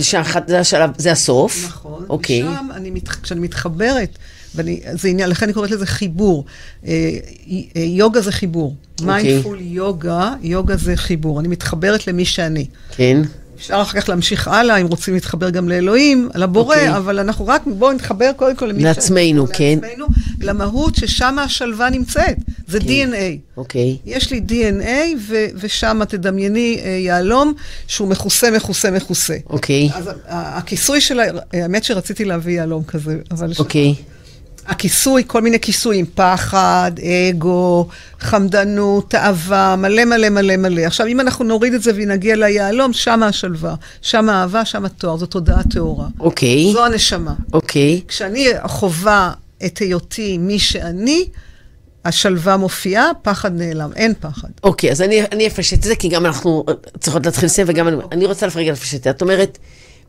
זה 0.47 0.59
השלב, 0.59 0.89
זה 0.97 1.11
הסוף. 1.11 1.65
נכון. 1.65 2.05
אוקיי. 2.09 2.43
ושם, 2.43 2.67
אני, 2.73 2.91
מת- 2.91 3.07
כשאני 3.09 3.39
מתחברת, 3.39 4.17
ואני, 4.55 4.79
זה 4.91 5.07
עניין, 5.07 5.29
לכן 5.29 5.45
אני 5.45 5.53
קוראת 5.53 5.71
לזה 5.71 5.85
חיבור. 5.85 6.45
אה, 6.85 7.09
אה, 7.75 7.81
יוגה 7.81 8.21
זה 8.21 8.31
חיבור. 8.31 8.75
אוקיי. 8.99 9.23
מיינדפול 9.23 9.57
יוגה, 9.61 10.33
יוגה 10.41 10.75
זה 10.75 10.95
חיבור. 10.95 11.39
אני 11.39 11.47
מתחברת 11.47 12.07
למי 12.07 12.25
שאני. 12.25 12.65
כן. 12.95 13.21
אפשר 13.61 13.81
אחר 13.81 14.01
כך 14.01 14.09
להמשיך 14.09 14.47
הלאה, 14.47 14.77
אם 14.77 14.87
רוצים 14.87 15.13
להתחבר 15.13 15.49
גם 15.49 15.69
לאלוהים, 15.69 16.29
לבורא, 16.35 16.75
אוקיי. 16.75 16.97
אבל 16.97 17.19
אנחנו 17.19 17.47
רק, 17.47 17.61
בואו 17.65 17.91
נתחבר 17.91 18.31
קודם 18.35 18.55
כל 18.55 18.65
למי 18.65 18.83
לעצמנו, 18.83 19.47
כן. 19.53 19.79
לעצמנו, 19.81 20.05
למהות 20.41 20.95
ששם 20.95 21.39
השלווה 21.39 21.89
נמצאת. 21.89 22.35
זה 22.67 22.79
כן. 22.79 22.85
DNA. 22.85 23.57
אוקיי. 23.57 23.97
יש 24.05 24.31
לי 24.31 24.41
DNA, 24.49 24.87
ו- 25.27 25.45
ושם 25.55 26.01
תדמייני 26.07 26.79
אה, 26.83 26.89
יהלום 26.89 27.53
שהוא 27.87 28.07
מכוסה, 28.07 28.51
מכוסה, 28.51 28.91
מכוסה. 28.91 29.35
אוקיי. 29.49 29.89
אז 29.93 30.07
ה- 30.07 30.11
ה- 30.27 30.57
הכיסוי 30.57 31.01
של, 31.01 31.19
ה- 31.19 31.23
האמת 31.53 31.83
שרציתי 31.83 32.25
להביא 32.25 32.55
יהלום 32.55 32.83
כזה, 32.83 33.17
אבל... 33.31 33.53
ש- 33.53 33.59
אוקיי. 33.59 33.95
הכיסוי, 34.67 35.23
כל 35.27 35.41
מיני 35.41 35.59
כיסויים, 35.59 36.05
פחד, 36.15 36.91
אגו, 37.29 37.87
חמדנות, 38.19 39.09
תאווה, 39.09 39.75
מלא 39.75 40.05
מלא 40.05 40.29
מלא 40.29 40.57
מלא. 40.57 40.81
עכשיו, 40.81 41.07
אם 41.07 41.19
אנחנו 41.19 41.45
נוריד 41.45 41.73
את 41.73 41.81
זה 41.81 41.91
ונגיע 41.95 42.35
ליהלום, 42.35 42.93
שם 42.93 43.23
השלווה, 43.23 43.75
שם 44.01 44.29
האהבה, 44.29 44.65
שם 44.65 44.85
התואר, 44.85 45.17
זו 45.17 45.25
תודעה 45.25 45.63
טהורה. 45.63 46.07
אוקיי. 46.19 46.71
זו 46.73 46.85
הנשמה. 46.85 47.33
אוקיי. 47.53 48.01
כשאני 48.07 48.47
חווה 48.65 49.31
את 49.65 49.77
היותי 49.77 50.37
מי 50.37 50.59
שאני, 50.59 51.25
השלווה 52.05 52.57
מופיעה, 52.57 53.05
פחד 53.21 53.55
נעלם, 53.55 53.91
אין 53.95 54.13
פחד. 54.19 54.49
אוקיי, 54.63 54.91
אז 54.91 55.01
אני, 55.01 55.23
אני 55.31 55.47
אפשט 55.47 55.73
את 55.77 55.83
זה, 55.83 55.95
כי 55.95 56.07
גם 56.07 56.25
אנחנו 56.25 56.65
צריכות 56.99 57.25
להתחיל 57.25 57.45
לסיים, 57.45 57.67
וגם 57.69 57.87
אני, 57.87 57.97
אני 58.11 58.25
רוצה 58.25 58.47
רגע 58.55 58.71
לפשט 58.71 58.95
את 58.95 59.03
זה. 59.03 59.09
את 59.09 59.21
אומרת, 59.21 59.57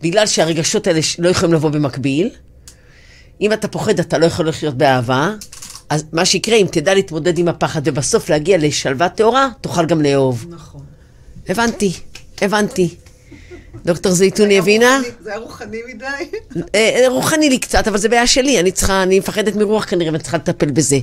בגלל 0.03 0.27
שהרגשות 0.27 0.87
האלה 0.87 1.01
לא 1.19 1.29
יכולים 1.29 1.55
לבוא 1.55 1.71
במקביל, 1.71 2.31
אם 3.43 3.53
אתה 3.53 3.69
פוחד, 3.69 4.01
אתה 4.01 4.19
לא 4.19 4.27
יכול 4.27 4.49
לחיות 4.49 4.75
באהבה, 4.75 5.35
אז 5.91 6.05
מה 6.13 6.25
שיקרה, 6.25 6.57
אם 6.57 6.67
תדע 6.71 6.95
להתמודד 6.95 7.39
עם 7.39 7.49
הפחד 7.49 7.81
ובסוף 7.85 8.31
להגיע 8.31 8.59
לשלווה 8.59 9.09
טהורה, 9.09 9.49
תוכל 9.61 9.87
גם 9.87 10.03
לאהוב. 10.03 10.47
נכון. 10.51 10.81
הבנתי, 11.49 11.93
הבנתי. 12.41 12.95
דוקטור 13.85 14.13
זייתוני 14.13 14.59
הבינה? 14.59 15.01
זה 15.21 15.31
היה 15.31 15.39
רוחני 15.39 15.81
מדי. 15.95 16.07
אה, 16.75 17.03
אה, 17.03 17.09
רוחני 17.09 17.49
לי 17.49 17.59
קצת, 17.59 17.89
אבל 17.89 17.99
זה 17.99 18.09
בעיה 18.09 18.27
שלי, 18.27 18.61
אני 18.61 18.73
צריכה, 18.73 19.03
אני 19.03 19.19
מפחדת 19.19 19.57
מרוח 19.57 19.85
כנראה, 19.85 20.13
ואני 20.13 20.23
צריכה 20.23 20.37
לטפל 20.37 20.71
בזה. 20.71 20.99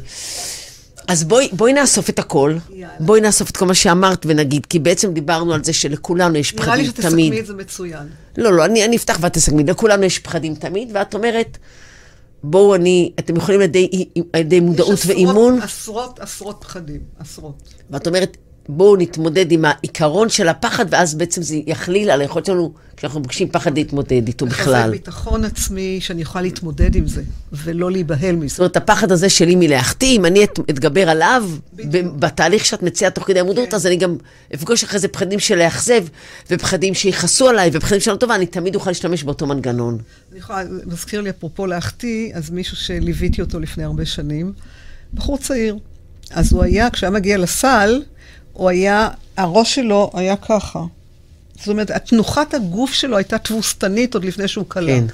אז 1.07 1.23
בואי, 1.23 1.49
בואי 1.51 1.73
נאסוף 1.73 2.09
את 2.09 2.19
הכל, 2.19 2.55
יאללה. 2.69 2.93
בואי 2.99 3.21
נאסוף 3.21 3.49
את 3.49 3.57
כל 3.57 3.65
מה 3.65 3.73
שאמרת 3.73 4.25
ונגיד, 4.25 4.65
כי 4.65 4.79
בעצם 4.79 5.13
דיברנו 5.13 5.53
על 5.53 5.63
זה 5.63 5.73
שלכולנו 5.73 6.37
יש 6.37 6.53
נראה 6.53 6.75
לי 6.75 6.87
פחדים 6.87 7.11
תמיד. 7.11 7.25
שתסכמי 7.25 7.39
את 7.39 7.45
זה 7.45 7.53
מצוין. 7.53 8.07
לא, 8.37 8.53
לא, 8.53 8.65
אני, 8.65 8.85
אני 8.85 8.95
אפתח 8.95 9.17
ואת 9.21 9.33
תסכמי, 9.33 9.63
לכולנו 9.63 10.03
יש 10.03 10.19
פחדים 10.19 10.55
תמיד, 10.55 10.89
ואת 10.93 11.13
אומרת, 11.13 11.57
בואו 12.43 12.75
אני, 12.75 13.11
אתם 13.19 13.35
יכולים 13.35 13.59
על 14.33 14.39
ידי, 14.41 14.59
מודעות 14.59 14.93
יש 14.93 14.99
עשרות- 14.99 15.15
ואימון, 15.15 15.61
עשרות, 15.61 16.19
עשרות 16.19 16.57
פחדים, 16.59 17.01
עשרות. 17.19 17.53
ואת 17.89 18.07
אומרת, 18.07 18.37
בואו 18.67 18.95
נתמודד 18.95 19.51
עם 19.51 19.65
העיקרון 19.65 20.29
של 20.29 20.47
הפחד, 20.47 20.85
ואז 20.89 21.15
בעצם 21.15 21.41
זה 21.41 21.55
יכליל 21.65 22.11
על 22.11 22.21
היכולת 22.21 22.45
שלנו, 22.45 22.73
כשאנחנו 22.97 23.23
פוגשים 23.23 23.49
פחד 23.49 23.77
להתמודד 23.77 24.27
איתו 24.27 24.45
בכלל. 24.45 24.73
לחזק 24.73 24.91
ביטחון 24.91 25.43
עצמי, 25.45 25.97
שאני 26.01 26.21
יכולה 26.21 26.41
להתמודד 26.41 26.95
עם 26.95 27.07
זה, 27.07 27.21
ולא 27.51 27.91
להיבהל 27.91 28.35
זאת 28.35 28.43
מזה. 28.43 28.55
אומרת, 28.59 28.77
הפחד 28.77 29.11
הזה 29.11 29.29
שלי 29.29 29.55
מלהחטיא, 29.55 30.17
אם 30.17 30.25
אני 30.25 30.43
את- 30.43 30.59
אתגבר 30.69 31.09
עליו, 31.09 31.49
בתהליך 32.19 32.65
שאת 32.65 32.83
מציעה 32.83 33.11
תוך 33.11 33.27
כדי 33.27 33.39
המודעות, 33.39 33.69
כן. 33.69 33.75
אז 33.75 33.87
אני 33.87 33.95
גם 33.97 34.15
אפגוש 34.55 34.83
אחרי 34.83 34.99
זה 34.99 35.07
פחדים 35.07 35.39
של 35.39 35.57
לאכזב, 35.57 36.03
ופחדים 36.51 36.93
שיכעסו 36.93 37.49
עליי, 37.49 37.69
ופחדים 37.73 37.99
של 37.99 38.11
לא 38.11 38.15
טובה, 38.17 38.35
אני 38.35 38.45
תמיד 38.45 38.75
אוכל 38.75 38.89
להשתמש 38.89 39.23
באותו 39.23 39.47
מנגנון. 39.47 39.97
אני 40.31 40.39
יכולה, 40.39 40.63
מזכיר 40.85 41.21
לי 41.21 41.29
אפרופו 41.29 41.65
להחטיא, 41.65 42.31
אז 42.35 42.49
מישהו 42.49 42.77
שליוויתי 42.77 43.41
אותו 43.41 43.59
לפני 43.59 43.83
הרבה 43.83 44.05
שנים, 44.05 44.53
בחור 45.13 45.37
צעיר. 45.37 45.77
אז 46.31 46.53
הוא 46.53 46.63
היה, 46.63 46.89
כשהיה 46.89 47.09
מגיע 47.09 47.37
לסל, 47.37 48.01
הוא 48.59 48.69
היה, 48.69 49.09
הראש 49.37 49.75
שלו 49.75 50.11
היה 50.13 50.35
ככה. 50.35 50.83
זאת 51.55 51.67
אומרת, 51.67 51.91
תנוחת 51.91 52.53
הגוף 52.53 52.93
שלו 52.93 53.17
הייתה 53.17 53.37
תבוסתנית 53.37 54.13
עוד 54.13 54.25
לפני 54.25 54.47
שהוא 54.47 54.65
קלע. 54.67 54.91
כן. 54.91 55.05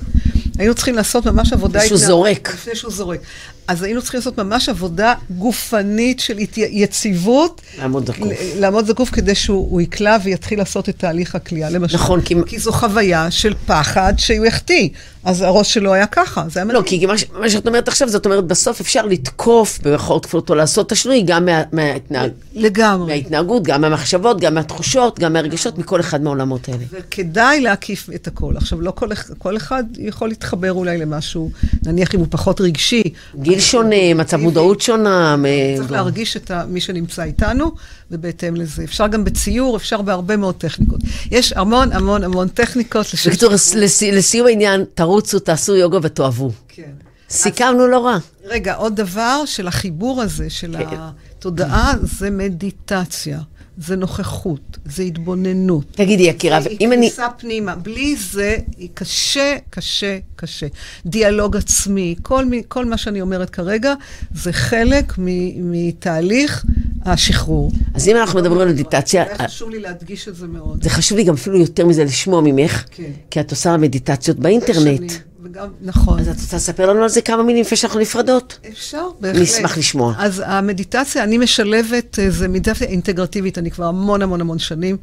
היינו 0.58 0.76
צריכים 0.76 0.96
לעשות 0.96 1.26
ממש 1.26 1.54
עבודה... 1.54 1.80
לפני 1.80 1.88
שהוא 1.88 2.08
זורק. 2.08 2.50
לפני 2.54 2.76
שהוא 2.76 2.92
זורק. 2.92 3.20
אז 3.68 3.84
היינו 3.84 4.02
צריכים 4.02 4.18
לעשות 4.18 4.38
ממש 4.38 4.70
עבודה 4.70 5.14
גופנית 5.30 6.20
של 6.20 6.36
יציבות. 6.70 7.62
לעמוד 7.80 8.06
זקוף. 8.08 8.28
לעמוד 8.56 8.86
זקוף 8.86 9.10
כדי 9.10 9.36
שהוא 9.36 9.72
הוא 9.72 9.82
יקלע 9.82 10.18
ויתחיל 10.24 10.60
לעשות 10.60 10.90
את 10.90 10.96
תהליך 11.00 11.36
הכליאה, 11.36 11.70
למשל. 11.70 11.96
נכון, 11.96 12.22
כי- 12.22 12.36
כי 12.46 12.60
זו 12.60 12.72
חוויה 12.72 13.32
של 13.32 13.54
פחד 13.66 14.14
שהוא 14.18 14.46
יחטיא. 14.46 14.90
אז 15.24 15.42
הראש 15.42 15.74
שלו 15.74 15.94
היה 15.94 16.06
ככה, 16.08 16.44
זה 16.50 16.60
היה 16.60 16.74
לא, 16.74 16.80
מדהים. 16.82 17.00
כי 17.00 17.06
מה, 17.06 17.18
ש- 17.18 17.26
מה 17.40 17.50
שאת 17.50 17.68
אומרת 17.68 17.88
עכשיו, 17.88 18.10
זאת 18.10 18.26
אומרת, 18.26 18.44
בסוף 18.44 18.80
אפשר 18.82 19.06
לתקוף, 19.06 19.80
במירכאות 19.84 20.26
כפולות, 20.26 20.50
או 20.50 20.56
לעשות 20.56 20.88
את 20.88 20.92
השינוי, 20.92 21.22
גם 21.26 21.46
מה, 21.46 21.62
מההתנהג, 21.72 22.32
לגמרי. 22.54 23.14
מההתנהגות, 23.14 23.64
גם 23.64 23.82
מהמחשבות, 23.82 24.40
גם 24.42 24.54
מהתחושות, 24.56 25.20
גם 25.20 25.34
מהרגשות, 25.34 25.78
מכל 25.78 26.00
אחד 26.00 26.24
מהעולמות 26.24 26.70
האלה. 26.70 26.84
וכדאי 26.92 27.62
להקיף 27.62 28.10
את 28.16 28.28
הכל. 28.28 28.54
עכשיו, 28.58 28.82
לא 28.82 28.92
כל, 28.92 29.10
כל 29.38 29.58
אחד 29.58 29.84
יכול 29.98 30.30
להתחבר 30.30 30.72
אולי 30.74 30.98
למשהו, 30.98 31.52
נניח 31.86 32.16
אם 32.16 32.20
הוא 32.20 32.28
פחות 32.30 32.62
רגשי. 32.62 33.04
גיל 33.40 33.55
שונה, 33.60 34.14
מצב 34.16 34.38
מודעות 34.38 34.82
שונה. 34.82 35.36
צריך 35.78 35.92
להרגיש 35.92 36.38
את 36.38 36.52
מי 36.68 36.82
שנמצא 36.82 37.24
איתנו, 37.24 37.72
ובהתאם 38.12 38.56
לזה. 38.56 38.84
אפשר 38.84 39.08
גם 39.08 39.24
בציור, 39.24 39.78
אפשר 39.78 40.02
בהרבה 40.02 40.38
מאוד 40.38 40.56
טכניקות. 40.56 41.00
יש 41.32 41.54
המון 41.54 41.92
המון 41.92 42.24
המון 42.24 42.48
טכניקות. 42.48 43.06
בקיצור, 43.28 43.52
לס- 43.52 43.76
לסיום 44.04 44.48
העניין, 44.48 44.84
תרוצו, 44.94 45.40
תעשו 45.40 45.76
יוגה 45.76 45.98
ותאהבו. 46.02 46.52
כן. 46.68 46.92
סיכמנו 47.30 47.88
לא 47.88 48.06
רע. 48.06 48.18
רגע, 48.46 48.74
עוד 48.76 48.96
דבר 48.96 49.44
של 49.46 49.68
החיבור 49.68 50.22
הזה, 50.22 50.50
של 50.50 50.76
כן. 50.80 50.98
התודעה, 51.40 51.94
זה 52.20 52.30
מדיטציה, 52.32 53.40
זה 53.78 53.96
נוכחות, 53.96 54.78
זה 54.86 55.04
התבוננות. 55.04 55.86
תגידי, 55.92 56.24
יקירה, 56.24 56.62
זה 56.62 56.70
אם 56.82 56.92
אני... 56.92 57.02
כניסה 57.02 57.28
פנימה. 57.38 57.76
בלי 57.76 58.16
זה, 58.16 58.58
היא 58.78 58.90
קשה, 58.94 59.56
קשה, 59.70 60.18
קשה. 60.36 60.68
דיאלוג 61.06 61.58
עצמי, 61.58 62.16
כל, 62.22 62.46
מי, 62.46 62.62
כל 62.68 62.86
מה 62.86 62.98
שאני 62.98 63.22
אומרת 63.22 63.50
כרגע, 63.50 63.94
זה 64.34 64.54
חלק 64.54 65.14
מ- 65.18 65.72
מתהליך 65.72 66.66
השחרור. 67.06 67.72
אז 67.94 68.08
אם 68.08 68.16
אנחנו 68.18 68.40
מדברים 68.40 68.62
על 68.62 68.68
מדיטציה, 68.70 69.24
היה 69.24 69.38
חשוב 69.48 69.70
לי 69.70 69.80
להדגיש 69.80 70.28
את 70.28 70.36
זה 70.36 70.48
מאוד. 70.48 70.84
זה 70.84 70.90
חשוב 70.90 71.18
לי 71.18 71.24
גם 71.24 71.34
אפילו 71.34 71.60
יותר 71.60 71.86
מזה 71.86 72.04
לשמוע 72.04 72.42
ממך, 72.42 72.84
כן. 72.92 73.04
כי 73.32 73.40
את 73.40 73.52
עושה 73.52 73.78
מדיטציות 73.78 74.40
באינטרנט. 74.40 74.80
שנים, 74.98 75.08
וגם, 75.56 75.68
נכון. 75.82 76.20
אז 76.20 76.28
את 76.28 76.36
רוצה 76.42 76.56
לספר 76.58 76.90
לנו 76.90 77.04
על 77.04 77.10
זה 77.10 77.22
כמה 77.22 77.44
מילים 77.44 77.62
לפני 77.62 77.78
שאנחנו 77.78 78.00
נפרדות? 78.00 78.60
אפשר, 78.72 79.08
בהחלט. 79.20 79.42
נשמח 79.42 79.78
לשמוע. 79.78 80.14
אז 80.18 80.44
המדיטציה, 80.46 81.24
אני 81.24 81.38
משלבת, 81.38 82.20
אה, 82.20 82.30
זה 82.30 82.48
מדיטציה 82.48 82.88
אינטגרטיבית, 82.88 83.58
אני 83.58 83.72
כבר 83.72 83.86
המון 83.86 84.22
המון 84.22 84.42
המון 84.42 84.60
שנים. 84.60 84.98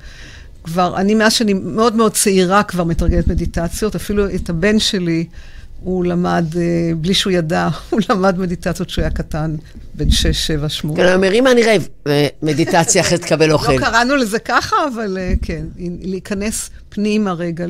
כבר, 0.65 0.97
אני 0.97 1.15
מאז 1.15 1.33
שאני 1.33 1.53
מאוד 1.53 1.97
מאוד 1.97 2.13
צעירה 2.13 2.63
כבר 2.63 2.85
מתרגלת 2.85 3.27
מדיטציות, 3.27 3.95
אפילו 3.95 4.35
את 4.35 4.51
הבן 4.51 4.79
שלי, 4.79 5.25
הוא 5.81 6.05
למד, 6.05 6.45
אה, 6.57 6.91
בלי 6.97 7.15
שהוא 7.15 7.33
ידע, 7.33 7.69
הוא 7.91 8.01
למד 8.09 8.39
מדיטציות 8.39 8.89
כשהוא 8.89 9.03
היה 9.03 9.11
קטן, 9.11 9.57
בן 9.95 10.11
6, 10.11 10.47
7, 10.47 10.69
8. 10.69 10.97
כן, 10.97 11.15
אומר, 11.15 11.33
אמא, 11.33 11.49
אני 11.49 11.63
רעב. 11.63 11.89
מדיטציה 12.43 13.03
אחרי 13.03 13.19
שתקבל 13.19 13.53
אוכל. 13.53 13.73
לא 13.73 13.79
קראנו 13.79 14.17
לזה 14.17 14.39
ככה, 14.39 14.77
אבל 14.95 15.19
אה, 15.21 15.33
כן, 15.43 15.65
להיכנס 16.03 16.71
פנימה 16.89 17.33
רגע. 17.33 17.67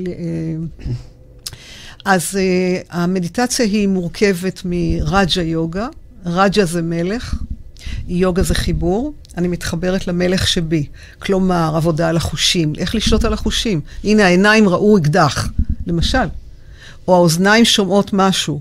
אז 2.04 2.34
uh, 2.34 2.86
המדיטציה 2.90 3.66
היא 3.66 3.88
מורכבת 3.88 4.62
מרג'ה 4.64 5.42
יוגה. 5.42 5.88
רג'ה 6.26 6.64
זה 6.64 6.82
מלך, 6.82 7.34
יוגה 8.08 8.42
זה 8.42 8.54
חיבור. 8.54 9.12
אני 9.36 9.48
מתחברת 9.48 10.06
למלך 10.06 10.48
שבי. 10.48 10.86
כלומר, 11.18 11.72
עבודה 11.76 12.08
על 12.08 12.16
החושים. 12.16 12.72
איך 12.78 12.94
לשלוט 12.94 13.24
על 13.24 13.32
החושים? 13.32 13.80
הנה, 14.04 14.24
העיניים 14.24 14.68
ראו 14.68 14.98
אקדח, 14.98 15.48
למשל. 15.86 16.26
או 17.08 17.14
האוזניים 17.14 17.64
שומעות 17.64 18.12
משהו. 18.12 18.60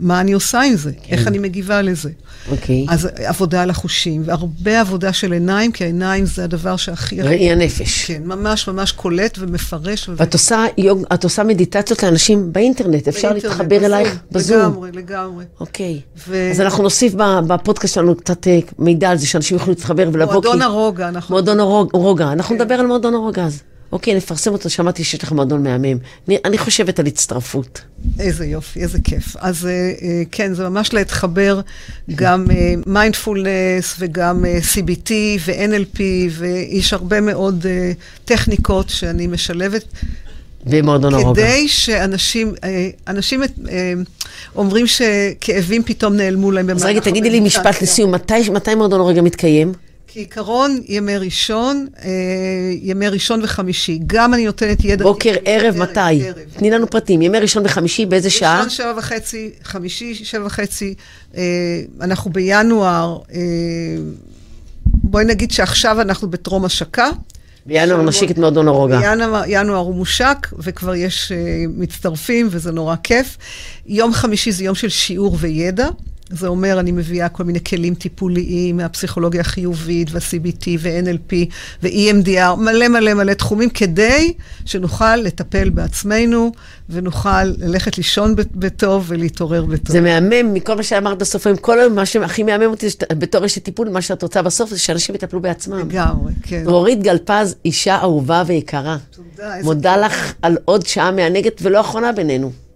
מה 0.00 0.20
אני 0.20 0.32
עושה 0.32 0.60
עם 0.60 0.76
זה? 0.76 0.90
איך 1.08 1.26
אני 1.26 1.38
מגיבה 1.38 1.82
לזה? 1.82 2.10
אוקיי. 2.50 2.86
אז 2.88 3.08
עבודה 3.16 3.62
על 3.62 3.70
החושים, 3.70 4.22
והרבה 4.24 4.80
עבודה 4.80 5.12
של 5.12 5.32
עיניים, 5.32 5.72
כי 5.72 5.84
העיניים 5.84 6.26
זה 6.26 6.44
הדבר 6.44 6.76
שהכי... 6.76 7.22
ראי 7.22 7.50
הנפש. 7.52 8.04
כן, 8.04 8.22
ממש 8.24 8.68
ממש 8.68 8.92
קולט 8.92 9.38
ומפרש. 9.40 10.08
ו- 10.08 10.12
ואת 10.16 10.32
עושה, 10.32 10.64
יוג, 10.78 11.02
את 11.14 11.24
עושה 11.24 11.42
מדיטציות 11.42 12.02
לאנשים 12.02 12.52
באינטרנט, 12.52 13.08
אפשר 13.08 13.28
באינטרנט, 13.28 13.44
להתחבר 13.52 13.76
בזום, 13.78 13.84
אלייך 13.84 14.16
בזום. 14.32 14.58
לגמרי, 14.60 14.90
לגמרי. 14.92 15.44
אוקיי. 15.60 16.00
ו- 16.28 16.50
אז 16.50 16.60
אנחנו 16.60 16.82
נוסיף 16.82 17.14
בפודקאסט 17.46 17.94
שלנו 17.94 18.14
קצת 18.14 18.46
אה, 18.46 18.58
מידע 18.78 19.10
על 19.10 19.16
זה, 19.18 19.26
שאנשים 19.26 19.56
יוכלו 19.56 19.72
להתחבר 19.72 20.08
ולבוא. 20.12 20.32
מועדון 20.32 20.58
כי- 20.58 20.64
הרוגע, 20.64 21.08
אנחנו... 21.08 21.32
מועדון 21.34 21.60
הרוג- 21.60 21.90
רוגע. 21.92 22.32
אנחנו 22.32 22.56
כן. 22.56 22.62
נדבר 22.62 22.74
על 22.74 22.86
מועדון 22.86 23.14
הרוגע 23.14 23.44
אז. 23.44 23.62
אוקיי, 23.92 24.14
נפרסם 24.14 24.52
אותו, 24.52 24.70
שמעתי 24.70 25.04
שיש 25.04 25.22
לך 25.22 25.32
מועדון 25.32 25.62
מהמם. 25.62 25.98
אני, 26.28 26.38
אני 26.44 26.58
חושבת 26.58 26.98
על 26.98 27.06
הצטרפות. 27.06 27.80
איזה 28.18 28.46
יופי, 28.46 28.80
איזה 28.80 28.98
כיף. 29.04 29.36
אז 29.38 29.66
אה, 29.66 29.70
אה, 29.72 30.22
כן, 30.32 30.54
זה 30.54 30.68
ממש 30.68 30.92
להתחבר 30.92 31.60
גם 32.14 32.46
מיינדפולנס 32.86 33.94
וגם 33.98 34.44
אה, 34.44 34.58
CBT 34.74 35.10
ו-NLP, 35.46 36.00
ויש 36.30 36.92
הרבה 36.92 37.20
מאוד 37.20 37.66
טכניקות 38.24 38.90
שאני 38.90 39.26
משלבת. 39.26 39.84
במועדון 40.66 41.14
הרוגע. 41.14 41.42
כדי 41.42 41.68
שאנשים, 41.68 42.54
אנשים 43.08 43.42
אומרים 44.56 44.86
שכאבים 44.86 45.82
פתאום 45.82 46.16
נעלמו 46.16 46.50
להם 46.50 46.70
אז 46.70 46.84
רגע, 46.84 47.00
תגידי 47.00 47.30
לי. 47.30 47.40
משפט 47.40 47.82
לסיום, 47.82 48.14
מתי, 48.14 48.50
מתי 48.50 48.74
מועדון 48.74 49.00
הרוגע 49.00 49.22
מתקיים? 49.22 49.72
כעיקרון, 50.18 50.80
ימי 50.86 51.18
ראשון, 51.18 51.86
אה, 52.04 52.10
ימי 52.82 53.08
ראשון 53.08 53.40
וחמישי. 53.42 54.00
גם 54.06 54.34
אני 54.34 54.46
נותנת 54.46 54.84
ידע... 54.84 55.04
בוקר, 55.04 55.34
ערב, 55.44 55.76
מתי? 55.76 56.00
ערב. 56.00 56.36
תני 56.56 56.70
לנו 56.70 56.90
פרטים. 56.90 57.22
ימי 57.22 57.38
ראשון 57.38 57.62
וחמישי, 57.66 58.06
באיזה 58.06 58.30
שעה? 58.30 58.56
ראשון 58.56 58.70
שבע 58.70 58.94
וחצי, 58.98 59.50
חמישי 59.64 60.14
שבע 60.14 60.46
וחצי, 60.46 60.94
אה, 61.36 61.42
אנחנו 62.00 62.30
בינואר, 62.32 63.18
אה, 63.34 63.40
בואי 64.86 65.24
נגיד 65.24 65.50
שעכשיו 65.50 66.00
אנחנו 66.00 66.30
בטרום 66.30 66.64
השקה. 66.64 67.10
בינואר 67.66 68.02
נשיק 68.02 68.30
את 68.30 68.38
מועדון 68.38 68.68
הרוגע. 68.68 68.98
בינואר 69.00 69.42
ינואר 69.46 69.78
הוא 69.78 69.94
מושק, 69.94 70.46
וכבר 70.58 70.94
יש 70.94 71.32
מצטרפים, 71.68 72.48
וזה 72.50 72.72
נורא 72.72 72.96
כיף. 73.02 73.36
יום 73.86 74.12
חמישי 74.12 74.52
זה 74.52 74.64
יום 74.64 74.74
של 74.74 74.88
שיעור 74.88 75.36
וידע. 75.40 75.88
זה 76.30 76.48
אומר, 76.48 76.80
אני 76.80 76.92
מביאה 76.92 77.28
כל 77.28 77.44
מיני 77.44 77.64
כלים 77.64 77.94
טיפוליים 77.94 78.76
מהפסיכולוגיה 78.76 79.40
החיובית, 79.40 80.08
וה-CBT, 80.12 80.66
ו-NLP, 80.78 81.34
ו-EMDR, 81.82 82.56
מלא 82.56 82.88
מלא 82.88 83.14
מלא 83.14 83.32
תחומים, 83.32 83.70
כדי 83.70 84.32
שנוכל 84.64 85.16
לטפל 85.16 85.70
בעצמנו, 85.70 86.52
ונוכל 86.90 87.44
ללכת 87.44 87.98
לישון 87.98 88.34
בטוב 88.36 89.04
ולהתעורר 89.08 89.64
בטוב. 89.64 89.92
זה 89.92 90.00
מהמם, 90.00 90.54
מכל 90.54 90.76
מה 90.76 90.82
שאמרת 90.82 91.18
בסוף, 91.18 91.46
היום, 91.46 91.56
כל 91.56 91.80
היום, 91.80 91.94
מה 91.94 92.06
שהכי 92.06 92.42
מהמם 92.42 92.70
אותי, 92.70 92.86
בתור 93.12 93.46
אשת 93.46 93.64
טיפול, 93.64 93.88
מה 93.88 94.02
שאת 94.02 94.22
רוצה 94.22 94.42
בסוף, 94.42 94.70
זה 94.70 94.78
שאנשים 94.78 95.14
יטפלו 95.14 95.40
בעצמם. 95.40 95.78
לגמרי, 95.78 96.32
כן. 96.42 96.64
דרורית 96.64 97.02
גלפז, 97.02 97.54
אישה 97.64 97.96
אהובה 97.96 98.42
ויקרה. 98.46 98.96
תודה, 99.10 99.56
איזה 99.56 99.64
מודה 99.64 99.96
לך 99.96 100.32
על 100.42 100.56
עוד 100.64 100.86
שעה 100.86 101.10
מענגת 101.10 101.60
ולא 101.62 101.80
אחרונה 101.80 102.12
בינינו. 102.12 102.67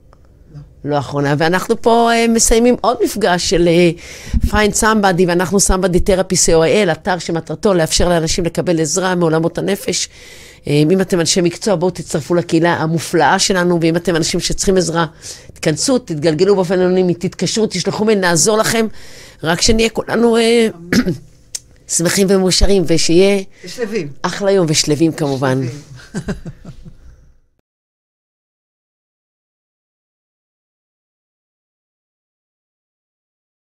לא 0.85 0.99
אחרונה. 0.99 1.35
ואנחנו 1.39 1.83
פה 1.83 2.11
uh, 2.13 2.31
מסיימים 2.31 2.77
עוד 2.81 2.97
מפגש 3.05 3.51
של 3.51 3.69
uh, 3.69 4.47
Find 4.47 4.81
Somebody, 4.81 5.23
ואנחנו 5.27 5.59
Somebody 5.59 6.09
Therapy 6.09 6.35
co.il, 6.47 6.93
אתר 6.93 7.19
שמטרתו 7.19 7.75
לאפשר 7.75 8.09
לאנשים 8.09 8.45
לקבל 8.45 8.81
עזרה 8.81 9.15
מעולמות 9.15 9.59
הנפש. 9.59 10.09
Uh, 10.65 10.69
אם 10.69 11.01
אתם 11.01 11.21
אנשי 11.21 11.41
מקצוע, 11.41 11.75
בואו 11.75 11.91
תצטרפו 11.91 12.35
לקהילה 12.35 12.75
המופלאה 12.75 13.39
שלנו, 13.39 13.79
ואם 13.81 13.97
אתם 13.97 14.17
אנשים 14.17 14.41
שצריכים 14.41 14.77
עזרה, 14.77 15.07
תכנסו, 15.55 15.99
תתגלגלו 15.99 16.55
באופן 16.55 16.81
אנונימי, 16.81 17.15
תתקשרו, 17.15 17.67
תשלחו 17.67 18.05
מייל, 18.05 18.19
נעזור 18.19 18.59
לכם, 18.59 18.87
רק 19.43 19.61
שנהיה 19.61 19.89
כולנו 19.89 20.37
uh, 20.37 20.97
שמחים 21.97 22.27
ומאושרים, 22.31 22.83
ושיהיה 22.87 23.43
שלווים. 23.67 24.09
אחלה 24.23 24.51
יום 24.51 24.67
ושלווים 24.69 25.13
כמובן. 25.13 25.61